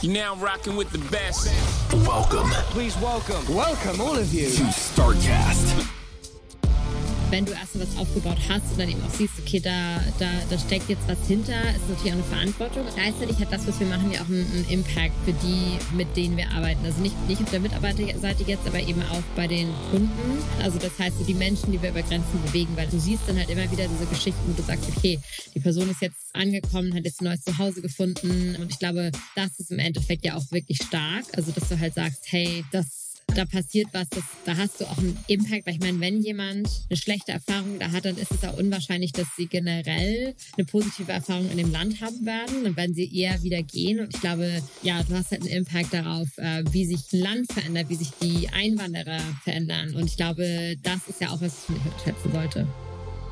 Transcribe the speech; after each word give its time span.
You're 0.00 0.12
now 0.14 0.36
rocking 0.36 0.76
with 0.76 0.90
the 0.92 0.98
best. 1.10 1.48
Welcome 2.06 2.48
Please 2.70 2.96
welcome, 2.98 3.52
welcome 3.52 4.00
all 4.00 4.16
of 4.16 4.32
you. 4.32 4.48
to 4.48 4.62
StarCast. 4.62 5.97
Wenn 7.30 7.44
du 7.44 7.52
erst 7.52 7.78
was 7.78 7.96
aufgebaut 7.96 8.38
hast 8.48 8.72
und 8.72 8.80
dann 8.80 8.88
eben 8.88 9.02
auch 9.02 9.12
siehst, 9.12 9.34
okay, 9.38 9.60
da, 9.60 10.00
da, 10.18 10.26
da 10.48 10.58
steckt 10.58 10.88
jetzt 10.88 11.06
was 11.06 11.18
hinter, 11.26 11.52
ist 11.74 11.88
natürlich 11.88 12.12
auch 12.12 12.18
eine 12.18 12.24
Verantwortung. 12.24 12.82
Gleichzeitig 12.94 13.38
hat 13.38 13.52
das, 13.52 13.66
was 13.66 13.78
wir 13.80 13.86
machen, 13.86 14.10
ja 14.10 14.22
auch 14.22 14.28
einen, 14.28 14.46
einen 14.52 14.66
Impact 14.68 15.14
für 15.24 15.32
die, 15.32 15.78
mit 15.96 16.16
denen 16.16 16.36
wir 16.36 16.50
arbeiten. 16.50 16.84
Also 16.84 17.00
nicht, 17.00 17.14
nicht 17.28 17.42
auf 17.42 17.50
der 17.50 17.60
Mitarbeiterseite 17.60 18.44
jetzt, 18.46 18.66
aber 18.66 18.80
eben 18.80 19.02
auch 19.02 19.22
bei 19.36 19.46
den 19.46 19.68
Kunden. 19.90 20.38
Also 20.62 20.78
das 20.78 20.98
heißt, 20.98 21.16
die 21.26 21.34
Menschen, 21.34 21.72
die 21.72 21.82
wir 21.82 21.90
über 21.90 22.02
Grenzen 22.02 22.42
bewegen, 22.46 22.76
weil 22.76 22.86
du 22.88 22.98
siehst 22.98 23.22
dann 23.26 23.36
halt 23.36 23.50
immer 23.50 23.70
wieder 23.70 23.86
diese 23.88 24.06
Geschichten, 24.06 24.40
wo 24.46 24.52
du 24.52 24.62
sagst, 24.62 24.88
okay, 24.96 25.18
die 25.54 25.60
Person 25.60 25.90
ist 25.90 26.00
jetzt 26.00 26.34
angekommen, 26.34 26.94
hat 26.94 27.04
jetzt 27.04 27.20
ein 27.20 27.24
neues 27.24 27.42
Zuhause 27.42 27.82
gefunden. 27.82 28.56
Und 28.56 28.70
ich 28.70 28.78
glaube, 28.78 29.10
das 29.34 29.58
ist 29.58 29.70
im 29.70 29.78
Endeffekt 29.78 30.24
ja 30.24 30.36
auch 30.36 30.50
wirklich 30.50 30.78
stark. 30.78 31.24
Also 31.32 31.52
dass 31.52 31.68
du 31.68 31.78
halt 31.78 31.94
sagst, 31.94 32.24
hey, 32.30 32.64
das 32.72 33.07
da 33.34 33.44
passiert 33.44 33.88
was, 33.92 34.08
das, 34.08 34.24
da 34.44 34.56
hast 34.56 34.80
du 34.80 34.84
auch 34.84 34.98
einen 34.98 35.16
Impact, 35.28 35.66
weil 35.66 35.74
ich 35.74 35.80
meine, 35.80 36.00
wenn 36.00 36.20
jemand 36.22 36.68
eine 36.88 36.96
schlechte 36.96 37.32
Erfahrung 37.32 37.78
da 37.78 37.92
hat, 37.92 38.04
dann 38.04 38.16
ist 38.16 38.32
es 38.32 38.42
auch 38.44 38.56
unwahrscheinlich, 38.58 39.12
dass 39.12 39.26
sie 39.36 39.46
generell 39.46 40.34
eine 40.56 40.64
positive 40.64 41.12
Erfahrung 41.12 41.48
in 41.50 41.56
dem 41.56 41.70
Land 41.70 42.00
haben 42.00 42.26
werden. 42.26 42.64
Dann 42.64 42.76
werden 42.76 42.94
sie 42.94 43.14
eher 43.16 43.40
wieder 43.42 43.62
gehen. 43.62 44.00
Und 44.00 44.14
ich 44.14 44.20
glaube, 44.20 44.62
ja, 44.82 45.02
du 45.02 45.14
hast 45.14 45.30
halt 45.30 45.42
einen 45.42 45.50
Impact 45.50 45.94
darauf, 45.94 46.28
äh, 46.38 46.64
wie 46.72 46.84
sich 46.84 47.12
ein 47.12 47.20
Land 47.20 47.52
verändert, 47.52 47.88
wie 47.88 47.94
sich 47.94 48.10
die 48.20 48.48
Einwanderer 48.48 49.20
verändern. 49.44 49.94
Und 49.94 50.06
ich 50.06 50.16
glaube, 50.16 50.76
das 50.82 51.06
ist 51.08 51.20
ja 51.20 51.28
auch 51.28 51.40
was, 51.40 51.68
was 51.68 51.68
man 51.68 51.80
schätzen 52.04 52.32
sollte. 52.32 52.66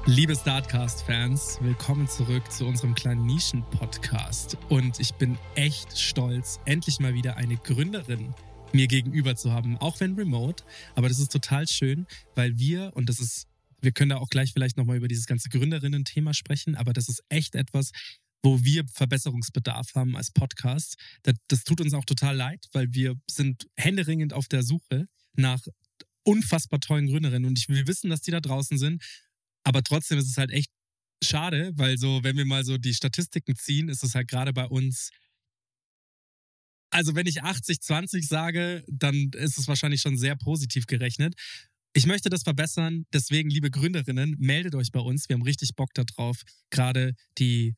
Liebe 0.09 0.37
Startcast-Fans, 0.37 1.59
willkommen 1.63 2.07
zurück 2.07 2.53
zu 2.53 2.65
unserem 2.65 2.95
kleinen 2.95 3.27
Nischen-Podcast. 3.27 4.57
Und 4.69 5.01
ich 5.01 5.13
bin 5.15 5.37
echt 5.57 5.99
stolz, 5.99 6.61
endlich 6.65 7.01
mal 7.01 7.15
wieder 7.15 7.37
eine 7.37 7.57
Gründerin 7.57 8.33
mir 8.73 8.87
gegenüber 8.87 9.37
zu 9.37 9.53
haben, 9.53 9.77
auch 9.79 10.01
wenn 10.01 10.15
remote. 10.15 10.65
Aber 10.95 11.09
das 11.09 11.19
ist 11.19 11.33
total 11.33 11.69
schön, 11.69 12.07
weil 12.35 12.59
wir, 12.59 12.93
und 12.95 13.09
das 13.09 13.21
ist, 13.21 13.47
wir 13.81 13.93
können 13.93 14.11
da 14.11 14.17
auch 14.19 14.29
gleich 14.29 14.53
vielleicht 14.53 14.77
nochmal 14.77 14.97
über 14.97 15.09
dieses 15.09 15.27
ganze 15.27 15.49
Gründerinnen-Thema 15.49 16.35
sprechen, 16.35 16.75
aber 16.75 16.93
das 16.93 17.09
ist 17.09 17.23
echt 17.29 17.55
etwas, 17.55 17.93
wo 18.43 18.63
wir 18.63 18.85
Verbesserungsbedarf 18.93 19.95
haben 19.95 20.17
als 20.17 20.31
Podcast. 20.31 20.97
Das, 21.23 21.35
das 21.49 21.65
tut 21.65 21.81
uns 21.81 21.95
auch 21.95 22.05
total 22.05 22.37
leid, 22.37 22.67
weil 22.73 22.93
wir 22.93 23.17
sind 23.29 23.67
händeringend 23.77 24.33
auf 24.33 24.47
der 24.49 24.63
Suche 24.63 25.09
nach 25.35 25.61
unfassbar 26.23 26.81
tollen 26.81 27.07
Gründerinnen. 27.07 27.49
Und 27.49 27.59
ich, 27.59 27.69
wir 27.69 27.87
wissen, 27.87 28.11
dass 28.11 28.21
die 28.21 28.31
da 28.31 28.41
draußen 28.41 28.79
sind. 28.79 29.03
Aber 29.65 29.83
trotzdem 29.83 30.19
ist 30.19 30.29
es 30.29 30.37
halt 30.37 30.51
echt 30.51 30.71
schade, 31.23 31.73
weil 31.75 31.99
so, 31.99 32.23
wenn 32.23 32.37
wir 32.37 32.45
mal 32.45 32.65
so 32.65 32.79
die 32.79 32.95
Statistiken 32.95 33.57
ziehen, 33.57 33.89
ist 33.89 34.05
es 34.05 34.15
halt 34.15 34.29
gerade 34.29 34.53
bei 34.53 34.67
uns. 34.67 35.11
Also, 36.97 37.15
wenn 37.15 37.27
ich 37.27 37.43
80-20 37.43 38.27
sage, 38.27 38.83
dann 38.89 39.31
ist 39.35 39.59
es 39.59 39.69
wahrscheinlich 39.69 40.01
schon 40.01 40.17
sehr 40.17 40.35
positiv 40.35 40.87
gerechnet. 40.87 41.35
Ich 41.93 42.07
möchte 42.07 42.31
das 42.31 42.43
verbessern, 42.43 43.05
deswegen, 43.13 43.51
liebe 43.51 43.71
Gründerinnen, 43.71 44.35
meldet 44.39 44.75
euch 44.75 44.93
bei 44.93 45.01
uns. 45.01 45.29
Wir 45.29 45.35
haben 45.35 45.43
richtig 45.43 45.75
Bock 45.75 45.91
darauf, 45.93 46.41
gerade 46.71 47.13
die 47.37 47.75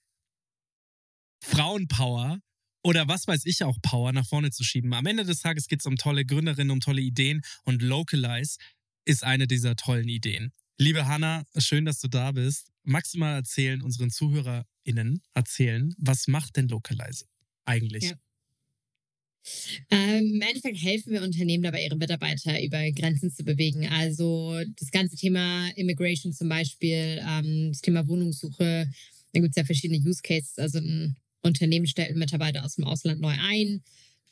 Frauenpower 1.42 2.38
oder 2.84 3.08
was 3.08 3.26
weiß 3.26 3.44
ich 3.46 3.64
auch 3.64 3.76
Power 3.82 4.12
nach 4.12 4.24
vorne 4.24 4.52
zu 4.52 4.62
schieben. 4.62 4.94
Am 4.94 5.04
Ende 5.04 5.24
des 5.24 5.40
Tages 5.40 5.66
geht 5.66 5.80
es 5.80 5.86
um 5.86 5.96
tolle 5.96 6.24
Gründerinnen, 6.24 6.70
um 6.70 6.78
tolle 6.78 7.00
Ideen 7.00 7.40
und 7.64 7.82
Localize 7.82 8.58
ist 9.04 9.24
eine 9.24 9.48
dieser 9.48 9.74
tollen 9.74 10.08
Ideen. 10.08 10.52
Liebe 10.78 11.08
Hanna, 11.08 11.42
schön, 11.56 11.84
dass 11.86 11.98
du 11.98 12.06
da 12.06 12.30
bist. 12.30 12.70
Magst 12.84 13.14
du 13.14 13.18
mal 13.18 13.34
erzählen, 13.34 13.82
unseren 13.82 14.10
ZuhörerInnen 14.10 15.22
erzählen, 15.34 15.92
was 15.98 16.28
macht 16.28 16.54
denn 16.54 16.68
Localize 16.68 17.24
eigentlich? 17.64 18.04
Ja. 18.04 18.16
Ähm, 19.90 20.34
Im 20.34 20.40
Endeffekt 20.42 20.82
helfen 20.82 21.12
wir 21.12 21.22
Unternehmen 21.22 21.62
dabei, 21.62 21.84
ihre 21.84 21.96
Mitarbeiter 21.96 22.62
über 22.62 22.90
Grenzen 22.92 23.30
zu 23.30 23.44
bewegen. 23.44 23.86
Also 23.88 24.60
das 24.78 24.90
ganze 24.90 25.16
Thema 25.16 25.68
Immigration 25.76 26.32
zum 26.32 26.48
Beispiel, 26.48 27.20
ähm, 27.26 27.68
das 27.72 27.80
Thema 27.80 28.06
Wohnungssuche, 28.08 28.88
da 29.32 29.40
gibt 29.40 29.50
es 29.50 29.56
ja 29.56 29.64
verschiedene 29.64 30.00
Use 30.00 30.22
Cases. 30.22 30.58
Also 30.58 30.78
ein 30.78 31.16
Unternehmen 31.42 31.86
stellt 31.86 32.10
einen 32.10 32.18
Mitarbeiter 32.18 32.64
aus 32.64 32.76
dem 32.76 32.84
Ausland 32.84 33.20
neu 33.20 33.34
ein, 33.40 33.82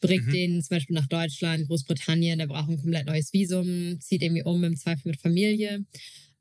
bringt 0.00 0.26
Mhm. 0.26 0.32
den 0.32 0.62
zum 0.62 0.76
Beispiel 0.76 0.94
nach 0.94 1.06
Deutschland, 1.08 1.66
Großbritannien, 1.68 2.38
der 2.38 2.46
braucht 2.46 2.68
ein 2.68 2.78
komplett 2.78 3.06
neues 3.06 3.32
Visum, 3.32 3.98
zieht 4.00 4.22
irgendwie 4.22 4.42
um, 4.42 4.62
im 4.64 4.76
Zweifel 4.76 5.10
mit 5.10 5.20
Familie. 5.20 5.84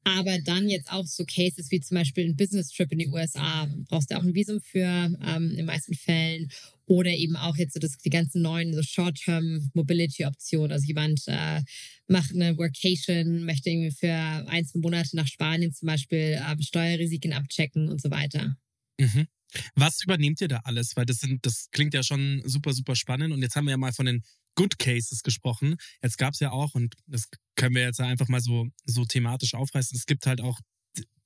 Aber 0.04 0.38
dann 0.40 0.70
jetzt 0.70 0.92
auch 0.92 1.06
so 1.06 1.26
Cases 1.26 1.72
wie 1.72 1.80
zum 1.82 1.96
Beispiel 1.96 2.26
ein 2.26 2.36
Business 2.36 2.70
Trip 2.70 2.92
in 2.92 3.00
die 3.00 3.08
USA. 3.08 3.68
Brauchst 3.90 4.12
du 4.12 4.18
auch 4.18 4.24
ein 4.24 4.36
Visum 4.36 4.62
für, 4.62 4.86
ähm, 4.86 5.50
in 5.52 5.58
den 5.58 5.66
meisten 5.66 5.96
Fällen. 5.96 6.52
Oder 6.88 7.12
eben 7.12 7.36
auch 7.36 7.58
jetzt 7.58 7.74
so 7.74 7.80
das, 7.80 7.98
die 7.98 8.10
ganzen 8.10 8.42
neuen 8.42 8.74
so 8.74 8.84
Short-Term 8.84 9.72
Mobility-Optionen. 9.74 10.72
Also 10.72 10.86
jemand 10.86 11.24
äh, 11.28 11.62
macht 12.08 12.32
eine 12.34 12.58
Workation, 12.58 13.46
möchte 13.46 13.70
irgendwie 13.70 13.92
für 13.92 14.14
ein, 14.14 14.66
zwei 14.66 14.80
Monate 14.80 15.16
nach 15.16 15.28
Spanien 15.28 15.74
zum 15.74 15.88
Beispiel 15.88 16.40
äh, 16.40 16.62
Steuerrisiken 16.62 17.34
abchecken 17.34 17.90
und 17.90 18.02
so 18.02 18.12
weiter. 18.12 18.56
Mhm. 19.00 19.28
Was 19.76 20.04
übernehmt 20.04 20.42
ihr 20.42 20.48
da 20.48 20.62
alles? 20.64 20.96
Weil 20.96 21.06
das 21.06 21.20
sind, 21.20 21.46
das 21.46 21.70
klingt 21.72 21.94
ja 21.94 22.04
schon 22.04 22.42
super, 22.46 22.74
super 22.74 22.96
spannend. 22.96 23.34
Und 23.34 23.42
jetzt 23.42 23.56
haben 23.56 23.66
wir 23.66 23.72
ja 23.72 23.78
mal 23.78 23.94
von 23.94 24.06
den 24.06 24.24
Good 24.56 24.80
Cases 24.80 25.22
gesprochen. 25.24 25.76
Jetzt 26.02 26.18
gab 26.18 26.34
es 26.34 26.40
ja 26.40 26.52
auch, 26.52 26.76
und 26.76 26.96
das 27.08 27.30
können 27.56 27.76
wir 27.76 27.84
jetzt 27.84 28.00
einfach 28.00 28.28
mal 28.28 28.42
so, 28.42 28.68
so 28.86 29.06
thematisch 29.06 29.54
aufreißen, 29.54 29.98
es 29.98 30.06
gibt 30.06 30.26
halt 30.26 30.42
auch 30.42 30.60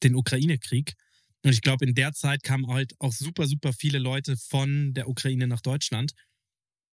den 0.03 0.16
Ukraine-Krieg. 0.16 0.94
Und 1.44 1.51
ich 1.53 1.61
glaube, 1.61 1.85
in 1.85 1.95
der 1.95 2.13
Zeit 2.13 2.44
kamen 2.44 2.67
halt 2.67 2.94
auch 3.00 3.13
super, 3.13 3.47
super 3.47 3.73
viele 3.73 4.00
Leute 4.00 4.35
von 4.38 4.94
der 4.94 5.07
Ukraine 5.07 5.47
nach 5.47 5.61
Deutschland. 5.61 6.11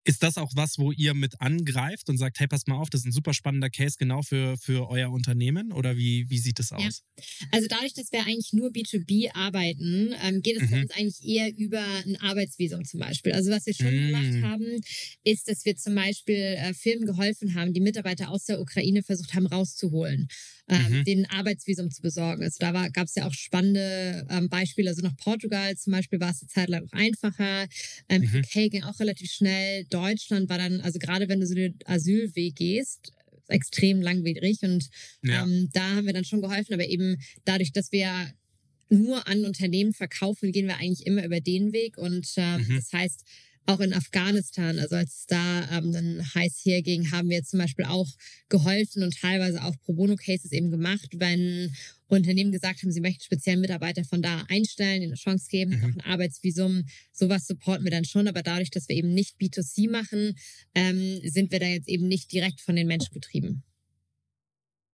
Ist 0.05 0.23
das 0.23 0.37
auch 0.37 0.51
was, 0.55 0.77
wo 0.79 0.91
ihr 0.91 1.13
mit 1.13 1.39
angreift 1.41 2.09
und 2.09 2.17
sagt, 2.17 2.39
hey, 2.39 2.47
pass 2.47 2.67
mal 2.67 2.75
auf, 2.75 2.89
das 2.89 3.01
ist 3.01 3.07
ein 3.07 3.11
super 3.13 3.33
spannender 3.33 3.69
Case 3.69 3.95
genau 3.97 4.21
für, 4.21 4.57
für 4.57 4.89
euer 4.89 5.11
Unternehmen? 5.11 5.71
Oder 5.71 5.97
wie, 5.97 6.29
wie 6.29 6.39
sieht 6.39 6.59
das 6.59 6.73
aus? 6.73 7.03
Also 7.51 7.67
dadurch, 7.69 7.93
dass 7.93 8.11
wir 8.11 8.21
eigentlich 8.25 8.53
nur 8.53 8.71
B2B 8.71 9.29
arbeiten, 9.29 10.13
ähm, 10.23 10.41
geht 10.41 10.57
es 10.57 10.69
für 10.69 10.75
Mhm. 10.75 10.81
uns 10.81 10.91
eigentlich 10.91 11.23
eher 11.23 11.55
über 11.55 11.81
ein 12.05 12.17
Arbeitsvisum 12.19 12.85
zum 12.85 12.99
Beispiel. 12.99 13.31
Also 13.33 13.51
was 13.51 13.65
wir 13.65 13.73
schon 13.73 13.91
Mm. 13.91 14.01
gemacht 14.01 14.41
haben, 14.41 14.81
ist, 15.23 15.47
dass 15.47 15.65
wir 15.65 15.75
zum 15.75 15.95
Beispiel 15.95 16.35
äh, 16.35 16.73
Firmen 16.73 17.05
geholfen 17.05 17.53
haben, 17.55 17.73
die 17.73 17.81
Mitarbeiter 17.81 18.29
aus 18.29 18.45
der 18.45 18.59
Ukraine 18.59 19.03
versucht 19.03 19.33
haben 19.33 19.45
rauszuholen, 19.47 20.27
ähm, 20.69 20.93
Mhm. 20.93 21.03
den 21.03 21.25
Arbeitsvisum 21.29 21.91
zu 21.91 22.01
besorgen. 22.01 22.43
Also 22.43 22.57
da 22.59 22.87
gab 22.89 23.07
es 23.07 23.15
ja 23.15 23.27
auch 23.27 23.33
spannende 23.33 24.25
ähm, 24.29 24.49
Beispiele. 24.49 24.89
Also 24.89 25.01
nach 25.01 25.15
Portugal 25.17 25.75
zum 25.77 25.91
Beispiel 25.93 26.19
war 26.19 26.31
es 26.31 26.41
eine 26.41 26.49
Zeit 26.49 26.69
lang 26.69 26.83
noch 26.85 26.93
einfacher. 26.93 27.67
Ähm, 28.09 28.23
Mhm. 28.23 28.41
UK 28.41 28.69
ging 28.69 28.83
auch 28.83 28.99
relativ 28.99 29.31
schnell. 29.31 29.85
Deutschland 29.89 30.49
war 30.49 30.57
dann, 30.57 30.81
also 30.81 30.99
gerade 30.99 31.27
wenn 31.29 31.39
du 31.41 31.47
so 31.47 31.55
den 31.55 31.77
Asylweg 31.85 32.55
gehst, 32.55 33.11
extrem 33.49 34.01
langwierig 34.01 34.59
und 34.63 34.89
Ja. 35.23 35.43
ähm, 35.43 35.69
da 35.73 35.95
haben 35.95 36.05
wir 36.05 36.13
dann 36.13 36.23
schon 36.25 36.41
geholfen, 36.41 36.73
aber 36.73 36.87
eben 36.87 37.17
dadurch, 37.45 37.71
dass 37.73 37.91
wir 37.91 38.09
nur 38.89 39.27
an 39.27 39.45
Unternehmen 39.45 39.93
verkaufen, 39.93 40.51
gehen 40.51 40.67
wir 40.67 40.77
eigentlich 40.77 41.05
immer 41.07 41.25
über 41.25 41.41
den 41.41 41.73
Weg. 41.73 41.97
Und 41.97 42.27
ähm, 42.37 42.61
Mhm. 42.61 42.75
das 42.75 42.91
heißt, 42.93 43.23
auch 43.65 43.79
in 43.79 43.93
Afghanistan, 43.93 44.77
also 44.79 44.95
als 44.95 45.19
es 45.19 45.25
da 45.27 45.69
ähm, 45.77 45.91
dann 45.91 46.21
heiß 46.35 46.61
herging, 46.65 47.11
haben 47.11 47.29
wir 47.29 47.43
zum 47.43 47.59
Beispiel 47.59 47.85
auch 47.85 48.09
geholfen 48.49 49.03
und 49.03 49.17
teilweise 49.17 49.63
auch 49.63 49.75
Pro 49.83 49.93
Bono-Cases 49.93 50.51
eben 50.51 50.69
gemacht, 50.69 51.07
wenn 51.13 51.73
Unternehmen 52.07 52.51
gesagt 52.51 52.83
haben, 52.83 52.91
sie 52.91 53.01
möchten 53.01 53.23
speziell 53.23 53.57
Mitarbeiter 53.57 54.03
von 54.03 54.21
da 54.21 54.43
einstellen, 54.49 55.01
ihnen 55.01 55.11
eine 55.13 55.15
Chance 55.19 55.47
geben, 55.49 55.71
Mhm. 55.77 55.83
auch 55.83 55.95
ein 55.95 56.01
Arbeitsvisum. 56.11 56.83
Sowas 57.11 57.47
supporten 57.47 57.83
wir 57.85 57.91
dann 57.91 58.05
schon, 58.05 58.27
aber 58.27 58.43
dadurch, 58.43 58.69
dass 58.69 58.87
wir 58.89 58.95
eben 58.95 59.13
nicht 59.13 59.37
B2C 59.39 59.89
machen, 59.89 60.35
ähm, 60.75 61.19
sind 61.23 61.51
wir 61.51 61.59
da 61.59 61.65
jetzt 61.67 61.87
eben 61.89 62.07
nicht 62.07 62.31
direkt 62.31 62.61
von 62.61 62.75
den 62.75 62.87
Menschen 62.87 63.13
getrieben. 63.13 63.63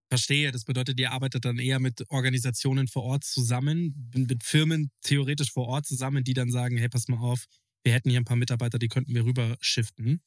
Verstehe. 0.10 0.52
Das 0.52 0.64
bedeutet, 0.64 1.00
ihr 1.00 1.12
arbeitet 1.12 1.46
dann 1.46 1.60
eher 1.60 1.80
mit 1.80 2.04
Organisationen 2.10 2.88
vor 2.88 3.04
Ort 3.04 3.24
zusammen, 3.24 4.10
mit 4.16 4.44
Firmen 4.44 4.90
theoretisch 5.02 5.52
vor 5.52 5.68
Ort 5.68 5.86
zusammen, 5.86 6.24
die 6.24 6.34
dann 6.34 6.50
sagen, 6.52 6.78
hey, 6.78 6.90
pass 6.90 7.08
mal 7.10 7.20
auf, 7.20 7.46
wir 7.90 7.96
hätten 7.96 8.12
hier 8.12 8.20
ein 8.20 8.26
paar 8.26 8.38
Mitarbeiter, 8.38 8.78
die 8.78 8.88
könnten 8.88 9.16
wir 9.16 9.26
rüber 9.26 9.58
shiften. 9.62 10.22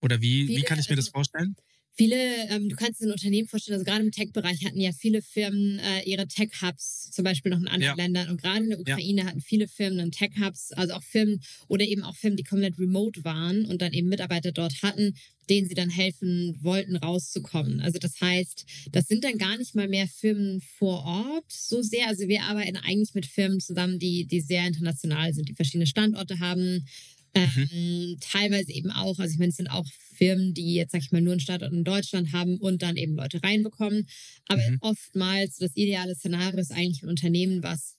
Oder 0.00 0.22
wie, 0.22 0.48
wie 0.48 0.54
Viele- 0.54 0.62
kann 0.62 0.78
ich 0.78 0.88
mir 0.88 0.96
das 0.96 1.06
also- 1.06 1.12
vorstellen? 1.12 1.54
Viele, 1.94 2.16
ähm, 2.48 2.70
du 2.70 2.74
kannst 2.74 3.02
dir 3.02 3.06
ein 3.06 3.12
Unternehmen 3.12 3.46
vorstellen, 3.48 3.74
also 3.74 3.84
gerade 3.84 4.02
im 4.02 4.10
Tech-Bereich 4.12 4.64
hatten 4.64 4.80
ja 4.80 4.92
viele 4.92 5.20
Firmen 5.20 5.78
äh, 5.78 6.00
ihre 6.04 6.26
Tech-Hubs, 6.26 7.10
zum 7.10 7.22
Beispiel 7.22 7.50
noch 7.52 7.58
in 7.60 7.68
anderen 7.68 7.82
Ja. 7.82 7.94
Ländern. 7.94 8.30
Und 8.30 8.40
gerade 8.40 8.64
in 8.64 8.70
der 8.70 8.80
Ukraine 8.80 9.26
hatten 9.26 9.42
viele 9.42 9.68
Firmen 9.68 9.98
dann 9.98 10.10
Tech-Hubs, 10.10 10.72
also 10.72 10.94
auch 10.94 11.02
Firmen 11.02 11.42
oder 11.68 11.84
eben 11.84 12.02
auch 12.02 12.16
Firmen, 12.16 12.38
die 12.38 12.44
komplett 12.44 12.78
remote 12.78 13.24
waren 13.24 13.66
und 13.66 13.82
dann 13.82 13.92
eben 13.92 14.08
Mitarbeiter 14.08 14.52
dort 14.52 14.80
hatten, 14.82 15.12
denen 15.50 15.68
sie 15.68 15.74
dann 15.74 15.90
helfen 15.90 16.56
wollten, 16.62 16.96
rauszukommen. 16.96 17.80
Also 17.80 17.98
das 17.98 18.20
heißt, 18.20 18.64
das 18.92 19.06
sind 19.06 19.24
dann 19.24 19.38
gar 19.38 19.56
nicht 19.58 19.74
mal 19.74 19.88
mehr 19.88 20.06
Firmen 20.08 20.60
vor 20.78 21.04
Ort 21.04 21.44
so 21.48 21.82
sehr. 21.82 22.08
Also 22.08 22.28
wir 22.28 22.42
arbeiten 22.44 22.76
eigentlich 22.76 23.14
mit 23.14 23.26
Firmen 23.26 23.60
zusammen, 23.60 23.98
die, 23.98 24.26
die 24.26 24.40
sehr 24.40 24.66
international 24.66 25.32
sind, 25.34 25.48
die 25.48 25.54
verschiedene 25.54 25.86
Standorte 25.86 26.38
haben. 26.40 26.86
Ähm, 27.34 28.18
teilweise 28.20 28.72
eben 28.72 28.90
auch, 28.90 29.18
also 29.18 29.32
ich 29.32 29.38
meine, 29.38 29.48
es 29.50 29.56
sind 29.56 29.68
auch 29.68 29.86
Firmen, 30.14 30.52
die 30.52 30.74
jetzt, 30.74 30.92
sag 30.92 31.00
ich 31.00 31.12
mal, 31.12 31.22
nur 31.22 31.32
einen 31.32 31.40
Standort 31.40 31.72
in 31.72 31.82
Deutschland 31.82 32.32
haben 32.32 32.58
und 32.58 32.82
dann 32.82 32.96
eben 32.96 33.14
Leute 33.16 33.42
reinbekommen. 33.42 34.06
Aber 34.48 34.60
Mhm. 34.68 34.78
oftmals 34.80 35.56
das 35.56 35.74
ideale 35.74 36.14
Szenario 36.14 36.60
ist 36.60 36.72
eigentlich 36.72 37.02
ein 37.02 37.08
Unternehmen, 37.08 37.62
was 37.62 37.96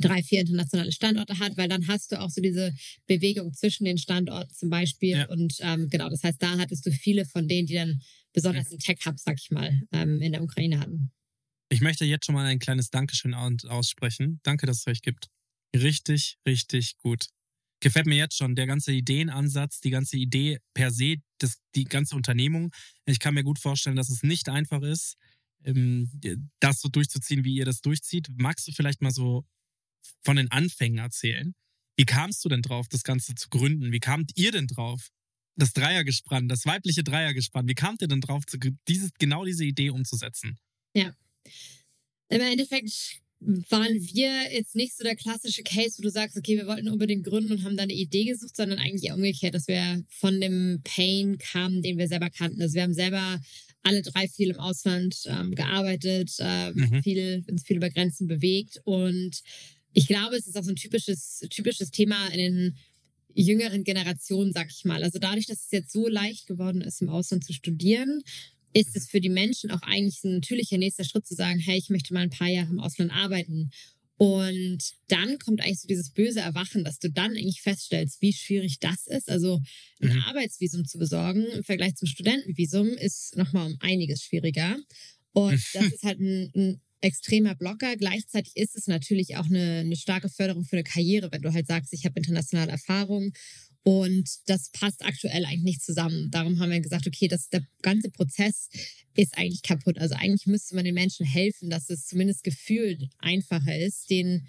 drei, 0.00 0.22
vier 0.22 0.40
internationale 0.40 0.92
Standorte 0.92 1.38
hat, 1.38 1.56
weil 1.56 1.68
dann 1.68 1.86
hast 1.88 2.12
du 2.12 2.20
auch 2.20 2.30
so 2.30 2.40
diese 2.40 2.74
Bewegung 3.06 3.52
zwischen 3.54 3.84
den 3.84 3.98
Standorten 3.98 4.54
zum 4.54 4.70
Beispiel. 4.70 5.16
Ja. 5.16 5.28
Und 5.28 5.54
ähm, 5.60 5.88
genau, 5.88 6.08
das 6.08 6.22
heißt, 6.22 6.42
da 6.42 6.58
hattest 6.58 6.86
du 6.86 6.90
viele 6.90 7.24
von 7.24 7.48
denen, 7.48 7.66
die 7.66 7.74
dann 7.74 8.00
besonders 8.32 8.70
einen 8.70 8.78
Tech-Hub, 8.78 9.18
sag 9.18 9.38
ich 9.38 9.50
mal, 9.50 9.80
ähm, 9.92 10.20
in 10.20 10.32
der 10.32 10.42
Ukraine 10.42 10.80
hatten. 10.80 11.10
Ich 11.70 11.80
möchte 11.80 12.04
jetzt 12.04 12.26
schon 12.26 12.34
mal 12.34 12.46
ein 12.46 12.58
kleines 12.58 12.90
Dankeschön 12.90 13.34
au- 13.34 13.50
aussprechen. 13.68 14.40
Danke, 14.42 14.66
dass 14.66 14.78
es 14.80 14.86
euch 14.86 15.02
gibt. 15.02 15.28
Richtig, 15.74 16.36
richtig 16.46 16.98
gut. 16.98 17.26
Gefällt 17.80 18.06
mir 18.06 18.16
jetzt 18.16 18.36
schon 18.36 18.54
der 18.54 18.66
ganze 18.66 18.92
Ideenansatz, 18.92 19.80
die 19.80 19.90
ganze 19.90 20.16
Idee 20.16 20.58
per 20.74 20.90
se, 20.90 21.16
das, 21.38 21.58
die 21.74 21.84
ganze 21.84 22.14
Unternehmung. 22.14 22.72
Ich 23.06 23.18
kann 23.18 23.34
mir 23.34 23.42
gut 23.42 23.58
vorstellen, 23.58 23.96
dass 23.96 24.08
es 24.08 24.22
nicht 24.22 24.48
einfach 24.48 24.82
ist, 24.82 25.16
ähm, 25.64 26.10
das 26.60 26.80
so 26.80 26.88
durchzuziehen, 26.88 27.44
wie 27.44 27.54
ihr 27.54 27.64
das 27.64 27.80
durchzieht. 27.80 28.28
Magst 28.36 28.68
du 28.68 28.72
vielleicht 28.72 29.02
mal 29.02 29.10
so 29.10 29.44
von 30.22 30.36
den 30.36 30.50
Anfängen 30.50 30.98
erzählen? 30.98 31.54
Wie 31.96 32.04
kamst 32.04 32.44
du 32.44 32.48
denn 32.48 32.62
drauf, 32.62 32.88
das 32.88 33.02
Ganze 33.04 33.34
zu 33.34 33.48
gründen? 33.48 33.92
Wie 33.92 34.00
kamt 34.00 34.32
ihr 34.36 34.50
denn 34.52 34.66
drauf? 34.66 35.10
Das 35.56 35.72
Dreiergespann, 35.74 36.48
das 36.48 36.64
weibliche 36.64 37.04
Dreiergespann, 37.04 37.68
wie 37.68 37.74
kamt 37.74 38.00
ihr 38.00 38.08
denn 38.08 38.22
drauf, 38.22 38.44
dieses, 38.88 39.10
genau 39.18 39.44
diese 39.44 39.64
Idee 39.64 39.90
umzusetzen? 39.90 40.58
Im 42.30 42.40
Endeffekt 42.40 43.20
waren 43.40 43.94
wir 43.94 44.52
jetzt 44.52 44.74
nicht 44.76 44.96
so 44.96 45.04
der 45.04 45.16
klassische 45.16 45.62
Case, 45.62 45.98
wo 45.98 46.02
du 46.02 46.10
sagst, 46.10 46.36
okay, 46.36 46.56
wir 46.56 46.66
wollten 46.66 46.88
unbedingt 46.88 47.24
gründen 47.24 47.52
und 47.52 47.64
haben 47.64 47.76
dann 47.76 47.90
eine 47.90 47.92
Idee 47.92 48.24
gesucht, 48.24 48.56
sondern 48.56 48.78
eigentlich 48.78 49.04
eher 49.04 49.16
umgekehrt, 49.16 49.54
dass 49.54 49.66
wir 49.68 50.02
von 50.08 50.40
dem 50.40 50.80
Pain 50.84 51.38
kamen, 51.38 51.82
den 51.82 51.98
wir 51.98 52.08
selber 52.08 52.30
kannten. 52.30 52.62
Also 52.62 52.74
wir 52.74 52.82
haben 52.82 52.94
selber 52.94 53.40
alle 53.82 54.02
drei 54.02 54.28
viel 54.28 54.50
im 54.50 54.60
Ausland 54.60 55.24
ähm, 55.26 55.54
gearbeitet, 55.54 56.36
ähm, 56.38 56.74
Mhm. 56.76 57.02
viel, 57.02 57.44
uns 57.50 57.64
viel 57.64 57.76
über 57.76 57.90
Grenzen 57.90 58.28
bewegt 58.28 58.80
und 58.84 59.42
ich 59.94 60.06
glaube, 60.06 60.36
es 60.36 60.46
ist 60.46 60.56
auch 60.56 60.64
so 60.64 60.70
ein 60.70 60.76
typisches, 60.76 61.40
typisches 61.50 61.90
Thema 61.90 62.28
in 62.28 62.38
den 62.38 62.76
jüngeren 63.34 63.84
Generationen, 63.84 64.52
sag 64.52 64.70
ich 64.70 64.84
mal. 64.84 65.02
Also 65.02 65.18
dadurch, 65.18 65.46
dass 65.46 65.64
es 65.64 65.70
jetzt 65.70 65.92
so 65.92 66.08
leicht 66.08 66.46
geworden 66.46 66.82
ist, 66.82 67.00
im 67.02 67.08
Ausland 67.08 67.44
zu 67.44 67.52
studieren, 67.52 68.22
ist 68.74 68.96
es 68.96 69.08
für 69.08 69.20
die 69.20 69.28
Menschen 69.28 69.70
auch 69.70 69.82
eigentlich 69.82 70.22
ein 70.24 70.34
natürlicher 70.34 70.78
nächster 70.78 71.04
Schritt 71.04 71.26
zu 71.26 71.34
sagen, 71.34 71.58
hey, 71.58 71.78
ich 71.78 71.90
möchte 71.90 72.14
mal 72.14 72.20
ein 72.20 72.30
paar 72.30 72.48
Jahre 72.48 72.70
im 72.70 72.80
Ausland 72.80 73.12
arbeiten. 73.12 73.70
Und 74.16 74.78
dann 75.08 75.38
kommt 75.38 75.60
eigentlich 75.60 75.80
so 75.80 75.88
dieses 75.88 76.10
böse 76.10 76.40
Erwachen, 76.40 76.84
dass 76.84 76.98
du 76.98 77.10
dann 77.10 77.32
eigentlich 77.32 77.62
feststellst, 77.62 78.22
wie 78.22 78.32
schwierig 78.32 78.78
das 78.78 79.06
ist. 79.06 79.28
Also 79.28 79.60
ein 80.00 80.10
Mhm. 80.10 80.22
Arbeitsvisum 80.26 80.84
zu 80.86 80.98
besorgen 80.98 81.44
im 81.46 81.64
Vergleich 81.64 81.96
zum 81.96 82.06
Studentenvisum 82.06 82.88
ist 82.88 83.36
nochmal 83.36 83.66
um 83.66 83.76
einiges 83.80 84.22
schwieriger. 84.22 84.76
Und 85.32 85.60
das 85.74 85.86
ist 85.92 86.02
halt 86.04 86.20
ein, 86.20 86.52
ein 86.54 86.80
extremer 87.02 87.54
Blocker. 87.54 87.96
Gleichzeitig 87.96 88.56
ist 88.56 88.76
es 88.76 88.86
natürlich 88.86 89.36
auch 89.36 89.46
eine, 89.46 89.80
eine 89.80 89.96
starke 89.96 90.28
Förderung 90.28 90.64
für 90.64 90.76
eine 90.76 90.84
Karriere, 90.84 91.30
wenn 91.30 91.42
du 91.42 91.52
halt 91.52 91.66
sagst, 91.66 91.92
ich 91.92 92.04
habe 92.04 92.18
internationale 92.18 92.72
Erfahrung. 92.72 93.32
Und 93.84 94.28
das 94.46 94.70
passt 94.70 95.04
aktuell 95.04 95.44
eigentlich 95.44 95.64
nicht 95.64 95.82
zusammen. 95.82 96.30
Darum 96.30 96.60
haben 96.60 96.70
wir 96.70 96.80
gesagt, 96.80 97.06
okay, 97.06 97.26
das, 97.26 97.48
der 97.48 97.66
ganze 97.82 98.10
Prozess 98.10 98.68
ist 99.14 99.36
eigentlich 99.36 99.62
kaputt. 99.62 99.98
Also 99.98 100.14
eigentlich 100.14 100.46
müsste 100.46 100.76
man 100.76 100.84
den 100.84 100.94
Menschen 100.94 101.26
helfen, 101.26 101.68
dass 101.68 101.90
es 101.90 102.06
zumindest 102.06 102.44
gefühlt 102.44 103.08
einfacher 103.18 103.76
ist, 103.76 104.08
denen 104.08 104.46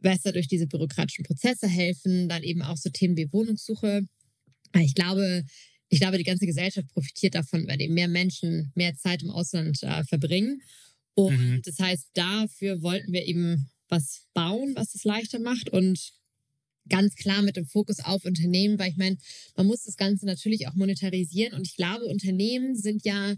besser 0.00 0.30
durch 0.32 0.46
diese 0.46 0.68
bürokratischen 0.68 1.24
Prozesse 1.24 1.66
helfen, 1.66 2.28
dann 2.28 2.44
eben 2.44 2.62
auch 2.62 2.76
so 2.76 2.88
Themen 2.88 3.16
wie 3.16 3.32
Wohnungssuche. 3.32 4.02
Ich 4.76 4.94
glaube, 4.94 5.44
ich 5.88 5.98
glaube, 5.98 6.18
die 6.18 6.24
ganze 6.24 6.46
Gesellschaft 6.46 6.88
profitiert 6.88 7.34
davon, 7.34 7.66
weil 7.66 7.80
eben 7.80 7.94
mehr 7.94 8.08
Menschen 8.08 8.70
mehr 8.76 8.94
Zeit 8.94 9.22
im 9.22 9.30
Ausland 9.30 9.82
äh, 9.82 10.04
verbringen. 10.04 10.60
Und 11.18 11.36
Mhm. 11.38 11.62
das 11.64 11.78
heißt, 11.80 12.08
dafür 12.14 12.80
wollten 12.82 13.12
wir 13.12 13.26
eben 13.26 13.68
was 13.88 14.26
bauen, 14.34 14.74
was 14.76 14.94
es 14.94 15.04
leichter 15.04 15.40
macht 15.40 15.68
und 15.70 16.12
ganz 16.88 17.16
klar 17.16 17.42
mit 17.42 17.56
dem 17.56 17.66
Fokus 17.66 18.00
auf 18.00 18.24
Unternehmen, 18.24 18.78
weil 18.78 18.90
ich 18.92 18.96
meine, 18.96 19.18
man 19.56 19.66
muss 19.66 19.84
das 19.84 19.96
Ganze 19.96 20.26
natürlich 20.26 20.68
auch 20.68 20.74
monetarisieren 20.74 21.54
und 21.54 21.66
ich 21.66 21.76
glaube, 21.76 22.04
Unternehmen 22.06 22.76
sind 22.76 23.04
ja 23.04 23.34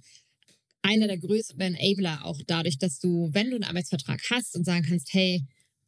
einer 0.82 1.08
der 1.08 1.18
größten 1.18 1.60
Enabler 1.60 2.24
auch 2.24 2.38
dadurch, 2.46 2.78
dass 2.78 2.98
du, 2.98 3.30
wenn 3.32 3.50
du 3.50 3.56
einen 3.56 3.64
Arbeitsvertrag 3.64 4.20
hast 4.30 4.56
und 4.56 4.64
sagen 4.64 4.84
kannst, 4.86 5.12
hey, 5.14 5.44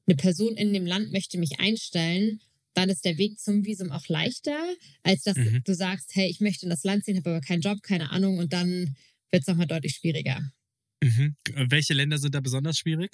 eine 0.06 0.16
Person 0.16 0.56
in 0.56 0.72
dem 0.72 0.86
Land 0.86 1.12
möchte 1.12 1.38
mich 1.38 1.60
einstellen, 1.60 2.40
dann 2.74 2.88
ist 2.88 3.04
der 3.04 3.18
Weg 3.18 3.38
zum 3.38 3.64
Visum 3.64 3.90
auch 3.92 4.08
leichter, 4.08 4.58
als 5.02 5.22
dass 5.24 5.36
Mhm. 5.36 5.62
du 5.64 5.74
sagst, 5.74 6.10
hey, 6.14 6.28
ich 6.30 6.40
möchte 6.40 6.66
in 6.66 6.70
das 6.70 6.84
Land 6.84 7.04
ziehen, 7.04 7.16
habe 7.18 7.30
aber 7.30 7.40
keinen 7.42 7.60
Job, 7.60 7.82
keine 7.82 8.10
Ahnung 8.10 8.38
und 8.38 8.52
dann 8.52 8.96
wird 9.30 9.42
es 9.42 9.46
nochmal 9.46 9.66
deutlich 9.66 9.94
schwieriger. 9.96 10.52
Mhm. 11.02 11.36
Welche 11.68 11.94
Länder 11.94 12.18
sind 12.18 12.34
da 12.34 12.40
besonders 12.40 12.78
schwierig? 12.78 13.10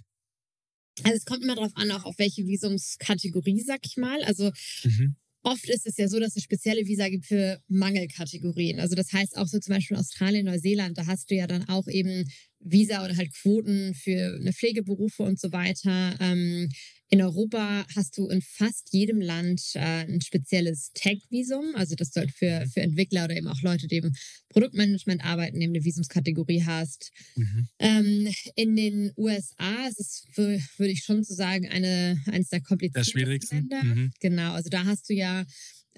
Also 1.05 1.17
es 1.17 1.25
kommt 1.25 1.43
immer 1.43 1.55
darauf 1.55 1.73
an, 1.77 1.91
auch 1.93 2.05
auf 2.05 2.19
welche 2.19 2.47
Visumskategorie, 2.47 3.61
sag 3.61 3.81
ich 3.85 3.97
mal. 3.97 4.23
Also 4.25 4.51
Mhm. 4.85 5.17
oft 5.43 5.69
ist 5.69 5.87
es 5.87 5.97
ja 5.97 6.09
so, 6.09 6.19
dass 6.21 6.37
es 6.37 6.43
spezielle 6.43 6.87
Visa 6.87 7.09
gibt 7.09 7.27
für 7.27 7.61
Mangelkategorien. 7.69 8.81
Also 8.81 8.95
das 8.97 9.13
heißt 9.13 9.37
auch 9.37 9.47
so 9.47 9.59
zum 9.61 9.75
Beispiel 9.75 9.97
Australien, 9.97 10.47
Neuseeland, 10.47 10.99
da 10.99 11.07
hast 11.07 11.31
du 11.31 11.37
ja 11.37 11.47
dann 11.47 11.69
auch 11.69 11.87
eben 11.89 12.29
Visa 12.61 13.05
oder 13.05 13.17
halt 13.17 13.33
Quoten 13.35 13.95
für 13.95 14.37
eine 14.41 14.53
Pflegeberufe 14.53 15.23
und 15.23 15.39
so 15.41 15.53
weiter. 15.53 16.17
Ähm, 16.21 16.69
in 17.11 17.23
Europa 17.23 17.87
hast 17.97 18.19
du 18.19 18.29
in 18.29 18.43
fast 18.43 18.93
jedem 18.93 19.21
Land 19.21 19.63
äh, 19.75 20.05
ein 20.05 20.21
spezielles 20.21 20.91
Tech-Visum, 20.93 21.75
also 21.75 21.95
dass 21.95 22.11
du 22.11 22.21
halt 22.21 22.33
für, 22.33 22.67
für 22.73 22.81
Entwickler 22.83 23.25
oder 23.25 23.37
eben 23.37 23.49
auch 23.49 23.63
Leute, 23.63 23.87
die 23.89 23.97
im 23.99 24.13
Produktmanagement 24.51 25.25
arbeiten, 25.25 25.61
eben 25.61 25.75
eine 25.75 25.85
Visumskategorie 25.85 26.65
hast. 26.65 27.11
Mhm. 27.37 27.69
Ähm, 27.79 28.29
in 28.57 28.77
den 28.77 29.13
USA 29.17 29.87
ist 29.89 30.01
es, 30.01 30.27
wür- 30.35 30.61
würde 30.77 30.93
ich 30.93 31.03
schon 31.05 31.25
so 31.25 31.35
sagen, 31.35 31.67
eine, 31.69 32.21
eines 32.27 32.49
der 32.51 32.61
kompliziertesten? 32.61 33.69
Länder. 33.71 33.83
Mhm. 33.85 34.13
Genau, 34.21 34.53
also 34.53 34.69
da 34.69 34.85
hast 34.85 35.09
du 35.09 35.15
ja, 35.15 35.45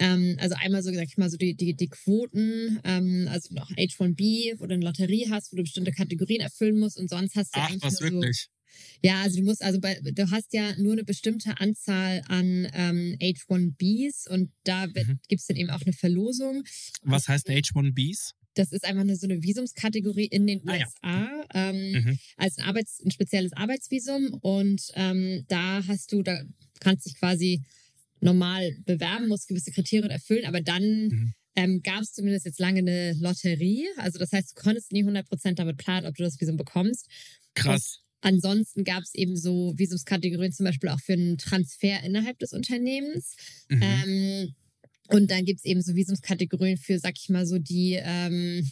ähm, 0.00 0.36
also 0.40 0.56
einmal 0.58 0.82
so, 0.82 0.92
sag 0.92 1.04
ich 1.06 1.16
mal, 1.16 1.30
so 1.30 1.36
die, 1.36 1.54
die, 1.54 1.74
die 1.74 1.88
Quoten, 1.88 2.80
ähm, 2.84 3.28
also 3.30 3.54
noch 3.54 3.70
H1B, 3.76 4.54
wo 4.58 4.66
du 4.66 4.74
eine 4.74 4.84
Lotterie 4.84 5.28
hast, 5.30 5.52
wo 5.52 5.56
du 5.56 5.62
bestimmte 5.62 5.92
Kategorien 5.92 6.40
erfüllen 6.40 6.78
musst 6.80 6.98
und 6.98 7.08
sonst 7.08 7.36
hast 7.36 7.54
du 7.54 7.60
Ach, 7.60 7.70
eigentlich 7.70 7.84
was 7.84 8.00
nur 8.00 8.10
so, 8.10 8.14
wirklich? 8.16 8.48
ja, 9.02 9.22
also 9.22 9.36
du 9.38 9.44
musst, 9.44 9.62
also 9.62 9.80
bei, 9.80 10.00
du 10.02 10.30
hast 10.30 10.52
ja 10.52 10.74
nur 10.76 10.92
eine 10.92 11.04
bestimmte 11.04 11.60
Anzahl 11.60 12.22
an 12.28 12.68
ähm, 12.74 13.16
H1Bs 13.20 14.28
und 14.28 14.50
da 14.64 14.86
Mhm. 14.86 15.20
gibt 15.28 15.40
es 15.40 15.46
dann 15.46 15.56
eben 15.56 15.70
auch 15.70 15.82
eine 15.82 15.92
Verlosung. 15.92 16.64
Was 17.02 17.28
heißt 17.28 17.48
H1Bs? 17.48 18.34
Das 18.54 18.72
ist 18.72 18.84
einfach 18.84 19.04
nur 19.04 19.16
so 19.16 19.26
eine 19.26 19.42
Visumskategorie 19.42 20.26
in 20.26 20.46
den 20.46 20.60
Ah, 20.66 20.76
ja. 20.76 20.86
USA. 20.86 21.44
Ähm, 21.54 22.04
Mhm. 22.04 22.18
als 22.36 22.58
ein, 22.58 22.64
Arbeits-, 22.64 23.00
ein 23.04 23.10
spezielles 23.10 23.52
Arbeitsvisum 23.52 24.34
und 24.40 24.82
ähm, 24.94 25.44
da 25.48 25.82
hast 25.86 26.12
du, 26.12 26.22
da 26.22 26.42
kannst 26.80 27.06
dich 27.06 27.16
quasi 27.16 27.62
normal 28.20 28.72
bewerben, 28.84 29.28
musst 29.28 29.48
gewisse 29.48 29.72
Kriterien 29.72 30.10
erfüllen, 30.10 30.44
aber 30.46 30.60
dann 30.60 31.08
Mhm. 31.08 31.34
ähm, 31.56 31.82
gab 31.82 32.00
es 32.02 32.12
zumindest 32.12 32.46
jetzt 32.46 32.60
lange 32.60 32.78
eine 32.80 33.12
Lotterie. 33.14 33.86
Also 33.96 34.18
das 34.18 34.32
heißt, 34.32 34.52
du 34.56 34.62
konntest 34.62 34.92
nie 34.92 35.04
100% 35.04 35.58
damit 35.58 35.76
planen, 35.78 36.06
ob 36.06 36.14
du 36.14 36.22
das 36.22 36.40
Visum 36.40 36.56
bekommst. 36.56 37.06
Krass. 37.54 38.00
Ansonsten 38.22 38.84
gab 38.84 39.02
es 39.02 39.14
eben 39.14 39.36
so 39.36 39.72
Visumskategorien 39.76 40.52
zum 40.52 40.64
Beispiel 40.66 40.90
auch 40.90 41.00
für 41.00 41.14
einen 41.14 41.38
Transfer 41.38 42.02
innerhalb 42.04 42.38
des 42.38 42.52
Unternehmens. 42.52 43.34
Mhm. 43.68 43.82
Ähm, 43.82 44.54
und 45.12 45.30
dann 45.30 45.44
gibt's 45.44 45.64
eben 45.64 45.82
so 45.82 45.94
Visumskategorien 45.94 46.76
für, 46.76 46.98
sag 46.98 47.14
ich 47.18 47.28
mal, 47.28 47.44
so 47.44 47.58
die 47.58 47.98
ähm, 48.00 48.70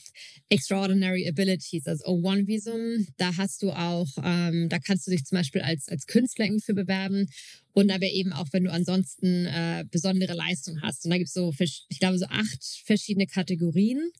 Extraordinary 0.48 1.28
Abilities, 1.28 1.86
also 1.86 2.04
O1-Visum. 2.04 3.06
Da 3.16 3.36
hast 3.36 3.62
du 3.62 3.72
auch, 3.72 4.06
ähm, 4.22 4.68
da 4.68 4.78
kannst 4.78 5.06
du 5.06 5.10
dich 5.10 5.24
zum 5.24 5.36
Beispiel 5.36 5.62
als, 5.62 5.88
als 5.88 6.06
Künstler 6.06 6.44
irgendwie 6.44 6.64
für 6.64 6.74
bewerben. 6.74 7.28
Und 7.72 7.90
aber 7.90 8.06
eben 8.06 8.32
auch, 8.32 8.46
wenn 8.52 8.64
du 8.64 8.72
ansonsten 8.72 9.46
äh, 9.46 9.84
besondere 9.90 10.34
Leistung 10.34 10.80
hast. 10.82 11.04
Und 11.04 11.10
da 11.10 11.18
gibt's 11.18 11.34
so, 11.34 11.52
ich 11.58 11.98
glaube, 11.98 12.18
so 12.18 12.26
acht 12.26 12.64
verschiedene 12.84 13.26
Kategorien. 13.26 14.10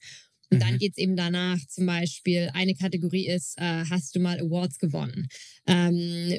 Und 0.51 0.63
dann 0.63 0.75
Mhm. 0.75 0.79
geht's 0.79 0.99
eben 0.99 1.17
danach 1.17 1.59
zum 1.69 1.87
Beispiel, 1.87 2.51
eine 2.55 2.75
Kategorie 2.75 3.29
ist, 3.29 3.59
äh, 3.59 3.85
hast 3.91 4.15
du 4.17 4.21
mal 4.21 4.41
Awards 4.41 4.79
gewonnen? 4.79 5.29
Ähm, 5.67 5.95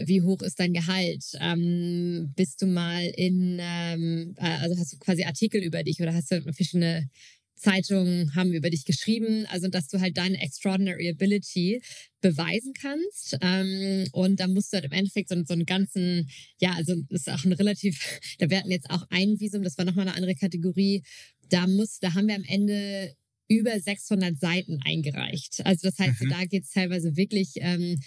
wie 0.05 0.21
hoch 0.21 0.41
ist 0.41 0.59
dein 0.59 0.73
Gehalt? 0.73 1.23
Ähm, 1.39 2.33
bist 2.35 2.61
du 2.61 2.67
mal 2.67 3.05
in, 3.15 3.59
ähm, 3.61 4.33
äh, 4.37 4.45
also 4.61 4.77
hast 4.79 4.93
du 4.93 4.97
quasi 4.97 5.23
Artikel 5.23 5.61
über 5.63 5.83
dich 5.83 6.01
oder 6.01 6.13
hast 6.13 6.31
du 6.31 6.41
verschiedene 6.53 7.09
Zeitungen 7.55 8.35
haben 8.35 8.53
über 8.53 8.69
dich 8.69 8.85
geschrieben, 8.85 9.45
also 9.49 9.67
dass 9.67 9.89
du 9.89 9.99
halt 9.99 10.15
deine 10.17 10.41
extraordinary 10.41 11.09
ability 11.09 11.81
beweisen 12.21 12.71
kannst. 12.73 13.37
Ähm, 13.41 14.07
und 14.13 14.39
da 14.39 14.47
musst 14.47 14.71
du 14.71 14.75
halt 14.77 14.85
im 14.85 14.93
Endeffekt 14.93 15.27
so, 15.27 15.35
so 15.45 15.53
einen 15.53 15.65
ganzen, 15.65 16.29
ja, 16.61 16.71
also 16.71 16.95
das 17.09 17.27
ist 17.27 17.29
auch 17.29 17.43
ein 17.43 17.51
relativ, 17.51 17.99
da 18.39 18.49
werden 18.49 18.71
jetzt 18.71 18.89
auch 18.89 19.03
ein 19.09 19.39
Visum, 19.41 19.61
das 19.63 19.77
war 19.77 19.83
nochmal 19.83 20.07
eine 20.07 20.15
andere 20.15 20.35
Kategorie. 20.35 21.03
Da 21.49 21.67
muss, 21.67 21.99
da 21.99 22.13
haben 22.13 22.27
wir 22.27 22.35
am 22.35 22.43
Ende 22.45 23.13
über 23.49 23.77
600 23.77 24.39
Seiten 24.39 24.79
eingereicht. 24.85 25.65
Also 25.65 25.89
das 25.89 25.99
heißt, 25.99 26.21
mhm. 26.21 26.29
da 26.29 26.45
geht 26.45 26.63
es 26.63 26.71
teilweise 26.71 27.17
wirklich, 27.17 27.53
ähm, 27.55 27.99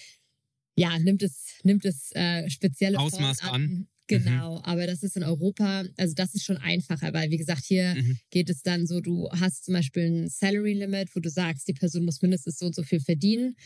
ja, 0.76 0.98
nimmt 0.98 1.22
es, 1.22 1.48
nimmt 1.64 1.84
es 1.84 2.12
äh, 2.12 2.48
spezielle 2.48 2.98
Ausmaß 2.98 3.40
an. 3.42 3.50
an. 3.50 3.88
Genau, 4.06 4.58
mhm. 4.58 4.64
aber 4.64 4.86
das 4.86 5.02
ist 5.02 5.16
in 5.16 5.22
Europa, 5.22 5.84
also 5.96 6.14
das 6.14 6.34
ist 6.34 6.44
schon 6.44 6.58
einfacher, 6.58 7.12
weil 7.12 7.30
wie 7.30 7.36
gesagt, 7.36 7.64
hier 7.64 7.94
mhm. 7.94 8.18
geht 8.30 8.50
es 8.50 8.62
dann 8.62 8.86
so, 8.86 9.00
du 9.00 9.28
hast 9.30 9.64
zum 9.64 9.74
Beispiel 9.74 10.04
ein 10.04 10.28
Salary 10.28 10.74
Limit, 10.74 11.14
wo 11.14 11.20
du 11.20 11.30
sagst, 11.30 11.68
die 11.68 11.72
Person 11.72 12.04
muss 12.04 12.22
mindestens 12.22 12.58
so 12.58 12.66
und 12.66 12.74
so 12.74 12.82
viel 12.82 13.00
verdienen 13.00 13.56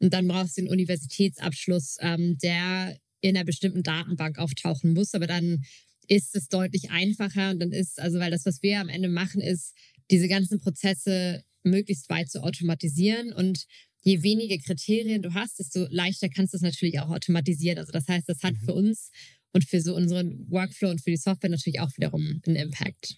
und 0.00 0.12
dann 0.12 0.28
brauchst 0.28 0.56
du 0.56 0.62
den 0.62 0.70
Universitätsabschluss, 0.70 1.96
ähm, 2.00 2.36
der 2.38 2.98
in 3.20 3.36
einer 3.36 3.44
bestimmten 3.44 3.82
Datenbank 3.82 4.38
auftauchen 4.38 4.92
muss, 4.92 5.14
aber 5.14 5.26
dann 5.26 5.64
ist 6.08 6.36
es 6.36 6.48
deutlich 6.48 6.90
einfacher 6.90 7.50
und 7.50 7.60
dann 7.60 7.72
ist, 7.72 7.98
also 7.98 8.18
weil 8.18 8.30
das, 8.30 8.44
was 8.44 8.62
wir 8.62 8.80
am 8.80 8.88
Ende 8.88 9.08
machen, 9.08 9.40
ist, 9.40 9.74
diese 10.10 10.28
ganzen 10.28 10.60
Prozesse 10.60 11.44
möglichst 11.62 12.08
weit 12.10 12.30
zu 12.30 12.42
automatisieren 12.42 13.32
und 13.32 13.66
je 14.02 14.22
weniger 14.22 14.58
Kriterien 14.58 15.22
du 15.22 15.32
hast, 15.32 15.58
desto 15.58 15.86
leichter 15.90 16.28
kannst 16.28 16.52
du 16.52 16.58
es 16.58 16.62
natürlich 16.62 17.00
auch 17.00 17.08
automatisieren. 17.08 17.78
Also 17.78 17.92
das 17.92 18.06
heißt, 18.06 18.28
das 18.28 18.42
hat 18.42 18.54
mhm. 18.54 18.64
für 18.64 18.74
uns 18.74 19.10
und 19.52 19.64
für 19.64 19.80
so 19.80 19.96
unseren 19.96 20.50
Workflow 20.50 20.90
und 20.90 21.00
für 21.00 21.10
die 21.10 21.16
Software 21.16 21.50
natürlich 21.50 21.80
auch 21.80 21.90
wiederum 21.96 22.42
einen 22.46 22.56
Impact. 22.56 23.16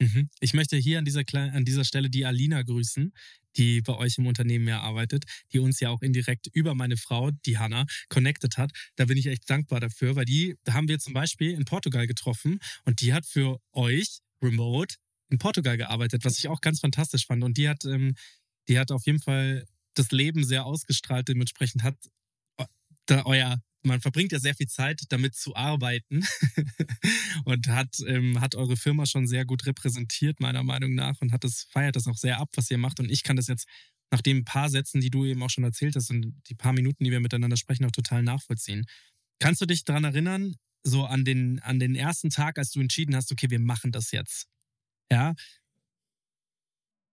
Mhm. 0.00 0.28
Ich 0.40 0.54
möchte 0.54 0.76
hier 0.76 0.98
an 0.98 1.04
dieser, 1.04 1.22
an 1.32 1.64
dieser 1.64 1.84
Stelle 1.84 2.10
die 2.10 2.24
Alina 2.24 2.62
grüßen, 2.62 3.12
die 3.56 3.80
bei 3.82 3.94
euch 3.96 4.18
im 4.18 4.26
Unternehmen 4.26 4.66
ja 4.66 4.80
arbeitet, 4.80 5.24
die 5.52 5.60
uns 5.60 5.78
ja 5.78 5.90
auch 5.90 6.02
indirekt 6.02 6.48
über 6.52 6.74
meine 6.74 6.96
Frau, 6.96 7.30
die 7.46 7.58
Hanna, 7.58 7.86
connected 8.08 8.56
hat. 8.58 8.72
Da 8.96 9.04
bin 9.04 9.16
ich 9.16 9.26
echt 9.26 9.48
dankbar 9.48 9.78
dafür, 9.78 10.16
weil 10.16 10.24
die 10.24 10.56
da 10.64 10.74
haben 10.74 10.88
wir 10.88 10.98
zum 10.98 11.12
Beispiel 11.12 11.52
in 11.52 11.64
Portugal 11.64 12.08
getroffen 12.08 12.58
und 12.84 13.00
die 13.00 13.12
hat 13.12 13.26
für 13.26 13.60
euch 13.72 14.18
remote 14.42 14.96
in 15.30 15.38
Portugal 15.38 15.76
gearbeitet, 15.76 16.24
was 16.24 16.38
ich 16.38 16.48
auch 16.48 16.60
ganz 16.60 16.80
fantastisch 16.80 17.26
fand. 17.26 17.42
Und 17.44 17.56
die 17.56 17.68
hat, 17.68 17.84
ähm, 17.84 18.14
die 18.68 18.78
hat 18.78 18.90
auf 18.90 19.06
jeden 19.06 19.20
Fall 19.20 19.66
das 19.94 20.10
Leben 20.10 20.44
sehr 20.44 20.64
ausgestrahlt, 20.66 21.28
dementsprechend 21.28 21.82
hat 21.82 21.96
äh, 22.58 22.64
da 23.06 23.24
euer 23.24 23.62
man 23.84 24.00
verbringt 24.00 24.32
ja 24.32 24.38
sehr 24.38 24.54
viel 24.54 24.66
Zeit 24.66 25.02
damit 25.10 25.34
zu 25.34 25.54
arbeiten 25.54 26.24
und 27.44 27.68
hat, 27.68 27.96
ähm, 28.06 28.40
hat 28.40 28.54
eure 28.54 28.76
Firma 28.76 29.06
schon 29.06 29.26
sehr 29.26 29.44
gut 29.44 29.66
repräsentiert, 29.66 30.40
meiner 30.40 30.62
Meinung 30.62 30.94
nach, 30.94 31.20
und 31.20 31.32
hat 31.32 31.44
das, 31.44 31.66
feiert 31.70 31.96
das 31.96 32.06
auch 32.06 32.16
sehr 32.16 32.38
ab, 32.38 32.50
was 32.54 32.70
ihr 32.70 32.78
macht. 32.78 33.00
Und 33.00 33.10
ich 33.10 33.22
kann 33.22 33.36
das 33.36 33.46
jetzt 33.46 33.68
nach 34.10 34.22
den 34.22 34.44
paar 34.44 34.70
Sätzen, 34.70 35.00
die 35.00 35.10
du 35.10 35.24
eben 35.24 35.42
auch 35.42 35.50
schon 35.50 35.64
erzählt 35.64 35.96
hast 35.96 36.10
und 36.10 36.34
die 36.48 36.54
paar 36.54 36.72
Minuten, 36.72 37.04
die 37.04 37.10
wir 37.10 37.20
miteinander 37.20 37.56
sprechen, 37.56 37.84
auch 37.84 37.90
total 37.90 38.22
nachvollziehen. 38.22 38.86
Kannst 39.38 39.60
du 39.60 39.66
dich 39.66 39.84
daran 39.84 40.04
erinnern, 40.04 40.54
so 40.82 41.04
an 41.04 41.24
den, 41.24 41.60
an 41.60 41.78
den 41.78 41.94
ersten 41.94 42.30
Tag, 42.30 42.58
als 42.58 42.70
du 42.70 42.80
entschieden 42.80 43.16
hast, 43.16 43.32
okay, 43.32 43.50
wir 43.50 43.58
machen 43.58 43.92
das 43.92 44.12
jetzt? 44.12 44.46
Ja. 45.10 45.34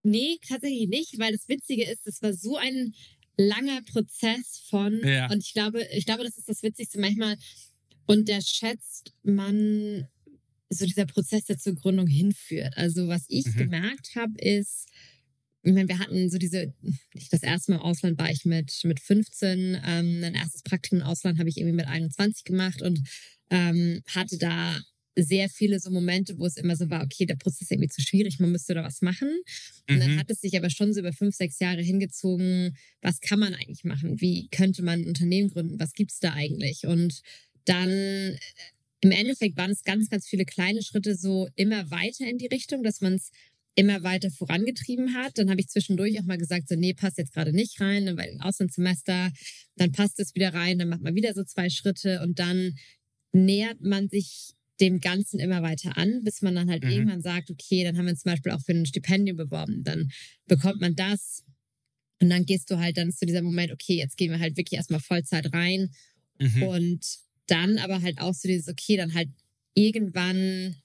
Nee, 0.02 0.38
tatsächlich 0.46 0.88
nicht, 0.88 1.18
weil 1.18 1.32
das 1.32 1.48
Witzige 1.48 1.84
ist, 1.84 2.06
es 2.06 2.22
war 2.22 2.32
so 2.32 2.56
ein 2.56 2.94
langer 3.36 3.82
Prozess 3.82 4.64
von, 4.68 5.00
ja. 5.04 5.30
und 5.30 5.42
ich 5.42 5.52
glaube, 5.52 5.86
ich 5.92 6.06
glaube, 6.06 6.24
das 6.24 6.38
ist 6.38 6.48
das 6.48 6.62
Witzigste 6.62 7.00
manchmal, 7.00 7.36
und 8.06 8.28
der 8.28 8.40
schätzt 8.40 9.14
man 9.22 10.08
so 10.68 10.86
dieser 10.86 11.06
Prozess, 11.06 11.44
der 11.44 11.58
zur 11.58 11.74
Gründung 11.74 12.06
hinführt. 12.06 12.76
Also 12.76 13.08
was 13.08 13.24
ich 13.28 13.46
mhm. 13.46 13.56
gemerkt 13.56 14.16
habe, 14.16 14.32
ist, 14.38 14.88
ich 15.62 15.72
meine, 15.72 15.88
wir 15.88 15.98
hatten 15.98 16.28
so 16.30 16.38
diese, 16.38 16.74
das 17.30 17.42
erste 17.42 17.72
Mal 17.72 17.78
im 17.78 17.82
Ausland 17.82 18.18
war 18.18 18.30
ich 18.30 18.44
mit, 18.44 18.80
mit 18.84 18.98
15, 18.98 19.80
ähm, 19.84 20.24
ein 20.24 20.34
erstes 20.34 20.62
Praktikum 20.62 21.00
im 21.00 21.06
Ausland 21.06 21.38
habe 21.38 21.48
ich 21.48 21.58
irgendwie 21.58 21.76
mit 21.76 21.86
21 21.86 22.44
gemacht 22.44 22.82
und 22.82 23.00
ähm, 23.50 24.02
hatte 24.08 24.38
da 24.38 24.80
sehr 25.16 25.48
viele 25.48 25.78
so 25.78 25.90
Momente, 25.90 26.38
wo 26.38 26.46
es 26.46 26.56
immer 26.56 26.76
so 26.76 26.88
war, 26.88 27.02
okay, 27.02 27.26
der 27.26 27.36
Prozess 27.36 27.62
ist 27.62 27.70
irgendwie 27.70 27.88
zu 27.88 28.00
schwierig, 28.00 28.38
man 28.38 28.52
müsste 28.52 28.74
da 28.74 28.82
was 28.82 29.02
machen. 29.02 29.28
Und 29.88 29.96
mhm. 29.96 30.00
dann 30.00 30.18
hat 30.18 30.30
es 30.30 30.40
sich 30.40 30.56
aber 30.56 30.70
schon 30.70 30.92
so 30.92 31.00
über 31.00 31.12
fünf, 31.12 31.36
sechs 31.36 31.58
Jahre 31.58 31.82
hingezogen, 31.82 32.76
was 33.02 33.20
kann 33.20 33.38
man 33.38 33.54
eigentlich 33.54 33.84
machen? 33.84 34.20
Wie 34.20 34.48
könnte 34.48 34.82
man 34.82 35.00
ein 35.00 35.08
Unternehmen 35.08 35.50
gründen? 35.50 35.78
Was 35.78 35.92
gibt 35.92 36.12
es 36.12 36.18
da 36.18 36.32
eigentlich? 36.32 36.86
Und 36.86 37.20
dann 37.64 37.90
äh, 37.90 38.38
im 39.00 39.10
Endeffekt 39.10 39.56
waren 39.56 39.72
es 39.72 39.82
ganz, 39.82 40.08
ganz 40.08 40.26
viele 40.26 40.44
kleine 40.44 40.82
Schritte 40.82 41.16
so 41.16 41.48
immer 41.56 41.90
weiter 41.90 42.26
in 42.26 42.38
die 42.38 42.46
Richtung, 42.46 42.82
dass 42.82 43.00
man 43.00 43.14
es 43.14 43.30
immer 43.74 44.02
weiter 44.02 44.30
vorangetrieben 44.30 45.14
hat. 45.14 45.38
Dann 45.38 45.50
habe 45.50 45.60
ich 45.60 45.68
zwischendurch 45.68 46.18
auch 46.20 46.24
mal 46.24 46.38
gesagt, 46.38 46.68
so, 46.68 46.76
nee, 46.76 46.94
passt 46.94 47.18
jetzt 47.18 47.32
gerade 47.32 47.52
nicht 47.52 47.80
rein, 47.80 48.16
weil 48.16 48.30
im 48.30 48.40
Auslandssemester, 48.40 49.32
dann 49.76 49.92
passt 49.92 50.20
es 50.20 50.34
wieder 50.34 50.54
rein, 50.54 50.78
dann 50.78 50.88
macht 50.88 51.02
man 51.02 51.14
wieder 51.14 51.34
so 51.34 51.42
zwei 51.44 51.68
Schritte 51.68 52.22
und 52.22 52.38
dann 52.38 52.76
nähert 53.32 53.80
man 53.80 54.08
sich 54.08 54.54
dem 54.82 55.00
Ganzen 55.00 55.38
immer 55.38 55.62
weiter 55.62 55.96
an, 55.96 56.22
bis 56.24 56.42
man 56.42 56.54
dann 56.54 56.68
halt 56.68 56.84
mhm. 56.84 56.90
irgendwann 56.90 57.22
sagt, 57.22 57.50
okay, 57.50 57.84
dann 57.84 57.96
haben 57.96 58.06
wir 58.06 58.10
uns 58.10 58.22
zum 58.22 58.32
Beispiel 58.32 58.52
auch 58.52 58.60
für 58.60 58.72
ein 58.72 58.84
Stipendium 58.84 59.36
beworben. 59.36 59.84
Dann 59.84 60.10
bekommt 60.46 60.80
man 60.80 60.96
das 60.96 61.44
und 62.20 62.28
dann 62.28 62.44
gehst 62.44 62.70
du 62.70 62.78
halt, 62.78 62.98
dann 62.98 63.12
zu 63.12 63.24
dieser 63.24 63.42
Moment, 63.42 63.72
okay, 63.72 63.94
jetzt 63.94 64.16
gehen 64.16 64.30
wir 64.30 64.40
halt 64.40 64.56
wirklich 64.56 64.76
erstmal 64.76 65.00
Vollzeit 65.00 65.52
rein. 65.52 65.90
Mhm. 66.38 66.62
Und 66.64 67.18
dann 67.46 67.78
aber 67.78 68.02
halt 68.02 68.20
auch 68.20 68.34
so 68.34 68.48
dieses, 68.48 68.68
okay, 68.68 68.96
dann 68.96 69.14
halt 69.14 69.28
irgendwann 69.74 70.76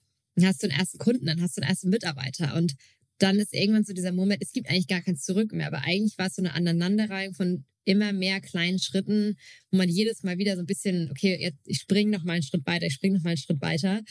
hast 0.42 0.62
du 0.62 0.68
einen 0.68 0.80
ersten 0.80 1.00
Kunden, 1.00 1.25
dann 1.25 1.42
hast 1.42 1.58
du 1.58 1.62
einen 1.62 1.70
ersten 1.70 1.89
Mitarbeiter 1.89 2.56
und 2.56 2.75
dann 3.19 3.39
ist 3.39 3.53
irgendwann 3.53 3.83
so 3.83 3.93
dieser 3.93 4.12
Moment, 4.12 4.41
es 4.41 4.51
gibt 4.51 4.69
eigentlich 4.69 4.88
gar 4.88 5.01
kein 5.01 5.17
Zurück 5.17 5.51
mehr, 5.53 5.67
aber 5.67 5.83
eigentlich 5.83 6.17
war 6.17 6.27
es 6.27 6.36
so 6.36 6.41
eine 6.41 6.53
Aneinanderreihung 6.53 7.33
von 7.33 7.65
immer 7.88 8.12
mehr 8.12 8.41
kleinen 8.41 8.79
Schritten, 8.79 9.38
wo 9.71 9.77
man 9.77 9.88
jedes 9.88 10.21
Mal 10.24 10.38
wieder 10.38 10.55
so 10.55 10.62
ein 10.62 10.65
bisschen, 10.65 11.09
okay, 11.09 11.38
jetzt, 11.39 11.59
ich 11.65 11.79
springe 11.79 12.12
noch 12.12 12.24
mal 12.24 12.33
einen 12.33 12.43
Schritt 12.43 12.65
weiter, 12.65 12.86
ich 12.86 12.93
springe 12.93 13.15
noch 13.15 13.24
mal 13.24 13.31
einen 13.31 13.38
Schritt 13.38 13.62
weiter. 13.62 14.01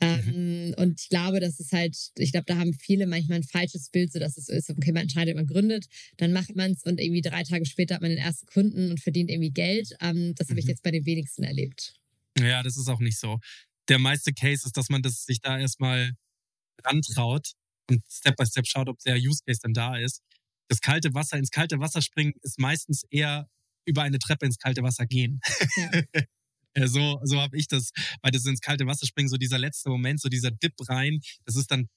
Mhm. 0.00 0.32
Ähm, 0.34 0.74
und 0.78 1.00
ich 1.00 1.08
glaube, 1.10 1.40
das 1.40 1.60
ist 1.60 1.72
halt, 1.72 1.96
ich 2.16 2.32
glaube, 2.32 2.46
da 2.46 2.56
haben 2.56 2.72
viele 2.72 3.06
manchmal 3.06 3.38
ein 3.38 3.44
falsches 3.44 3.90
Bild, 3.90 4.12
so 4.12 4.18
dass 4.18 4.38
es 4.38 4.46
so 4.46 4.52
ist, 4.54 4.70
okay, 4.70 4.92
man 4.92 5.02
entscheidet, 5.02 5.36
man 5.36 5.46
gründet, 5.46 5.86
dann 6.16 6.32
macht 6.32 6.56
man 6.56 6.72
es 6.72 6.82
und 6.82 6.98
irgendwie 6.98 7.20
drei 7.20 7.42
Tage 7.42 7.66
später 7.66 7.96
hat 7.96 8.02
man 8.02 8.10
den 8.10 8.18
ersten 8.18 8.46
Kunden 8.46 8.90
und 8.90 9.00
verdient 9.00 9.30
irgendwie 9.30 9.52
Geld. 9.52 9.94
Ähm, 10.00 10.34
das 10.34 10.48
mhm. 10.48 10.52
habe 10.52 10.60
ich 10.60 10.66
mhm. 10.66 10.70
jetzt 10.70 10.82
bei 10.82 10.90
den 10.90 11.04
wenigsten 11.04 11.44
erlebt. 11.44 11.94
Ja, 12.38 12.62
das 12.62 12.78
ist 12.78 12.88
auch 12.88 13.00
nicht 13.00 13.18
so. 13.18 13.38
Der 13.88 13.98
meiste 13.98 14.32
Case 14.32 14.66
ist, 14.66 14.76
dass 14.76 14.88
man 14.88 15.02
das 15.02 15.24
sich 15.24 15.40
da 15.40 15.58
erstmal 15.58 16.12
rantraut 16.82 17.52
und 17.88 18.02
Step 18.10 18.36
by 18.36 18.46
Step 18.46 18.66
schaut, 18.66 18.88
ob 18.88 18.98
der 19.00 19.16
Use 19.16 19.40
Case 19.46 19.60
dann 19.62 19.72
da 19.72 19.96
ist 19.96 20.22
das 20.68 20.80
kalte 20.80 21.14
Wasser 21.14 21.38
ins 21.38 21.50
kalte 21.50 21.78
Wasser 21.78 22.02
springen 22.02 22.34
ist 22.42 22.58
meistens 22.58 23.04
eher 23.10 23.48
über 23.84 24.02
eine 24.02 24.18
Treppe 24.18 24.46
ins 24.46 24.58
kalte 24.58 24.82
Wasser 24.82 25.06
gehen. 25.06 25.40
Ja. 26.76 26.86
so 26.88 27.20
so 27.24 27.40
habe 27.40 27.56
ich 27.56 27.68
das, 27.68 27.90
weil 28.22 28.32
das 28.32 28.44
ins 28.46 28.60
kalte 28.60 28.86
Wasser 28.86 29.06
springen, 29.06 29.28
so 29.28 29.36
dieser 29.36 29.58
letzte 29.58 29.90
Moment, 29.90 30.20
so 30.20 30.28
dieser 30.28 30.50
Dip 30.50 30.74
rein, 30.88 31.20
das 31.44 31.56
ist 31.56 31.70
dann 31.70 31.88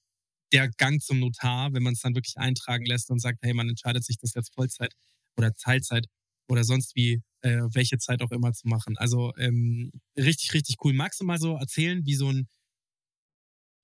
der 0.52 0.68
Gang 0.68 1.00
zum 1.00 1.20
Notar, 1.20 1.72
wenn 1.72 1.82
man 1.82 1.94
es 1.94 2.00
dann 2.00 2.14
wirklich 2.14 2.36
eintragen 2.36 2.84
lässt 2.84 3.10
und 3.10 3.20
sagt, 3.20 3.40
hey, 3.42 3.54
man 3.54 3.68
entscheidet 3.68 4.04
sich 4.04 4.18
das 4.18 4.34
jetzt 4.34 4.54
Vollzeit 4.54 4.94
oder 5.36 5.52
Teilzeit 5.54 6.06
oder 6.48 6.64
sonst 6.64 6.96
wie, 6.96 7.22
äh, 7.42 7.62
welche 7.72 7.98
Zeit 7.98 8.20
auch 8.22 8.32
immer 8.32 8.52
zu 8.52 8.66
machen. 8.66 8.96
Also 8.98 9.32
ähm, 9.36 9.92
richtig, 10.16 10.52
richtig 10.54 10.76
cool. 10.84 10.92
Magst 10.92 11.20
du 11.20 11.24
mal 11.24 11.38
so 11.38 11.56
erzählen, 11.56 12.04
wie 12.04 12.14
so 12.16 12.30
ein 12.30 12.48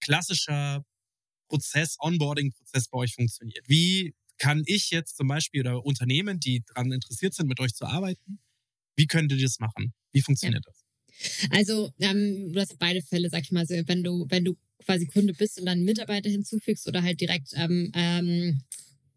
klassischer 0.01 0.83
Prozess, 1.49 1.97
Onboarding-Prozess 2.00 2.88
bei 2.88 2.99
euch 2.99 3.15
funktioniert? 3.15 3.65
Wie 3.69 4.15
kann 4.38 4.62
ich 4.67 4.91
jetzt 4.91 5.17
zum 5.17 5.29
Beispiel 5.29 5.62
oder 5.62 5.85
Unternehmen, 5.85 6.41
die 6.41 6.62
daran 6.67 6.93
interessiert 6.93 7.35
sind, 7.35 7.49
mit 7.49 7.61
euch 7.61 7.75
zu 7.75 7.87
arbeiten, 7.87 8.38
wie 8.97 9.07
könnt 9.07 9.33
ihr 9.33 9.41
das 9.41 9.59
machen? 9.59 9.93
Wie 10.12 10.23
funktioniert 10.23 10.65
ja. 10.67 10.73
das? 10.73 11.50
Also, 11.50 11.91
ähm, 12.00 12.53
du 12.53 12.61
hast 12.61 12.79
beide 12.79 13.03
Fälle, 13.03 13.31
sag 13.31 13.43
ich 13.43 13.53
mal 13.53 13.67
so, 13.67 13.75
wenn 13.87 14.03
du, 14.03 14.26
wenn 14.29 14.45
du 14.45 14.57
quasi 14.85 15.07
Kunde 15.07 15.33
bist 15.33 15.59
und 15.59 15.67
dann 15.67 15.85
Mitarbeiter 15.85 16.29
hinzufügst 16.29 16.87
oder 16.87 17.03
halt 17.03 17.21
direkt 17.21 17.53
ähm, 17.55 17.91
ähm, 17.95 18.61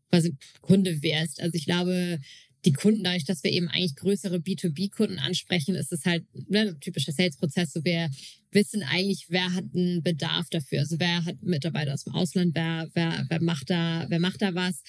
quasi 0.10 0.36
Kunde 0.62 1.02
wärst. 1.02 1.42
Also 1.42 1.56
ich 1.56 1.66
glaube, 1.66 2.20
die 2.66 2.74
Kunden, 2.74 3.04
dadurch, 3.04 3.26
dass 3.26 3.44
wir 3.44 3.52
eben 3.52 3.70
eigentlich 3.70 3.96
größere 3.96 4.38
B2B-Kunden 4.38 5.20
ansprechen, 5.20 5.76
ist 5.76 5.94
es 5.94 6.06
halt 6.06 6.26
ne, 6.50 6.62
ein 6.62 6.80
typischer 6.80 7.14
Sales-Prozess. 7.14 7.72
So 7.72 7.86
wir 7.86 8.10
wissen 8.52 8.84
eigentlich, 8.84 9.28
wer 9.30 9.54
hat 9.54 9.66
einen 9.74 10.04
Bedarf 10.04 10.50
dafür. 10.50 10.80
Also 10.80 11.00
wer 11.00 11.24
hat 11.24 11.42
Mitarbeiter 11.42 11.94
aus 11.94 12.04
dem 12.04 12.14
Ausland, 12.14 12.56
wer, 12.56 12.90
wer, 12.94 13.26
wer 13.30 13.42
macht 13.42 13.70
da, 13.70 14.06
wer 14.10 14.20
macht 14.20 14.42
da 14.42 14.54
was. 14.56 14.82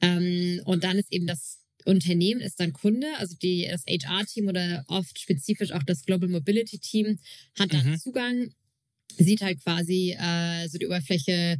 Ähm, 0.00 0.60
und 0.64 0.84
dann 0.84 0.98
ist 0.98 1.12
eben 1.12 1.26
das 1.26 1.58
Unternehmen 1.84 2.40
ist 2.40 2.60
dann 2.60 2.72
Kunde, 2.74 3.06
also 3.18 3.34
die, 3.40 3.66
das 3.68 3.84
HR-Team 3.86 4.48
oder 4.48 4.84
oft 4.88 5.18
spezifisch 5.18 5.72
auch 5.72 5.82
das 5.82 6.04
Global 6.04 6.28
Mobility 6.28 6.78
Team 6.78 7.18
hat 7.58 7.72
dann 7.72 7.92
mhm. 7.92 7.98
Zugang, 7.98 8.50
sieht 9.16 9.40
halt 9.40 9.62
quasi 9.62 10.14
äh, 10.18 10.68
so 10.68 10.76
die 10.78 10.86
Oberfläche 10.86 11.58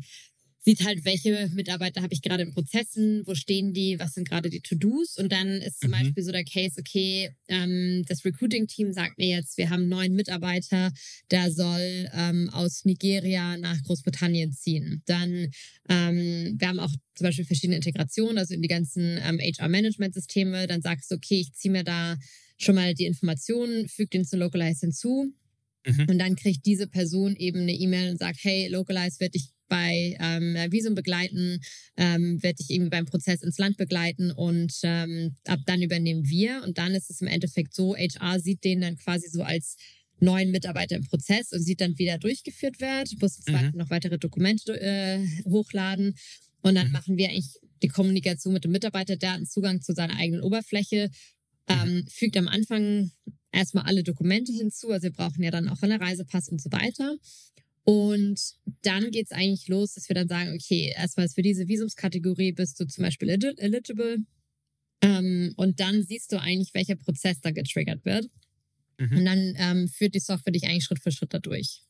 sieht 0.68 0.84
halt, 0.84 1.06
welche 1.06 1.48
Mitarbeiter 1.54 2.02
habe 2.02 2.12
ich 2.12 2.20
gerade 2.20 2.42
in 2.42 2.50
Prozessen, 2.50 3.22
wo 3.24 3.34
stehen 3.34 3.72
die, 3.72 3.98
was 3.98 4.12
sind 4.12 4.28
gerade 4.28 4.50
die 4.50 4.60
To-Dos. 4.60 5.16
Und 5.16 5.32
dann 5.32 5.48
ist 5.48 5.80
zum 5.80 5.88
mhm. 5.88 5.94
Beispiel 5.94 6.22
so 6.22 6.30
der 6.30 6.44
Case, 6.44 6.78
okay, 6.78 7.30
ähm, 7.48 8.04
das 8.06 8.22
Recruiting-Team 8.22 8.92
sagt 8.92 9.16
mir 9.16 9.28
jetzt, 9.28 9.56
wir 9.56 9.70
haben 9.70 9.88
neun 9.88 10.12
Mitarbeiter, 10.12 10.92
der 11.30 11.50
soll 11.50 12.10
ähm, 12.12 12.50
aus 12.52 12.84
Nigeria 12.84 13.56
nach 13.56 13.82
Großbritannien 13.82 14.52
ziehen. 14.52 15.02
Dann, 15.06 15.48
ähm, 15.88 16.56
wir 16.58 16.68
haben 16.68 16.80
auch 16.80 16.92
zum 17.14 17.24
Beispiel 17.24 17.46
verschiedene 17.46 17.76
Integrationen, 17.76 18.36
also 18.36 18.52
in 18.52 18.60
die 18.60 18.68
ganzen 18.68 19.18
ähm, 19.24 19.38
HR-Management-Systeme. 19.38 20.66
Dann 20.66 20.82
sagst 20.82 21.10
du, 21.10 21.14
okay, 21.14 21.40
ich 21.40 21.54
ziehe 21.54 21.72
mir 21.72 21.84
da 21.84 22.18
schon 22.58 22.74
mal 22.74 22.92
die 22.92 23.06
Informationen, 23.06 23.88
füge 23.88 24.10
den 24.10 24.26
zu 24.26 24.36
Localize 24.36 24.80
hinzu. 24.80 25.32
Mhm. 25.86 26.06
Und 26.10 26.18
dann 26.18 26.36
kriegt 26.36 26.66
diese 26.66 26.88
Person 26.88 27.36
eben 27.36 27.60
eine 27.60 27.72
E-Mail 27.72 28.10
und 28.10 28.18
sagt, 28.18 28.40
hey, 28.42 28.68
Localize 28.68 29.18
wird 29.18 29.34
dich 29.34 29.48
bei 29.68 30.16
ähm, 30.20 30.54
Visum 30.70 30.94
begleiten, 30.94 31.60
ähm, 31.96 32.42
werde 32.42 32.58
ich 32.60 32.70
irgendwie 32.70 32.90
beim 32.90 33.06
Prozess 33.06 33.42
ins 33.42 33.58
Land 33.58 33.76
begleiten 33.76 34.30
und 34.30 34.72
ähm, 34.82 35.36
ab 35.46 35.60
dann 35.66 35.82
übernehmen 35.82 36.28
wir. 36.28 36.62
Und 36.64 36.78
dann 36.78 36.94
ist 36.94 37.10
es 37.10 37.20
im 37.20 37.28
Endeffekt 37.28 37.74
so, 37.74 37.94
HR 37.96 38.40
sieht 38.40 38.64
den 38.64 38.80
dann 38.80 38.96
quasi 38.96 39.28
so 39.28 39.42
als 39.42 39.76
neuen 40.20 40.50
Mitarbeiter 40.50 40.96
im 40.96 41.04
Prozess 41.04 41.52
und 41.52 41.62
sieht 41.62 41.80
dann, 41.80 41.98
wie 41.98 42.04
der 42.04 42.18
durchgeführt 42.18 42.80
wird, 42.80 43.10
muss 43.20 43.40
mhm. 43.46 43.72
noch 43.74 43.90
weitere 43.90 44.18
Dokumente 44.18 44.80
äh, 44.80 45.24
hochladen. 45.44 46.14
Und 46.62 46.74
dann 46.74 46.88
mhm. 46.88 46.92
machen 46.92 47.16
wir 47.16 47.28
eigentlich 47.28 47.58
die 47.82 47.88
Kommunikation 47.88 48.52
mit 48.52 48.64
dem 48.64 48.72
Mitarbeiter, 48.72 49.16
der 49.16 49.34
hat 49.34 49.46
Zugang 49.48 49.80
zu 49.80 49.94
seiner 49.94 50.16
eigenen 50.16 50.42
Oberfläche, 50.42 51.10
mhm. 51.68 51.74
ähm, 51.74 52.06
fügt 52.08 52.36
am 52.36 52.48
Anfang 52.48 53.12
erstmal 53.52 53.84
alle 53.84 54.02
Dokumente 54.02 54.52
hinzu. 54.52 54.90
Also 54.90 55.04
wir 55.04 55.12
brauchen 55.12 55.42
ja 55.42 55.50
dann 55.50 55.68
auch 55.68 55.82
einen 55.82 56.00
Reisepass 56.00 56.48
und 56.48 56.60
so 56.60 56.70
weiter. 56.72 57.16
Und 57.88 58.38
dann 58.82 59.10
geht 59.10 59.28
es 59.28 59.32
eigentlich 59.32 59.66
los, 59.66 59.94
dass 59.94 60.10
wir 60.10 60.14
dann 60.14 60.28
sagen, 60.28 60.52
okay, 60.52 60.92
erstmal 60.94 61.26
für 61.30 61.40
diese 61.40 61.68
Visumskategorie 61.68 62.52
bist 62.52 62.78
du 62.78 62.86
zum 62.86 63.02
Beispiel 63.02 63.30
eligible. 63.30 64.18
Ähm, 65.00 65.54
und 65.56 65.80
dann 65.80 66.02
siehst 66.02 66.30
du 66.30 66.38
eigentlich, 66.38 66.74
welcher 66.74 66.96
Prozess 66.96 67.40
da 67.40 67.50
getriggert 67.50 68.04
wird. 68.04 68.28
Mhm. 68.98 69.16
Und 69.16 69.24
dann 69.24 69.54
ähm, 69.56 69.88
führt 69.88 70.14
die 70.14 70.20
Software 70.20 70.52
dich 70.52 70.64
eigentlich 70.64 70.84
Schritt 70.84 71.02
für 71.02 71.10
Schritt 71.10 71.32
dadurch. 71.32 71.80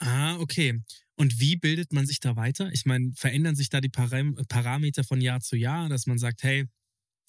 Ah, 0.00 0.36
okay. 0.40 0.80
Und 1.14 1.38
wie 1.38 1.54
bildet 1.54 1.92
man 1.92 2.04
sich 2.04 2.18
da 2.18 2.34
weiter? 2.34 2.72
Ich 2.72 2.86
meine, 2.86 3.12
verändern 3.14 3.54
sich 3.54 3.68
da 3.68 3.80
die 3.80 3.88
Param 3.88 4.34
Parameter 4.48 5.04
von 5.04 5.20
Jahr 5.20 5.40
zu 5.40 5.54
Jahr, 5.54 5.88
dass 5.88 6.06
man 6.06 6.18
sagt, 6.18 6.42
hey, 6.42 6.66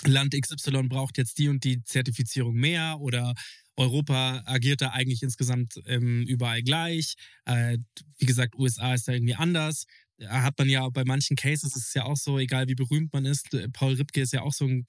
Land 0.05 0.33
XY 0.33 0.83
braucht 0.83 1.17
jetzt 1.17 1.37
die 1.37 1.49
und 1.49 1.63
die 1.63 1.83
Zertifizierung 1.83 2.55
mehr 2.55 2.97
oder 2.99 3.33
Europa 3.77 4.43
agiert 4.45 4.81
da 4.81 4.89
eigentlich 4.89 5.23
insgesamt 5.23 5.81
ähm, 5.85 6.23
überall 6.27 6.61
gleich. 6.61 7.15
Äh, 7.45 7.77
wie 8.17 8.25
gesagt, 8.25 8.55
USA 8.55 8.93
ist 8.93 9.07
da 9.07 9.13
irgendwie 9.13 9.35
anders. 9.35 9.85
Hat 10.27 10.59
man 10.59 10.69
ja 10.69 10.87
bei 10.89 11.03
manchen 11.03 11.35
Cases 11.35 11.75
ist 11.75 11.87
es 11.87 11.93
ja 11.95 12.03
auch 12.03 12.15
so, 12.15 12.37
egal 12.37 12.67
wie 12.67 12.75
berühmt 12.75 13.11
man 13.11 13.25
ist. 13.25 13.53
Äh, 13.55 13.69
Paul 13.69 13.93
Ripke 13.93 14.21
ist 14.21 14.33
ja 14.33 14.41
auch 14.43 14.53
so 14.53 14.65
ein 14.65 14.85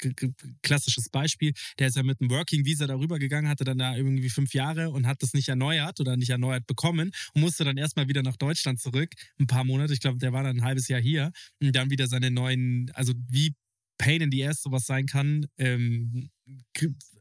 klassisches 0.63 1.09
Beispiel. 1.09 1.55
Der 1.79 1.89
ist 1.89 1.97
ja 1.97 2.03
mit 2.03 2.21
einem 2.21 2.31
Working 2.31 2.67
Visa 2.67 2.87
darüber 2.87 3.19
gegangen, 3.19 3.49
hatte 3.49 3.65
dann 3.65 3.79
da 3.79 3.97
irgendwie 3.97 4.29
fünf 4.29 4.53
Jahre 4.53 4.91
und 4.91 5.07
hat 5.07 5.23
das 5.23 5.33
nicht 5.33 5.49
erneuert 5.49 6.01
oder 6.01 6.17
nicht 6.17 6.31
erneuert 6.31 6.67
bekommen 6.67 7.13
und 7.35 7.41
musste 7.41 7.65
dann 7.65 7.79
erstmal 7.79 8.09
wieder 8.09 8.23
nach 8.23 8.37
Deutschland 8.37 8.81
zurück. 8.81 9.15
Ein 9.39 9.47
paar 9.47 9.65
Monate. 9.65 9.95
Ich 9.95 10.01
glaube, 10.01 10.19
der 10.19 10.35
war 10.35 10.43
dann 10.43 10.59
ein 10.59 10.65
halbes 10.65 10.89
Jahr 10.89 11.01
hier 11.01 11.33
und 11.61 11.75
dann 11.75 11.89
wieder 11.89 12.09
seine 12.09 12.31
neuen, 12.31 12.91
also 12.95 13.15
wie 13.31 13.55
Pain 14.03 14.21
in 14.21 14.33
the 14.33 14.45
Ass 14.45 14.63
sowas 14.63 14.85
sein 14.85 15.07
kann, 15.07 15.47
ähm, 15.59 16.29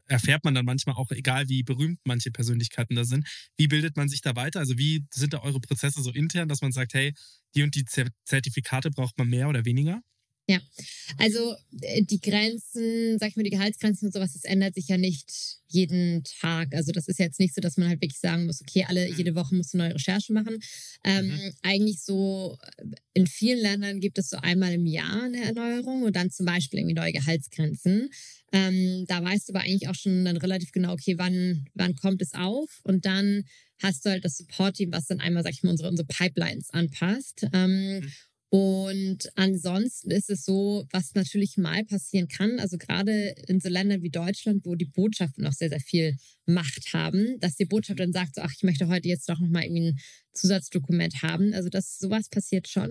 erfährt 0.08 0.42
man 0.44 0.54
dann 0.54 0.64
manchmal 0.64 0.96
auch, 0.96 1.12
egal 1.12 1.48
wie 1.48 1.62
berühmt 1.62 2.00
manche 2.04 2.32
Persönlichkeiten 2.32 2.96
da 2.96 3.04
sind. 3.04 3.24
Wie 3.56 3.68
bildet 3.68 3.96
man 3.96 4.08
sich 4.08 4.20
da 4.20 4.34
weiter? 4.34 4.58
Also 4.58 4.76
wie 4.78 5.06
sind 5.14 5.32
da 5.32 5.42
eure 5.42 5.60
Prozesse 5.60 6.02
so 6.02 6.10
intern, 6.10 6.48
dass 6.48 6.60
man 6.60 6.72
sagt, 6.72 6.94
hey, 6.94 7.14
die 7.54 7.62
und 7.62 7.76
die 7.76 7.84
Zertifikate 7.84 8.90
braucht 8.90 9.16
man 9.16 9.28
mehr 9.28 9.48
oder 9.48 9.64
weniger? 9.64 10.02
Ja, 10.52 10.60
also 11.16 11.54
äh, 11.80 12.02
die 12.02 12.20
Grenzen, 12.20 13.18
sag 13.18 13.30
ich 13.30 13.36
mal, 13.36 13.42
die 13.42 13.48
Gehaltsgrenzen 13.48 14.08
und 14.08 14.12
sowas, 14.12 14.34
das 14.34 14.44
ändert 14.44 14.74
sich 14.74 14.86
ja 14.88 14.98
nicht 14.98 15.32
jeden 15.66 16.24
Tag. 16.24 16.74
Also 16.74 16.92
das 16.92 17.08
ist 17.08 17.18
jetzt 17.18 17.40
nicht 17.40 17.54
so, 17.54 17.62
dass 17.62 17.78
man 17.78 17.88
halt 17.88 18.02
wirklich 18.02 18.20
sagen 18.20 18.44
muss, 18.44 18.60
okay, 18.60 18.84
alle 18.86 19.08
mhm. 19.08 19.16
jede 19.16 19.34
Woche 19.34 19.54
musst 19.54 19.72
du 19.72 19.78
neue 19.78 19.94
Recherche 19.94 20.34
machen. 20.34 20.58
Ähm, 21.04 21.28
mhm. 21.28 21.52
Eigentlich 21.62 22.02
so 22.02 22.58
äh, 22.76 22.84
in 23.14 23.26
vielen 23.26 23.60
Ländern 23.60 24.00
gibt 24.00 24.18
es 24.18 24.28
so 24.28 24.36
einmal 24.36 24.74
im 24.74 24.84
Jahr 24.84 25.22
eine 25.22 25.42
Erneuerung 25.42 26.02
und 26.02 26.16
dann 26.16 26.30
zum 26.30 26.44
Beispiel 26.44 26.80
irgendwie 26.80 26.96
neue 26.96 27.12
Gehaltsgrenzen. 27.12 28.10
Ähm, 28.52 29.06
da 29.08 29.24
weißt 29.24 29.48
du 29.48 29.54
aber 29.54 29.64
eigentlich 29.64 29.88
auch 29.88 29.94
schon 29.94 30.26
dann 30.26 30.36
relativ 30.36 30.72
genau, 30.72 30.92
okay, 30.92 31.16
wann, 31.16 31.64
wann 31.72 31.96
kommt 31.96 32.20
es 32.20 32.34
auf? 32.34 32.80
Und 32.82 33.06
dann 33.06 33.44
hast 33.78 34.04
du 34.04 34.10
halt 34.10 34.26
das 34.26 34.36
Support-Team, 34.36 34.92
was 34.92 35.06
dann 35.06 35.20
einmal, 35.20 35.42
sag 35.42 35.54
ich 35.54 35.62
mal, 35.62 35.70
unsere, 35.70 35.88
unsere 35.88 36.06
Pipelines 36.06 36.68
anpasst. 36.70 37.46
Ähm, 37.54 38.00
mhm. 38.00 38.12
Und 38.54 39.30
ansonsten 39.34 40.10
ist 40.10 40.28
es 40.28 40.44
so, 40.44 40.84
was 40.92 41.14
natürlich 41.14 41.56
mal 41.56 41.86
passieren 41.86 42.28
kann, 42.28 42.60
also 42.60 42.76
gerade 42.76 43.34
in 43.48 43.60
so 43.60 43.70
Ländern 43.70 44.02
wie 44.02 44.10
Deutschland, 44.10 44.66
wo 44.66 44.74
die 44.74 44.84
Botschaften 44.84 45.42
noch 45.42 45.54
sehr, 45.54 45.70
sehr 45.70 45.80
viel 45.80 46.18
Macht 46.44 46.92
haben, 46.92 47.40
dass 47.40 47.56
die 47.56 47.64
Botschaft 47.64 48.00
dann 48.00 48.12
sagt, 48.12 48.34
so, 48.34 48.42
ach, 48.42 48.52
ich 48.54 48.62
möchte 48.62 48.88
heute 48.88 49.08
jetzt 49.08 49.26
doch 49.26 49.38
nochmal 49.38 49.64
irgendwie 49.64 49.92
ein 49.92 49.98
Zusatzdokument 50.34 51.22
haben. 51.22 51.54
Also 51.54 51.70
das 51.70 51.98
sowas 51.98 52.28
passiert 52.28 52.68
schon. 52.68 52.90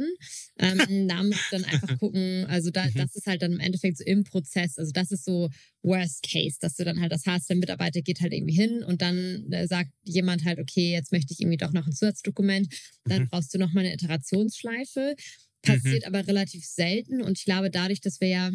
Ähm, 0.58 0.80
da 1.08 1.22
muss 1.22 1.38
dann 1.52 1.64
einfach 1.66 1.96
gucken, 2.00 2.48
also 2.48 2.72
da, 2.72 2.86
mhm. 2.86 2.96
das 2.96 3.16
ist 3.16 3.28
halt 3.28 3.44
dann 3.44 3.52
im 3.52 3.60
Endeffekt 3.60 4.00
so 4.00 4.04
im 4.04 4.24
Prozess, 4.24 4.80
also 4.80 4.92
das 4.92 5.12
ist 5.12 5.26
so 5.26 5.48
Worst 5.84 6.24
Case, 6.24 6.58
dass 6.60 6.74
du 6.74 6.86
dann 6.86 7.00
halt 7.02 7.12
das 7.12 7.28
hast, 7.28 7.52
der 7.52 7.58
Mitarbeiter 7.58 8.02
geht 8.02 8.22
halt 8.22 8.34
irgendwie 8.34 8.56
hin 8.56 8.84
und 8.84 9.04
dann 9.04 9.52
äh, 9.52 9.68
sagt 9.68 9.92
jemand 10.06 10.44
halt, 10.44 10.58
okay, 10.58 10.92
jetzt 10.92 11.12
möchte 11.12 11.34
ich 11.34 11.40
irgendwie 11.40 11.58
doch 11.58 11.72
noch 11.72 11.86
ein 11.86 11.94
Zusatzdokument, 11.94 12.68
dann 13.06 13.24
mhm. 13.24 13.28
brauchst 13.28 13.54
du 13.54 13.60
nochmal 13.60 13.86
eine 13.86 13.94
Iterationsschleife 13.94 15.16
passiert 15.62 16.02
mhm. 16.02 16.14
aber 16.16 16.28
relativ 16.28 16.66
selten. 16.66 17.22
Und 17.22 17.38
ich 17.38 17.46
glaube, 17.46 17.70
dadurch, 17.70 18.02
dass 18.02 18.22
wir 18.22 18.28
ja, 18.28 18.52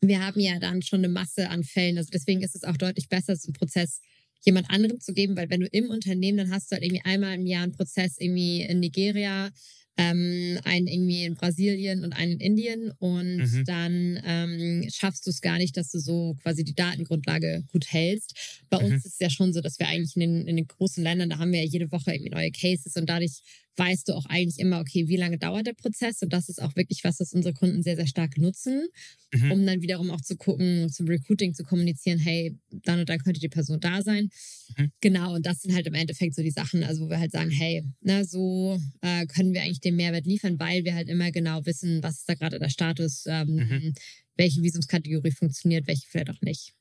wir 0.00 0.24
haben 0.24 0.40
ja 0.40 0.58
dann 0.58 0.82
schon 0.82 1.00
eine 1.00 1.08
Masse 1.08 1.48
an 1.48 1.64
Fällen. 1.64 1.98
Also 1.98 2.10
deswegen 2.12 2.42
ist 2.42 2.54
es 2.54 2.64
auch 2.64 2.76
deutlich 2.76 3.08
besser, 3.08 3.36
so 3.36 3.48
einen 3.48 3.54
Prozess 3.54 4.00
jemand 4.44 4.70
anderem 4.70 5.00
zu 5.00 5.14
geben, 5.14 5.36
weil 5.36 5.48
wenn 5.48 5.60
du 5.60 5.66
im 5.66 5.90
Unternehmen, 5.90 6.38
dann 6.38 6.50
hast 6.50 6.70
du 6.70 6.74
halt 6.74 6.84
irgendwie 6.84 7.04
einmal 7.04 7.34
im 7.34 7.46
Jahr 7.46 7.62
einen 7.62 7.72
Prozess 7.72 8.16
irgendwie 8.18 8.62
in 8.62 8.80
Nigeria, 8.80 9.50
ähm, 9.96 10.58
einen 10.64 10.86
irgendwie 10.86 11.24
in 11.24 11.34
Brasilien 11.34 12.04
und 12.04 12.12
einen 12.12 12.32
in 12.32 12.40
Indien 12.40 12.90
und 12.98 13.36
mhm. 13.36 13.64
dann 13.64 14.20
ähm, 14.24 14.88
schaffst 14.92 15.26
du 15.26 15.30
es 15.30 15.40
gar 15.40 15.58
nicht, 15.58 15.76
dass 15.76 15.90
du 15.90 15.98
so 15.98 16.36
quasi 16.42 16.64
die 16.64 16.74
Datengrundlage 16.74 17.64
gut 17.70 17.86
hältst. 17.92 18.62
Bei 18.70 18.78
mhm. 18.78 18.86
uns 18.86 19.04
ist 19.04 19.14
es 19.14 19.18
ja 19.20 19.30
schon 19.30 19.52
so, 19.52 19.60
dass 19.60 19.78
wir 19.78 19.86
eigentlich 19.86 20.16
in 20.16 20.20
den, 20.20 20.46
in 20.48 20.56
den 20.56 20.66
großen 20.66 21.02
Ländern, 21.02 21.30
da 21.30 21.38
haben 21.38 21.52
wir 21.52 21.62
ja 21.62 21.68
jede 21.70 21.92
Woche 21.92 22.12
irgendwie 22.12 22.30
neue 22.30 22.50
Cases 22.50 22.96
und 22.96 23.08
dadurch 23.08 23.42
weißt 23.76 24.08
du 24.08 24.12
auch 24.14 24.26
eigentlich 24.26 24.58
immer, 24.58 24.80
okay, 24.80 25.08
wie 25.08 25.16
lange 25.16 25.38
dauert 25.38 25.66
der 25.66 25.72
Prozess? 25.72 26.22
Und 26.22 26.32
das 26.32 26.48
ist 26.48 26.62
auch 26.62 26.76
wirklich 26.76 27.02
was, 27.02 27.20
was 27.20 27.32
unsere 27.32 27.54
Kunden 27.54 27.82
sehr, 27.82 27.96
sehr 27.96 28.06
stark 28.06 28.38
nutzen, 28.38 28.86
mhm. 29.32 29.52
um 29.52 29.66
dann 29.66 29.82
wiederum 29.82 30.10
auch 30.10 30.20
zu 30.20 30.36
gucken, 30.36 30.88
zum 30.90 31.08
Recruiting 31.08 31.54
zu 31.54 31.64
kommunizieren, 31.64 32.18
hey, 32.18 32.56
dann 32.70 33.00
und 33.00 33.08
dann 33.08 33.18
könnte 33.18 33.40
die 33.40 33.48
Person 33.48 33.80
da 33.80 34.02
sein. 34.02 34.30
Mhm. 34.76 34.92
Genau, 35.00 35.34
und 35.34 35.46
das 35.46 35.62
sind 35.62 35.74
halt 35.74 35.86
im 35.86 35.94
Endeffekt 35.94 36.34
so 36.34 36.42
die 36.42 36.50
Sachen, 36.50 36.84
also 36.84 37.04
wo 37.04 37.10
wir 37.10 37.18
halt 37.18 37.32
sagen, 37.32 37.50
hey, 37.50 37.82
na, 38.00 38.24
so 38.24 38.78
äh, 39.00 39.26
können 39.26 39.52
wir 39.52 39.62
eigentlich 39.62 39.80
den 39.84 39.96
Mehrwert 39.96 40.26
liefern, 40.26 40.58
weil 40.58 40.84
wir 40.84 40.94
halt 40.94 41.08
immer 41.08 41.30
genau 41.30 41.64
wissen, 41.66 42.02
was 42.02 42.18
ist 42.18 42.28
da 42.28 42.34
gerade 42.34 42.58
der 42.58 42.70
Status, 42.70 43.24
ähm, 43.26 43.56
mhm. 43.56 43.94
welche 44.36 44.62
Visumskategorie 44.62 45.32
funktioniert, 45.32 45.86
welche 45.86 46.06
vielleicht 46.08 46.30
auch 46.30 46.40
nicht. 46.40 46.74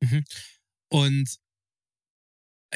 Mhm. 0.00 0.24
Und 0.88 1.38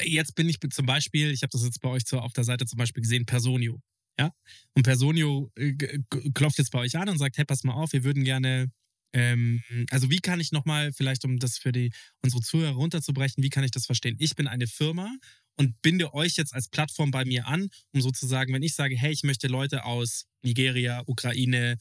jetzt 0.03 0.35
bin 0.35 0.49
ich 0.49 0.59
zum 0.71 0.85
Beispiel, 0.85 1.31
ich 1.31 1.41
habe 1.41 1.51
das 1.51 1.63
jetzt 1.63 1.81
bei 1.81 1.89
euch 1.89 2.11
auf 2.13 2.33
der 2.33 2.43
Seite 2.43 2.65
zum 2.65 2.77
Beispiel 2.77 3.01
gesehen, 3.01 3.25
Personio. 3.25 3.81
Ja? 4.19 4.33
Und 4.73 4.83
Personio 4.83 5.51
äh, 5.55 5.73
klopft 6.33 6.57
jetzt 6.57 6.71
bei 6.71 6.79
euch 6.79 6.97
an 6.97 7.09
und 7.09 7.17
sagt, 7.17 7.37
hey, 7.37 7.45
pass 7.45 7.63
mal 7.63 7.73
auf, 7.73 7.93
wir 7.93 8.03
würden 8.03 8.23
gerne, 8.23 8.71
ähm, 9.15 9.63
also 9.91 10.09
wie 10.09 10.19
kann 10.19 10.41
ich 10.41 10.51
nochmal, 10.51 10.91
vielleicht 10.91 11.23
um 11.23 11.39
das 11.39 11.57
für 11.57 11.71
die, 11.71 11.91
unsere 12.21 12.41
Zuhörer 12.41 12.73
runterzubrechen, 12.73 13.41
wie 13.43 13.49
kann 13.49 13.63
ich 13.63 13.71
das 13.71 13.85
verstehen? 13.85 14.17
Ich 14.19 14.35
bin 14.35 14.47
eine 14.47 14.67
Firma 14.67 15.09
und 15.57 15.81
binde 15.81 16.13
euch 16.13 16.35
jetzt 16.35 16.53
als 16.53 16.67
Plattform 16.67 17.11
bei 17.11 17.23
mir 17.23 17.47
an, 17.47 17.69
um 17.93 18.01
sozusagen, 18.01 18.53
wenn 18.53 18.61
ich 18.61 18.75
sage, 18.75 18.97
hey, 18.97 19.13
ich 19.13 19.23
möchte 19.23 19.47
Leute 19.47 19.85
aus 19.85 20.25
Nigeria, 20.43 21.01
Ukraine, 21.07 21.77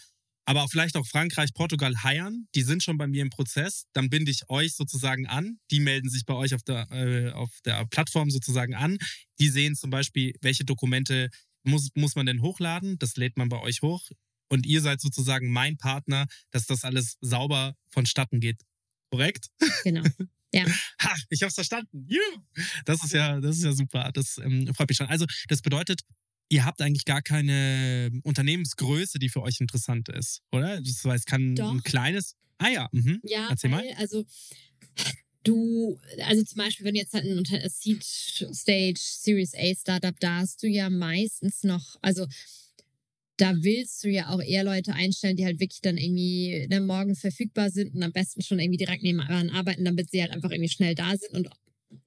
aber 0.46 0.62
auch 0.62 0.70
vielleicht 0.70 0.96
auch 0.96 1.06
Frankreich, 1.06 1.52
Portugal 1.54 2.04
heiern, 2.04 2.46
die 2.54 2.62
sind 2.62 2.84
schon 2.84 2.98
bei 2.98 3.08
mir 3.08 3.22
im 3.22 3.30
Prozess, 3.30 3.86
dann 3.94 4.10
binde 4.10 4.30
ich 4.30 4.48
euch 4.48 4.74
sozusagen 4.76 5.26
an, 5.26 5.58
die 5.72 5.80
melden 5.80 6.10
sich 6.10 6.26
bei 6.26 6.34
euch 6.34 6.54
auf 6.54 6.62
der, 6.62 6.88
äh, 6.92 7.32
auf 7.32 7.50
der 7.64 7.84
Plattform 7.86 8.30
sozusagen 8.30 8.76
an, 8.76 8.98
die 9.40 9.48
sehen 9.48 9.74
zum 9.74 9.90
Beispiel, 9.90 10.34
welche 10.40 10.64
Dokumente 10.64 11.30
muss, 11.64 11.88
muss 11.96 12.14
man 12.14 12.26
denn 12.26 12.42
hochladen, 12.42 12.96
das 13.00 13.16
lädt 13.16 13.36
man 13.36 13.48
bei 13.48 13.60
euch 13.60 13.82
hoch 13.82 14.08
und 14.54 14.66
ihr 14.66 14.80
seid 14.80 15.00
sozusagen 15.00 15.50
mein 15.50 15.76
Partner, 15.76 16.26
dass 16.52 16.66
das 16.66 16.84
alles 16.84 17.16
sauber 17.20 17.74
vonstatten 17.88 18.40
geht. 18.40 18.62
Korrekt? 19.10 19.48
Genau. 19.82 20.02
Ja. 20.52 20.64
Ha, 21.02 21.12
ich 21.30 21.42
hab's 21.42 21.56
verstanden. 21.56 22.06
Das 22.84 23.02
ist 23.02 23.12
ja, 23.12 23.40
das 23.40 23.56
ist 23.56 23.64
ja 23.64 23.72
super. 23.72 24.12
Das 24.14 24.38
ähm, 24.38 24.72
freut 24.72 24.88
mich 24.88 24.96
schon. 24.96 25.08
Also, 25.08 25.26
das 25.48 25.60
bedeutet, 25.60 26.02
ihr 26.48 26.64
habt 26.64 26.80
eigentlich 26.80 27.04
gar 27.04 27.22
keine 27.22 28.12
Unternehmensgröße, 28.22 29.18
die 29.18 29.28
für 29.28 29.42
euch 29.42 29.60
interessant 29.60 30.08
ist, 30.08 30.42
oder? 30.52 30.80
Das 30.80 31.04
heißt, 31.04 31.26
kann 31.26 31.56
Doch. 31.56 31.72
ein 31.72 31.82
kleines. 31.82 32.36
Ah 32.58 32.68
ja, 32.68 32.88
mhm. 32.92 33.20
ja 33.24 33.48
Erzähl 33.50 33.72
weil, 33.72 33.84
mal. 33.84 33.94
Also 33.96 34.24
du, 35.42 35.98
also 36.22 36.44
zum 36.44 36.58
Beispiel, 36.58 36.86
wenn 36.86 36.94
jetzt 36.94 37.14
halt 37.14 37.24
ein 37.24 37.44
Seed 37.68 38.04
Stage, 38.04 39.00
Series 39.00 39.54
A 39.54 39.74
Startup, 39.74 40.14
da 40.20 40.36
hast 40.36 40.62
du 40.62 40.68
ja 40.68 40.88
meistens 40.88 41.64
noch, 41.64 41.96
also 42.00 42.28
da 43.36 43.54
willst 43.62 44.04
du 44.04 44.08
ja 44.08 44.28
auch 44.28 44.40
eher 44.40 44.64
Leute 44.64 44.94
einstellen, 44.94 45.36
die 45.36 45.44
halt 45.44 45.60
wirklich 45.60 45.80
dann 45.80 45.96
irgendwie 45.96 46.66
ne, 46.68 46.80
morgen 46.80 47.16
verfügbar 47.16 47.70
sind 47.70 47.94
und 47.94 48.02
am 48.02 48.12
besten 48.12 48.42
schon 48.42 48.60
irgendwie 48.60 48.78
direkt 48.78 49.02
nebenan 49.02 49.50
arbeiten, 49.50 49.84
damit 49.84 50.10
sie 50.10 50.20
halt 50.20 50.30
einfach 50.30 50.50
irgendwie 50.50 50.70
schnell 50.70 50.94
da 50.94 51.16
sind. 51.16 51.32
Und 51.32 51.48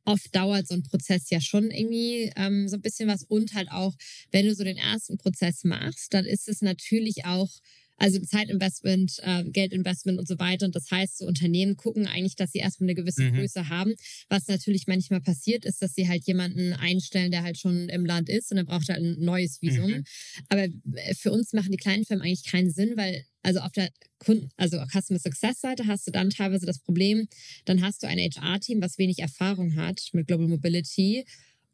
oft 0.05 0.33
dauert 0.35 0.67
so 0.67 0.75
ein 0.75 0.83
Prozess 0.83 1.29
ja 1.29 1.41
schon 1.41 1.69
irgendwie 1.69 2.31
ähm, 2.35 2.67
so 2.67 2.77
ein 2.77 2.81
bisschen 2.81 3.09
was. 3.09 3.23
Und 3.23 3.53
halt 3.53 3.69
auch, 3.71 3.93
wenn 4.31 4.45
du 4.45 4.55
so 4.55 4.63
den 4.63 4.77
ersten 4.77 5.17
Prozess 5.17 5.63
machst, 5.63 6.13
dann 6.13 6.25
ist 6.25 6.47
es 6.47 6.61
natürlich 6.61 7.25
auch 7.25 7.49
also 7.97 8.19
Zeitinvestment, 8.19 9.19
äh, 9.23 9.43
Geldinvestment 9.45 10.19
und 10.19 10.27
so 10.27 10.39
weiter. 10.39 10.65
Und 10.65 10.75
das 10.75 10.89
heißt, 10.89 11.17
so 11.17 11.25
Unternehmen 11.25 11.75
gucken 11.77 12.07
eigentlich, 12.07 12.35
dass 12.35 12.51
sie 12.51 12.59
erstmal 12.59 12.89
eine 12.89 12.95
gewisse 12.95 13.23
mhm. 13.23 13.35
Größe 13.35 13.69
haben. 13.69 13.93
Was 14.29 14.47
natürlich 14.47 14.87
manchmal 14.87 15.21
passiert, 15.21 15.65
ist, 15.65 15.81
dass 15.81 15.93
sie 15.95 16.07
halt 16.07 16.25
jemanden 16.25 16.73
einstellen, 16.73 17.31
der 17.31 17.43
halt 17.43 17.57
schon 17.57 17.89
im 17.89 18.05
Land 18.05 18.29
ist 18.29 18.51
und 18.51 18.57
dann 18.57 18.65
braucht 18.65 18.89
er 18.89 18.95
halt 18.95 19.03
ein 19.03 19.23
neues 19.23 19.61
Visum. 19.61 19.91
Mhm. 19.91 20.03
Aber 20.49 20.63
äh, 20.63 21.15
für 21.15 21.31
uns 21.31 21.53
machen 21.53 21.71
die 21.71 21.77
kleinen 21.77 22.05
Firmen 22.05 22.25
eigentlich 22.25 22.45
keinen 22.45 22.71
Sinn, 22.71 22.93
weil 22.95 23.25
also 23.41 23.59
auf 23.61 23.71
der 23.71 23.89
Kunden, 24.19 24.49
also 24.57 24.77
Customer 24.91 25.19
Success 25.19 25.61
Seite 25.61 25.87
hast 25.87 26.05
du 26.05 26.11
dann 26.11 26.29
teilweise 26.29 26.65
das 26.65 26.79
Problem, 26.79 27.27
dann 27.65 27.81
hast 27.81 28.03
du 28.03 28.07
ein 28.07 28.19
HR-Team, 28.19 28.81
was 28.81 28.97
wenig 28.97 29.19
Erfahrung 29.19 29.75
hat 29.75 30.09
mit 30.11 30.27
Global 30.27 30.47
Mobility 30.47 31.25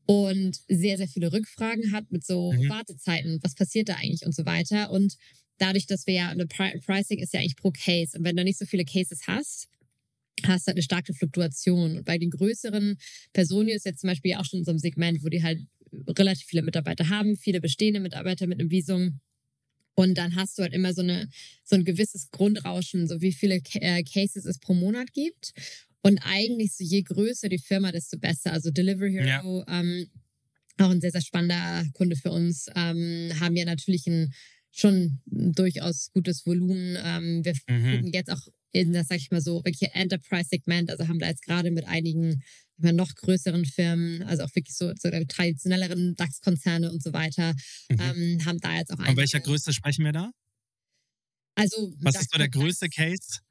und 0.06 0.60
sehr, 0.68 0.98
sehr 0.98 1.08
viele 1.08 1.32
Rückfragen 1.32 1.92
hat 1.92 2.12
mit 2.12 2.26
so 2.26 2.52
mhm. 2.52 2.70
Wartezeiten, 2.70 3.40
was 3.42 3.56
passiert 3.56 3.90
da 3.90 3.96
eigentlich 3.96 4.26
und 4.26 4.36
so 4.36 4.46
weiter. 4.46 4.92
Und 4.92 5.16
dadurch, 5.58 5.86
dass 5.86 6.08
wir 6.08 6.14
ja, 6.14 6.30
eine 6.30 6.48
Pricing 6.48 7.20
ist 7.20 7.34
ja 7.34 7.40
eigentlich 7.40 7.56
pro 7.56 7.72
Case. 7.72 8.18
Und 8.18 8.24
wenn 8.24 8.36
du 8.36 8.44
nicht 8.44 8.58
so 8.58 8.66
viele 8.66 8.86
Cases 8.86 9.28
hast, 9.28 9.68
hast 10.46 10.66
du 10.66 10.70
halt 10.70 10.78
eine 10.78 10.84
starke 10.84 11.14
Fluktuation. 11.14 11.98
Und 11.98 12.06
bei 12.06 12.18
den 12.18 12.32
größeren 12.32 12.98
Personen 13.34 13.70
ist 13.70 13.86
jetzt 13.86 14.02
zum 14.02 14.10
Beispiel 14.10 14.36
auch 14.36 14.46
schon 14.46 14.60
in 14.60 14.66
so 14.66 14.72
einem 14.72 14.80
Segment, 14.80 15.24
wo 15.24 15.30
die 15.30 15.44
halt 15.44 15.60
relativ 16.18 16.48
viele 16.48 16.64
Mitarbeiter 16.64 17.10
haben, 17.10 17.38
viele 17.38 17.62
bestehende 17.62 18.00
Mitarbeiter 18.00 18.48
mit 18.48 18.60
einem 18.60 18.72
Visum. 18.72 19.20
Und 19.96 20.18
dann 20.18 20.36
hast 20.36 20.58
du 20.58 20.64
halt 20.64 20.74
immer 20.74 20.94
so, 20.94 21.02
eine, 21.02 21.30
so 21.64 21.76
ein 21.76 21.86
gewisses 21.86 22.32
Grundrauschen, 22.32 23.08
so 23.08 23.22
wie 23.22 23.32
viele 23.32 23.62
äh, 23.76 24.04
Cases 24.04 24.46
es 24.46 24.58
pro 24.58 24.74
Monat 24.74 25.14
gibt. 25.14 25.54
Und 26.02 26.20
eigentlich 26.24 26.74
so 26.74 26.84
je 26.84 27.04
größer 27.04 27.48
die 27.48 27.60
Firma, 27.60 27.92
desto 27.92 28.18
besser. 28.18 28.52
Also 28.52 28.72
Delivery 28.72 29.14
Hero, 29.14 29.64
ja. 29.68 29.80
ähm, 29.80 30.08
auch 30.80 30.90
ein 30.90 31.00
sehr, 31.00 31.12
sehr 31.12 31.22
spannender 31.22 31.86
Kunde 31.94 32.16
für 32.16 32.32
uns, 32.32 32.68
ähm, 32.76 33.32
haben 33.40 33.56
ja 33.56 33.66
natürlich 33.66 34.08
ein 34.08 34.34
schon 34.74 35.22
durchaus 35.26 36.10
gutes 36.12 36.46
Volumen. 36.46 36.98
Ähm, 37.02 37.46
wir 37.46 37.54
mhm. 37.68 37.92
gucken 37.92 38.12
jetzt 38.14 38.32
auch 38.32 38.42
in 38.72 38.92
das, 38.92 39.08
sag 39.08 39.18
ich 39.18 39.30
mal 39.30 39.40
so, 39.40 39.64
wirklich 39.64 39.92
Enterprise-Segment, 39.94 40.90
also 40.90 41.08
haben 41.08 41.20
da 41.20 41.28
jetzt 41.28 41.44
gerade 41.44 41.70
mit 41.70 41.88
einigen 41.88 42.42
noch 42.78 43.14
größeren 43.14 43.66
Firmen, 43.66 44.24
also 44.24 44.44
auch 44.44 44.56
wirklich 44.56 44.76
so, 44.76 44.92
so 45.00 45.10
traditionelleren 45.10 46.16
DAX-Konzerne 46.16 46.92
und 46.92 47.04
so 47.04 47.14
weiter, 47.14 47.54
mhm. 47.90 48.00
ähm, 48.00 48.46
haben 48.46 48.60
da 48.60 48.76
jetzt 48.76 48.92
auch 48.92 48.98
Von 48.98 49.16
welcher 49.16 49.40
Größe 49.40 49.72
sprechen 49.74 50.04
wir 50.04 50.12
da? 50.12 50.32
Also, 51.56 51.94
was 52.02 52.20
ist 52.20 52.32
so 52.32 52.40
der 52.40 52.50
größte 52.50 52.90
Case? 52.90 53.42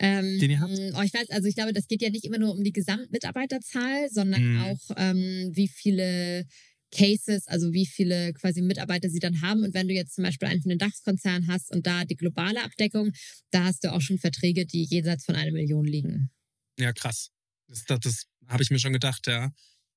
Ähm, 0.00 0.40
den 0.40 0.50
ihr 0.50 0.58
habt? 0.58 0.72
Oh, 0.72 1.02
ich 1.02 1.14
weiß, 1.14 1.30
also 1.30 1.46
ich 1.46 1.54
glaube, 1.54 1.72
das 1.72 1.86
geht 1.86 2.02
ja 2.02 2.10
nicht 2.10 2.24
immer 2.24 2.38
nur 2.38 2.52
um 2.52 2.64
die 2.64 2.72
Gesamtmitarbeiterzahl, 2.72 4.10
sondern 4.10 4.54
mhm. 4.54 4.62
auch, 4.62 4.90
ähm, 4.96 5.52
wie 5.54 5.68
viele 5.68 6.44
Cases, 6.92 7.48
also 7.48 7.72
wie 7.72 7.86
viele 7.86 8.32
quasi 8.34 8.62
Mitarbeiter 8.62 9.08
sie 9.08 9.18
dann 9.18 9.40
haben. 9.40 9.64
Und 9.64 9.74
wenn 9.74 9.88
du 9.88 9.94
jetzt 9.94 10.14
zum 10.14 10.24
Beispiel 10.24 10.48
einen 10.48 10.62
von 10.62 10.78
DAX-Konzernen 10.78 11.48
hast 11.48 11.72
und 11.72 11.86
da 11.86 12.04
die 12.04 12.16
globale 12.16 12.62
Abdeckung, 12.62 13.12
da 13.50 13.64
hast 13.64 13.82
du 13.82 13.92
auch 13.92 14.00
schon 14.00 14.18
Verträge, 14.18 14.66
die 14.66 14.84
jenseits 14.84 15.24
von 15.24 15.34
einer 15.34 15.52
Million 15.52 15.84
liegen. 15.84 16.30
Ja, 16.78 16.92
krass. 16.92 17.30
Das, 17.66 17.84
das, 17.84 18.00
das 18.00 18.26
habe 18.46 18.62
ich 18.62 18.70
mir 18.70 18.78
schon 18.78 18.92
gedacht, 18.92 19.26
ja. 19.26 19.50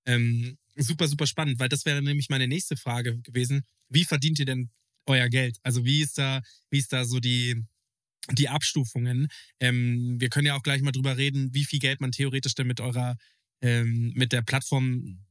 Ähm, 0.08 0.58
super, 0.76 1.08
super 1.08 1.28
spannend, 1.28 1.60
weil 1.60 1.70
das 1.70 1.86
wäre 1.86 2.02
nämlich 2.02 2.30
meine 2.30 2.48
nächste 2.48 2.78
Frage 2.78 3.22
gewesen. 3.22 3.64
Wie 3.90 4.06
verdient 4.06 4.40
ihr 4.40 4.46
denn 4.46 4.70
euer 5.06 5.30
Geld? 5.30 5.58
Also 5.64 5.86
wie 5.86 6.02
ist 6.02 6.18
da, 6.18 6.42
wie 6.70 6.80
ist 6.80 6.94
da 6.94 7.06
so 7.06 7.20
die, 7.20 7.62
die 8.32 8.50
Abstufungen? 8.50 9.28
Ähm, 9.60 10.20
wir 10.20 10.30
können 10.30 10.48
ja 10.48 10.56
auch 10.56 10.64
gleich 10.64 10.82
mal 10.82 10.92
drüber 10.92 11.18
reden, 11.18 11.54
wie 11.54 11.66
viel 11.66 11.80
Geld 11.80 12.02
man 12.02 12.12
theoretisch 12.12 12.56
denn 12.56 12.68
mit 12.68 12.80
eurer, 12.80 13.18
ähm, 13.62 14.14
mit 14.16 14.32
der 14.32 14.42
Plattform 14.42 15.25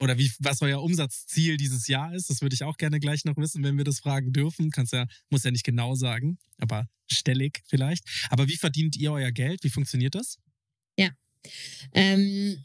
oder 0.00 0.18
wie, 0.18 0.30
was 0.38 0.62
euer 0.62 0.82
Umsatzziel 0.82 1.56
dieses 1.56 1.88
Jahr 1.88 2.14
ist. 2.14 2.30
Das 2.30 2.40
würde 2.40 2.54
ich 2.54 2.64
auch 2.64 2.76
gerne 2.76 3.00
gleich 3.00 3.24
noch 3.24 3.36
wissen, 3.36 3.62
wenn 3.64 3.76
wir 3.76 3.84
das 3.84 4.00
fragen 4.00 4.32
dürfen. 4.32 4.70
Kannst 4.70 4.92
ja, 4.92 5.06
muss 5.30 5.44
ja 5.44 5.50
nicht 5.50 5.64
genau 5.64 5.94
sagen, 5.94 6.38
aber 6.58 6.88
stellig 7.10 7.62
vielleicht. 7.66 8.04
Aber 8.30 8.48
wie 8.48 8.56
verdient 8.56 8.96
ihr 8.96 9.12
euer 9.12 9.32
Geld? 9.32 9.64
Wie 9.64 9.70
funktioniert 9.70 10.14
das? 10.14 10.38
Ja. 10.96 11.10
Ähm, 11.92 12.64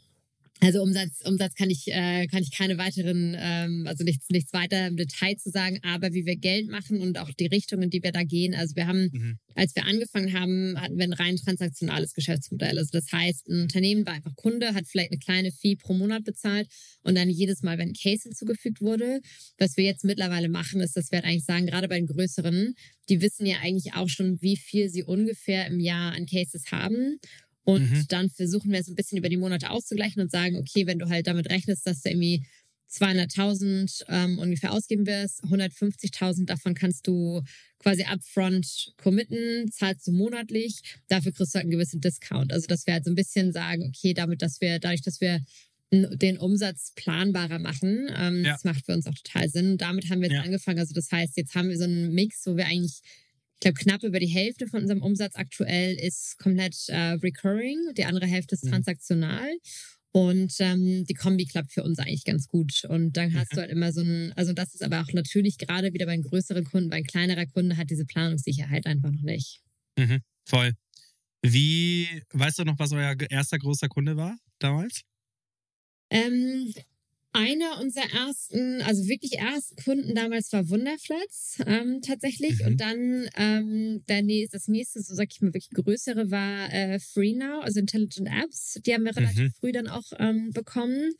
also 0.60 0.82
Umsatz, 0.82 1.20
Umsatz 1.24 1.54
kann 1.54 1.68
ich, 1.68 1.88
äh, 1.88 2.26
kann 2.26 2.42
ich 2.42 2.56
keine 2.56 2.78
weiteren, 2.78 3.36
ähm, 3.38 3.86
also 3.86 4.04
nichts, 4.04 4.26
nichts 4.30 4.52
weiter 4.52 4.86
im 4.86 4.96
Detail 4.96 5.36
zu 5.36 5.50
sagen, 5.50 5.78
aber 5.82 6.14
wie 6.14 6.24
wir 6.24 6.36
Geld 6.36 6.68
machen 6.68 7.00
und 7.00 7.18
auch 7.18 7.30
die 7.30 7.46
Richtung, 7.46 7.82
in 7.82 7.90
die 7.90 8.02
wir 8.02 8.12
da 8.12 8.22
gehen. 8.22 8.54
Also 8.54 8.76
wir 8.76 8.86
haben, 8.86 9.10
mhm. 9.12 9.38
als 9.54 9.74
wir 9.74 9.84
angefangen 9.84 10.32
haben, 10.32 10.80
hatten 10.80 10.96
wir 10.96 11.04
ein 11.04 11.12
rein 11.12 11.36
transaktionales 11.36 12.14
Geschäftsmodell. 12.14 12.78
Also 12.78 12.90
das 12.92 13.10
heißt, 13.12 13.48
ein 13.48 13.62
Unternehmen 13.62 14.06
war 14.06 14.14
einfach 14.14 14.34
Kunde, 14.36 14.74
hat 14.74 14.86
vielleicht 14.86 15.10
eine 15.10 15.18
kleine 15.18 15.52
Fee 15.52 15.76
pro 15.76 15.92
Monat 15.92 16.24
bezahlt 16.24 16.68
und 17.02 17.16
dann 17.16 17.28
jedes 17.28 17.62
Mal, 17.62 17.76
wenn 17.78 17.88
ein 17.88 17.94
Case 17.94 18.22
hinzugefügt 18.22 18.80
wurde. 18.80 19.20
Was 19.58 19.76
wir 19.76 19.84
jetzt 19.84 20.04
mittlerweile 20.04 20.48
machen, 20.48 20.80
ist, 20.80 20.96
dass 20.96 21.10
wir 21.10 21.18
halt 21.18 21.26
eigentlich 21.26 21.44
sagen, 21.44 21.66
gerade 21.66 21.88
bei 21.88 21.96
den 21.96 22.06
größeren, 22.06 22.74
die 23.08 23.20
wissen 23.20 23.44
ja 23.44 23.56
eigentlich 23.62 23.94
auch 23.94 24.08
schon, 24.08 24.40
wie 24.40 24.56
viel 24.56 24.88
sie 24.88 25.02
ungefähr 25.02 25.66
im 25.66 25.80
Jahr 25.80 26.12
an 26.12 26.26
Cases 26.26 26.70
haben 26.70 27.18
und 27.64 27.90
mhm. 27.90 28.04
dann 28.08 28.30
versuchen 28.30 28.70
wir 28.70 28.80
es 28.80 28.88
ein 28.88 28.94
bisschen 28.94 29.18
über 29.18 29.28
die 29.28 29.36
Monate 29.36 29.70
auszugleichen 29.70 30.22
und 30.22 30.30
sagen, 30.30 30.56
okay, 30.56 30.86
wenn 30.86 30.98
du 30.98 31.08
halt 31.08 31.26
damit 31.26 31.50
rechnest, 31.50 31.86
dass 31.86 32.02
du 32.02 32.10
irgendwie 32.10 32.44
200.000 32.92 34.04
ähm, 34.08 34.38
ungefähr 34.38 34.72
ausgeben 34.72 35.06
wirst, 35.06 35.42
150.000 35.44 36.46
davon 36.46 36.74
kannst 36.74 37.06
du 37.06 37.42
quasi 37.78 38.04
upfront 38.04 38.92
committen, 38.96 39.70
zahlst 39.72 40.06
du 40.06 40.12
monatlich, 40.12 40.80
dafür 41.08 41.32
kriegst 41.32 41.54
du 41.54 41.56
halt 41.56 41.64
einen 41.64 41.72
gewissen 41.72 42.00
Discount. 42.00 42.52
Also 42.52 42.66
dass 42.66 42.86
wir 42.86 42.94
halt 42.94 43.04
so 43.04 43.10
ein 43.10 43.16
bisschen 43.16 43.52
sagen, 43.52 43.82
okay, 43.82 44.14
damit, 44.14 44.42
dass 44.42 44.60
wir, 44.60 44.78
dadurch, 44.78 45.02
dass 45.02 45.20
wir 45.20 45.40
den 45.90 46.38
Umsatz 46.38 46.92
planbarer 46.94 47.58
machen, 47.58 48.08
ähm, 48.16 48.44
ja. 48.44 48.52
das 48.52 48.64
macht 48.64 48.84
für 48.86 48.92
uns 48.92 49.06
auch 49.06 49.14
total 49.14 49.48
Sinn. 49.48 49.76
damit 49.78 50.10
haben 50.10 50.20
wir 50.20 50.28
jetzt 50.28 50.36
ja. 50.36 50.42
angefangen. 50.42 50.78
Also 50.78 50.94
das 50.94 51.10
heißt, 51.10 51.36
jetzt 51.36 51.54
haben 51.54 51.68
wir 51.68 51.78
so 51.78 51.84
einen 51.84 52.12
Mix, 52.12 52.46
wo 52.46 52.56
wir 52.56 52.66
eigentlich 52.66 53.00
ich 53.54 53.60
glaube, 53.60 53.78
knapp 53.78 54.02
über 54.02 54.20
die 54.20 54.26
Hälfte 54.26 54.66
von 54.66 54.82
unserem 54.82 55.02
Umsatz 55.02 55.36
aktuell 55.36 55.94
ist 55.94 56.38
komplett 56.38 56.76
äh, 56.88 57.12
recurring, 57.12 57.78
die 57.96 58.04
andere 58.04 58.26
Hälfte 58.26 58.54
ist 58.54 58.64
mhm. 58.64 58.70
transaktional. 58.70 59.48
Und 60.12 60.54
ähm, 60.60 61.04
die 61.06 61.14
Kombi 61.14 61.44
klappt 61.44 61.72
für 61.72 61.82
uns 61.82 61.98
eigentlich 61.98 62.24
ganz 62.24 62.46
gut. 62.46 62.84
Und 62.84 63.16
dann 63.16 63.34
hast 63.34 63.50
mhm. 63.50 63.56
du 63.56 63.60
halt 63.62 63.70
immer 63.72 63.92
so 63.92 64.00
ein, 64.00 64.32
also 64.36 64.52
das 64.52 64.72
ist 64.72 64.82
aber 64.84 65.00
auch 65.00 65.12
natürlich 65.12 65.58
gerade 65.58 65.92
wieder 65.92 66.06
bei 66.06 66.12
einem 66.12 66.22
größeren 66.22 66.64
Kunden, 66.64 66.88
bei 66.88 66.96
einem 66.96 67.06
kleinerer 67.06 67.46
Kunde 67.46 67.76
hat 67.76 67.90
diese 67.90 68.04
Planungssicherheit 68.04 68.86
einfach 68.86 69.10
noch 69.10 69.22
nicht. 69.22 69.60
Mhm, 69.98 70.20
voll. 70.44 70.72
Wie, 71.42 72.22
weißt 72.32 72.60
du 72.60 72.64
noch, 72.64 72.78
was 72.78 72.92
euer 72.92 73.16
erster 73.28 73.58
großer 73.58 73.88
Kunde 73.88 74.16
war 74.16 74.38
damals? 74.60 75.02
Ähm, 76.10 76.72
einer 77.34 77.80
unserer 77.80 78.10
ersten, 78.12 78.80
also 78.82 79.06
wirklich 79.08 79.38
ersten 79.38 79.76
Kunden 79.76 80.14
damals 80.14 80.52
war 80.52 80.68
Wunderflats 80.68 81.58
ähm, 81.66 82.00
tatsächlich. 82.00 82.60
Mhm. 82.60 82.66
Und 82.66 82.80
dann 82.80 83.28
ähm, 83.36 84.04
der 84.08 84.22
das 84.50 84.68
nächste, 84.68 85.02
so 85.02 85.14
sag 85.14 85.28
ich 85.30 85.40
mal, 85.40 85.52
wirklich 85.52 85.70
größere 85.70 86.30
war 86.30 86.72
äh, 86.72 86.98
FreeNow, 87.00 87.62
also 87.62 87.80
Intelligent 87.80 88.28
Apps. 88.28 88.78
Die 88.86 88.94
haben 88.94 89.04
wir 89.04 89.16
relativ 89.16 89.42
mhm. 89.42 89.52
früh 89.58 89.72
dann 89.72 89.88
auch 89.88 90.04
ähm, 90.18 90.50
bekommen. 90.52 91.12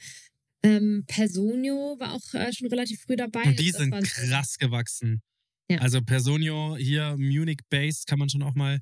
Ähm, 0.63 1.05
Personio 1.07 1.97
war 1.99 2.15
auch 2.15 2.35
äh, 2.35 2.53
schon 2.53 2.69
relativ 2.69 3.01
früh 3.03 3.17
dabei. 3.17 3.43
Und 3.43 3.59
die 3.59 3.71
sind 3.71 3.93
krass 4.05 4.57
gewachsen. 4.59 5.21
Ja. 5.69 5.79
Also 5.79 6.01
Personio 6.01 6.77
hier 6.77 7.17
Munich-based 7.19 8.07
kann 8.07 8.19
man 8.19 8.29
schon 8.29 8.43
auch 8.43 8.55
mal, 8.55 8.79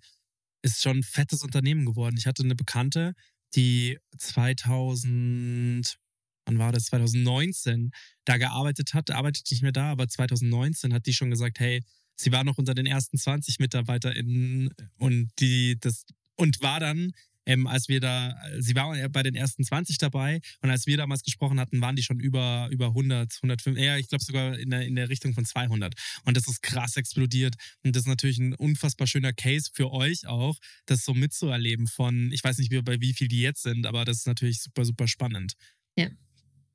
ist 0.63 0.83
schon 0.83 0.99
ein 0.99 1.03
fettes 1.03 1.43
Unternehmen 1.43 1.87
geworden. 1.87 2.17
Ich 2.19 2.27
hatte 2.27 2.43
eine 2.43 2.55
Bekannte, 2.55 3.15
die 3.55 3.99
2000 4.19 5.97
wann 6.45 6.59
war 6.59 6.73
das, 6.73 6.85
2019, 6.87 7.91
da 8.25 8.37
gearbeitet 8.37 8.95
hat, 8.95 9.11
arbeitet 9.11 9.51
nicht 9.51 9.63
mehr 9.63 9.73
da, 9.73 9.91
aber 9.91 10.09
2019 10.09 10.95
hat 10.95 11.07
die 11.07 11.15
schon 11.15 11.31
gesagt, 11.31 11.61
hey, 11.61 11.83
sie 12.17 12.33
war 12.33 12.45
noch 12.45 12.59
unter 12.59 12.75
den 12.75 12.87
ersten 12.87 13.19
20 13.19 13.59
MitarbeiterInnen 13.59 14.71
und 14.99 15.31
die, 15.39 15.79
das, 15.81 16.05
und 16.37 16.63
war 16.63 16.81
dann, 16.81 17.13
ähm, 17.47 17.67
als 17.67 17.89
wir 17.89 18.01
da, 18.01 18.37
sie 18.59 18.75
war 18.75 18.97
bei 19.09 19.23
den 19.23 19.35
ersten 19.35 19.65
20 19.65 19.99
dabei 19.99 20.41
und 20.61 20.71
als 20.71 20.87
wir 20.87 20.97
damals 20.97 21.23
gesprochen 21.23 21.59
hatten, 21.59 21.81
waren 21.81 21.97
die 21.97 22.03
schon 22.03 22.21
über, 22.21 22.69
über 22.71 22.89
100, 22.89 23.39
105, 23.43 23.77
eher, 23.79 23.99
ich 23.99 24.09
glaube 24.09 24.23
sogar 24.23 24.59
in 24.59 24.71
der, 24.71 24.87
in 24.87 24.95
der 24.95 25.09
Richtung 25.09 25.35
von 25.35 25.45
200. 25.45 25.95
Und 26.25 26.37
das 26.37 26.47
ist 26.47 26.63
krass 26.63 26.97
explodiert. 26.97 27.57
Und 27.83 27.97
das 27.97 28.03
ist 28.03 28.09
natürlich 28.09 28.39
ein 28.39 28.55
unfassbar 28.55 29.07
schöner 29.07 29.33
Case 29.33 29.71
für 29.73 29.91
euch 29.91 30.27
auch, 30.27 30.59
das 30.87 31.05
so 31.05 31.15
mitzuerleben 31.15 31.89
von, 31.89 32.31
ich 32.33 32.45
weiß 32.45 32.59
nicht, 32.59 32.71
wie, 32.71 32.81
bei 32.83 33.01
wie 33.01 33.13
viel 33.13 33.29
die 33.29 33.41
jetzt 33.41 33.63
sind, 33.63 33.87
aber 33.87 34.05
das 34.05 34.19
ist 34.19 34.27
natürlich 34.27 34.63
super, 34.63 34.85
super 34.85 35.09
spannend. 35.09 35.55
Ja. 35.97 36.09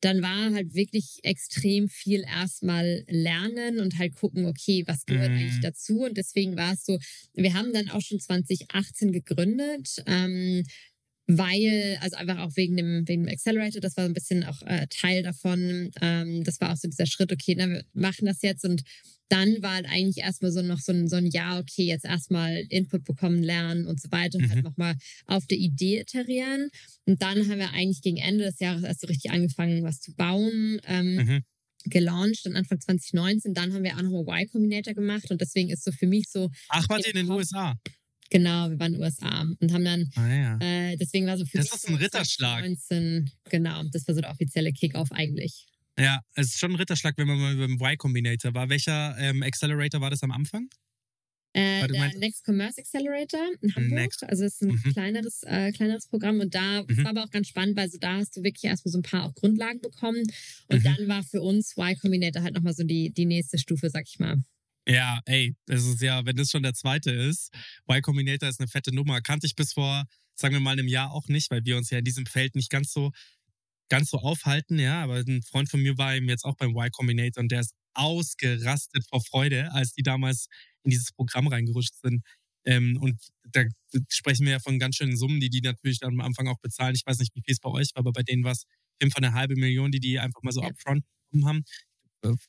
dann 0.00 0.22
war 0.22 0.52
halt 0.52 0.74
wirklich 0.74 1.20
extrem 1.22 1.88
viel 1.88 2.22
erstmal 2.22 3.04
lernen 3.08 3.80
und 3.80 3.98
halt 3.98 4.14
gucken, 4.16 4.46
okay, 4.46 4.84
was 4.86 5.06
gehört 5.06 5.30
Mhm. 5.30 5.36
eigentlich 5.36 5.60
dazu? 5.60 6.00
Und 6.00 6.16
deswegen 6.16 6.56
war 6.56 6.72
es 6.74 6.84
so, 6.84 6.98
wir 7.34 7.54
haben 7.54 7.72
dann 7.72 7.88
auch 7.90 8.00
schon 8.00 8.20
2018 8.20 9.12
gegründet. 9.12 10.02
Ähm, 10.06 10.64
weil, 11.26 11.98
also 12.00 12.16
einfach 12.16 12.38
auch 12.38 12.56
wegen 12.56 12.76
dem, 12.76 13.06
wegen 13.08 13.24
dem 13.24 13.32
Accelerator, 13.32 13.80
das 13.80 13.96
war 13.96 14.04
so 14.04 14.10
ein 14.10 14.14
bisschen 14.14 14.44
auch 14.44 14.60
äh, 14.62 14.86
Teil 14.90 15.22
davon. 15.22 15.90
Ähm, 16.00 16.44
das 16.44 16.60
war 16.60 16.72
auch 16.72 16.76
so 16.76 16.88
dieser 16.88 17.06
Schritt, 17.06 17.32
okay, 17.32 17.54
na, 17.56 17.68
wir 17.68 17.84
machen 17.94 18.26
das 18.26 18.42
jetzt 18.42 18.64
und 18.64 18.82
dann 19.28 19.62
war 19.62 19.74
halt 19.76 19.86
eigentlich 19.88 20.18
erstmal 20.24 20.52
so 20.52 20.60
noch 20.60 20.78
so 20.80 20.92
ein, 20.92 21.08
so 21.08 21.16
ein 21.16 21.26
Jahr, 21.26 21.58
okay, 21.60 21.84
jetzt 21.84 22.04
erstmal 22.04 22.64
Input 22.68 23.04
bekommen, 23.04 23.42
lernen 23.42 23.86
und 23.86 24.00
so 24.00 24.10
weiter 24.10 24.36
und 24.38 24.48
halt 24.50 24.58
Mhm. 24.58 24.62
nochmal 24.62 24.94
auf 25.26 25.46
der 25.46 25.56
Idee 25.58 26.00
iterieren. 26.00 26.68
Und 27.06 27.22
dann 27.22 27.48
haben 27.48 27.58
wir 27.58 27.70
eigentlich 27.72 28.02
gegen 28.02 28.18
Ende 28.18 28.44
des 28.44 28.58
Jahres 28.58 28.82
erst 28.82 29.00
so 29.00 29.06
richtig 29.06 29.30
angefangen, 29.30 29.84
was 29.84 30.00
zu 30.00 30.14
bauen. 30.14 30.80
Ähm, 30.86 31.24
Mhm. 31.24 31.42
gelauncht 31.84 32.46
und 32.46 32.56
Anfang 32.56 32.80
2019. 32.80 33.54
Dann 33.54 33.72
haben 33.72 33.84
wir 33.84 33.96
auch 33.96 34.02
nochmal 34.02 34.22
Y 34.42 34.48
Combinator 34.50 34.94
gemacht 34.94 35.30
und 35.30 35.40
deswegen 35.40 35.70
ist 35.70 35.84
so 35.84 35.92
für 35.92 36.06
mich 36.06 36.26
so, 36.30 36.50
Ach, 36.68 36.88
wart 36.88 37.04
ihr 37.06 37.14
in 37.14 37.26
den 37.26 37.30
Hip-Hop. 37.30 37.30
USA? 37.30 37.76
Genau, 38.32 38.70
wir 38.70 38.78
waren 38.80 38.94
in 38.94 39.00
den 39.00 39.02
USA 39.02 39.42
und 39.60 39.72
haben 39.72 39.84
dann, 39.84 40.10
Ah 40.16 40.28
ja. 40.34 40.58
äh, 40.60 40.96
deswegen 40.96 41.26
war 41.26 41.38
so 41.38 41.44
für 41.44 41.58
Das 41.58 41.72
ist 41.72 41.88
ein 41.88 41.94
Ritterschlag. 41.94 42.60
2019, 42.64 43.30
genau, 43.50 43.82
das 43.92 44.06
war 44.08 44.14
so 44.14 44.20
der 44.20 44.30
offizielle 44.30 44.72
Kickoff 44.72 45.12
eigentlich. 45.12 45.66
Ja, 45.98 46.20
es 46.34 46.46
ist 46.48 46.58
schon 46.58 46.72
ein 46.72 46.76
Ritterschlag, 46.76 47.16
wenn 47.18 47.28
man 47.28 47.38
mal 47.38 47.54
beim 47.56 47.74
Y 47.74 47.96
Combinator 47.98 48.54
war. 48.54 48.68
Welcher 48.70 49.14
ähm, 49.18 49.42
Accelerator 49.42 50.00
war 50.00 50.10
das 50.10 50.22
am 50.22 50.32
Anfang? 50.32 50.68
Äh, 51.54 51.86
der 51.86 51.98
meinst- 52.00 52.18
Next 52.18 52.44
Commerce 52.46 52.80
Accelerator 52.80 53.46
in 53.60 53.74
Hamburg. 53.76 53.92
Next. 53.92 54.24
Also 54.24 54.44
es 54.44 54.54
ist 54.54 54.62
ein 54.62 54.68
Mhm. 54.82 54.92
kleineres, 54.94 55.42
äh, 55.42 55.70
kleineres 55.72 56.06
Programm 56.08 56.40
und 56.40 56.54
da 56.54 56.82
Mhm. 56.88 57.04
war 57.04 57.10
aber 57.10 57.24
auch 57.24 57.30
ganz 57.30 57.48
spannend, 57.48 57.76
weil 57.76 57.90
so 57.90 57.98
da 57.98 58.16
hast 58.16 58.34
du 58.36 58.42
wirklich 58.42 58.64
erstmal 58.64 58.90
so 58.92 58.98
ein 58.98 59.02
paar 59.02 59.24
auch 59.26 59.34
Grundlagen 59.34 59.80
bekommen. 59.82 60.22
Und 60.68 60.78
Mhm. 60.78 60.82
dann 60.82 61.08
war 61.08 61.22
für 61.22 61.42
uns 61.42 61.76
Y 61.76 61.94
Combinator 62.00 62.42
halt 62.42 62.54
nochmal 62.54 62.72
so 62.72 62.84
die, 62.84 63.10
die 63.10 63.26
nächste 63.26 63.58
Stufe, 63.58 63.90
sag 63.90 64.04
ich 64.08 64.18
mal. 64.18 64.38
Ja, 64.88 65.20
ey, 65.26 65.54
das 65.66 65.84
ist 65.84 66.02
ja, 66.02 66.24
wenn 66.26 66.36
das 66.36 66.50
schon 66.50 66.62
der 66.64 66.74
zweite 66.74 67.10
ist, 67.12 67.52
Y 67.88 68.02
Combinator 68.02 68.48
ist 68.48 68.58
eine 68.60 68.68
fette 68.68 68.92
Nummer. 68.94 69.20
Kannte 69.20 69.46
ich 69.46 69.54
bis 69.54 69.72
vor, 69.74 70.04
sagen 70.34 70.54
wir 70.54 70.60
mal, 70.60 70.72
einem 70.72 70.88
Jahr 70.88 71.12
auch 71.12 71.28
nicht, 71.28 71.50
weil 71.50 71.64
wir 71.64 71.76
uns 71.76 71.90
ja 71.90 71.98
in 71.98 72.04
diesem 72.04 72.26
Feld 72.26 72.56
nicht 72.56 72.68
ganz 72.70 72.92
so, 72.92 73.12
ganz 73.90 74.10
so 74.10 74.18
aufhalten, 74.18 74.78
ja. 74.78 75.02
Aber 75.02 75.16
ein 75.18 75.42
Freund 75.42 75.70
von 75.70 75.82
mir 75.82 75.98
war 75.98 76.16
eben 76.16 76.28
jetzt 76.28 76.44
auch 76.44 76.56
beim 76.56 76.70
Y 76.72 76.90
Combinator 76.92 77.42
und 77.42 77.52
der 77.52 77.60
ist 77.60 77.74
ausgerastet 77.94 79.04
vor 79.08 79.22
Freude, 79.24 79.72
als 79.72 79.92
die 79.94 80.02
damals 80.02 80.46
in 80.84 80.90
dieses 80.90 81.12
Programm 81.12 81.46
reingerutscht 81.48 81.94
sind. 82.02 82.22
Ähm, 82.64 82.96
und 83.00 83.20
da 83.50 83.64
sprechen 84.10 84.46
wir 84.46 84.52
ja 84.52 84.60
von 84.60 84.78
ganz 84.78 84.96
schönen 84.96 85.16
Summen, 85.16 85.40
die 85.40 85.50
die 85.50 85.60
natürlich 85.62 86.00
dann 86.00 86.12
am 86.14 86.20
Anfang 86.20 86.48
auch 86.48 86.58
bezahlen. 86.60 86.94
Ich 86.96 87.06
weiß 87.06 87.18
nicht, 87.18 87.34
wie 87.36 87.42
viel 87.42 87.52
es 87.54 87.60
bei 87.60 87.70
euch 87.70 87.90
war, 87.94 88.00
aber 88.00 88.12
bei 88.12 88.22
denen 88.22 88.44
war 88.44 88.52
es 88.52 88.64
auf 89.04 89.16
eine 89.16 89.32
halbe 89.34 89.56
Million, 89.56 89.90
die 89.92 90.00
die 90.00 90.18
einfach 90.20 90.42
mal 90.42 90.52
so 90.52 90.62
Ja. 90.62 90.68
upfront 90.68 91.04
bekommen 91.30 91.46
haben. 91.48 91.64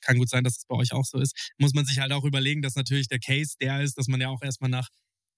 Kann 0.02 0.18
gut 0.18 0.30
sein, 0.30 0.44
dass 0.44 0.58
es 0.58 0.66
bei 0.66 0.76
euch 0.76 0.94
auch 0.94 1.06
so 1.06 1.20
ist. 1.20 1.52
Muss 1.58 1.74
man 1.74 1.86
sich 1.86 2.00
halt 2.00 2.12
auch 2.12 2.24
überlegen, 2.24 2.62
dass 2.62 2.76
natürlich 2.76 3.08
der 3.08 3.20
Case 3.20 3.56
der 3.60 3.82
ist, 3.82 3.98
dass 3.98 4.08
man 4.08 4.22
ja 4.22 4.30
auch 4.30 4.42
erstmal 4.42 4.70
nach 4.70 4.90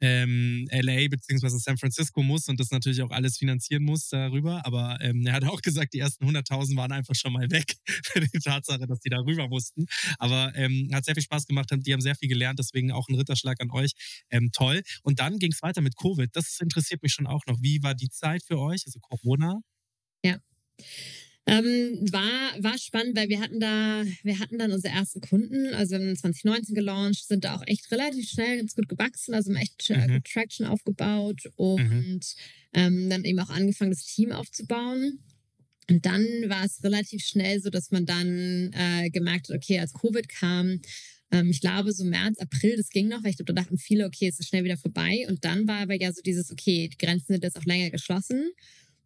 ähm, 0.01 0.67
LA 0.71 1.07
beziehungsweise 1.07 1.57
San 1.59 1.77
Francisco 1.77 2.21
muss 2.21 2.47
und 2.47 2.59
das 2.59 2.71
natürlich 2.71 3.01
auch 3.01 3.11
alles 3.11 3.37
finanzieren 3.37 3.83
muss 3.83 4.09
darüber. 4.09 4.65
Aber 4.65 4.97
ähm, 5.01 5.25
er 5.25 5.33
hat 5.33 5.45
auch 5.45 5.61
gesagt, 5.61 5.93
die 5.93 5.99
ersten 5.99 6.25
100.000 6.25 6.75
waren 6.75 6.91
einfach 6.91 7.15
schon 7.15 7.33
mal 7.33 7.49
weg 7.49 7.75
für 8.03 8.19
die 8.19 8.39
Tatsache, 8.39 8.87
dass 8.87 8.99
die 8.99 9.09
da 9.09 9.19
rüber 9.19 9.47
mussten. 9.47 9.85
Aber 10.19 10.53
ähm, 10.55 10.89
hat 10.93 11.05
sehr 11.05 11.15
viel 11.15 11.23
Spaß 11.23 11.45
gemacht, 11.47 11.69
die 11.71 11.93
haben 11.93 12.01
sehr 12.01 12.15
viel 12.15 12.29
gelernt, 12.29 12.59
deswegen 12.59 12.91
auch 12.91 13.07
ein 13.07 13.15
Ritterschlag 13.15 13.61
an 13.61 13.71
euch. 13.71 13.91
Ähm, 14.29 14.49
toll. 14.51 14.81
Und 15.03 15.19
dann 15.19 15.39
ging 15.39 15.51
es 15.51 15.61
weiter 15.61 15.81
mit 15.81 15.95
Covid. 15.97 16.29
Das 16.33 16.59
interessiert 16.59 17.01
mich 17.03 17.13
schon 17.13 17.27
auch 17.27 17.45
noch. 17.47 17.57
Wie 17.61 17.81
war 17.83 17.95
die 17.95 18.09
Zeit 18.09 18.43
für 18.43 18.59
euch? 18.59 18.83
Also 18.85 18.99
Corona? 18.99 19.61
Ähm, 21.47 21.99
war, 22.11 22.63
war 22.63 22.77
spannend, 22.79 23.15
weil 23.15 23.29
wir 23.29 23.39
hatten 23.39 23.59
da, 23.59 24.03
wir 24.23 24.39
hatten 24.39 24.57
dann 24.57 24.71
unsere 24.71 24.93
ersten 24.95 25.21
Kunden, 25.21 25.75
also 25.75 25.91
wir 25.91 25.99
haben 26.07 26.15
2019 26.15 26.73
gelauncht, 26.73 27.27
sind 27.27 27.43
da 27.45 27.55
auch 27.55 27.63
echt 27.67 27.91
relativ 27.91 28.27
schnell 28.29 28.57
ganz 28.57 28.73
gut 28.75 28.89
gewachsen, 28.89 29.35
also 29.35 29.51
haben 29.51 29.61
echt 29.61 29.89
äh, 29.91 30.07
Mhm. 30.07 30.23
Traction 30.23 30.65
aufgebaut 30.65 31.43
und 31.55 32.21
ähm, 32.73 33.09
dann 33.09 33.23
eben 33.25 33.39
auch 33.39 33.49
angefangen, 33.49 33.91
das 33.91 34.05
Team 34.05 34.31
aufzubauen. 34.31 35.19
Und 35.87 36.03
dann 36.05 36.23
war 36.47 36.65
es 36.65 36.83
relativ 36.83 37.23
schnell 37.23 37.61
so, 37.61 37.69
dass 37.69 37.91
man 37.91 38.07
dann 38.07 38.71
äh, 38.73 39.09
gemerkt 39.11 39.49
hat, 39.49 39.55
okay, 39.55 39.79
als 39.79 39.93
Covid 39.93 40.27
kam, 40.27 40.81
ähm, 41.31 41.49
ich 41.51 41.61
glaube 41.61 41.91
so 41.91 42.03
März, 42.05 42.39
April, 42.39 42.75
das 42.77 42.89
ging 42.89 43.07
noch, 43.07 43.23
weil 43.23 43.31
ich 43.31 43.37
glaube, 43.37 43.53
da 43.53 43.61
dachten 43.61 43.77
viele, 43.77 44.05
okay, 44.07 44.27
es 44.27 44.39
ist 44.39 44.47
schnell 44.49 44.63
wieder 44.63 44.77
vorbei. 44.77 45.25
Und 45.29 45.45
dann 45.45 45.67
war 45.67 45.81
aber 45.81 45.93
ja 45.99 46.11
so 46.11 46.21
dieses, 46.23 46.51
okay, 46.51 46.89
die 46.91 46.97
Grenzen 46.97 47.33
sind 47.33 47.43
jetzt 47.43 47.57
auch 47.57 47.65
länger 47.65 47.91
geschlossen. 47.91 48.49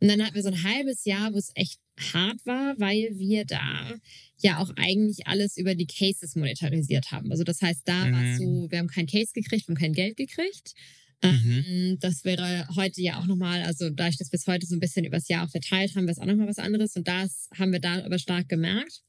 Und 0.01 0.07
dann 0.07 0.23
hatten 0.23 0.35
wir 0.35 0.43
so 0.43 0.49
ein 0.49 0.63
halbes 0.63 1.03
Jahr, 1.03 1.33
wo 1.33 1.37
es 1.37 1.51
echt 1.55 1.79
hart 2.13 2.45
war, 2.45 2.79
weil 2.79 3.09
wir 3.17 3.45
da 3.45 3.93
ja 4.41 4.59
auch 4.59 4.71
eigentlich 4.77 5.27
alles 5.27 5.57
über 5.57 5.75
die 5.75 5.87
Cases 5.87 6.35
monetarisiert 6.35 7.11
haben. 7.11 7.31
Also 7.31 7.43
das 7.43 7.61
heißt, 7.61 7.81
da 7.85 8.11
war 8.11 8.23
es 8.23 8.39
Mhm. 8.39 8.43
so, 8.63 8.71
wir 8.71 8.79
haben 8.79 8.87
kein 8.87 9.07
Case 9.07 9.31
gekriegt, 9.33 9.67
wir 9.67 9.73
haben 9.73 9.79
kein 9.79 9.93
Geld 9.93 10.17
gekriegt. 10.17 10.73
Ähm, 11.21 11.97
das 11.99 12.23
wäre 12.23 12.67
heute 12.75 13.01
ja 13.01 13.19
auch 13.19 13.25
nochmal, 13.25 13.61
also 13.63 13.89
dadurch, 13.89 14.17
dass 14.17 14.31
wir 14.31 14.37
es 14.39 14.47
heute 14.47 14.65
so 14.65 14.75
ein 14.75 14.79
bisschen 14.79 15.03
übers 15.03 15.27
Jahr 15.27 15.45
auch 15.45 15.49
verteilt 15.51 15.95
haben, 15.95 16.03
wäre 16.05 16.13
es 16.13 16.19
auch 16.19 16.25
nochmal 16.25 16.47
was 16.47 16.59
anderes. 16.59 16.95
Und 16.95 17.07
das 17.07 17.49
haben 17.57 17.73
wir 17.73 17.79
da 17.81 18.03
aber 18.05 18.19
stark 18.19 18.47
gemerkt. 18.47 19.01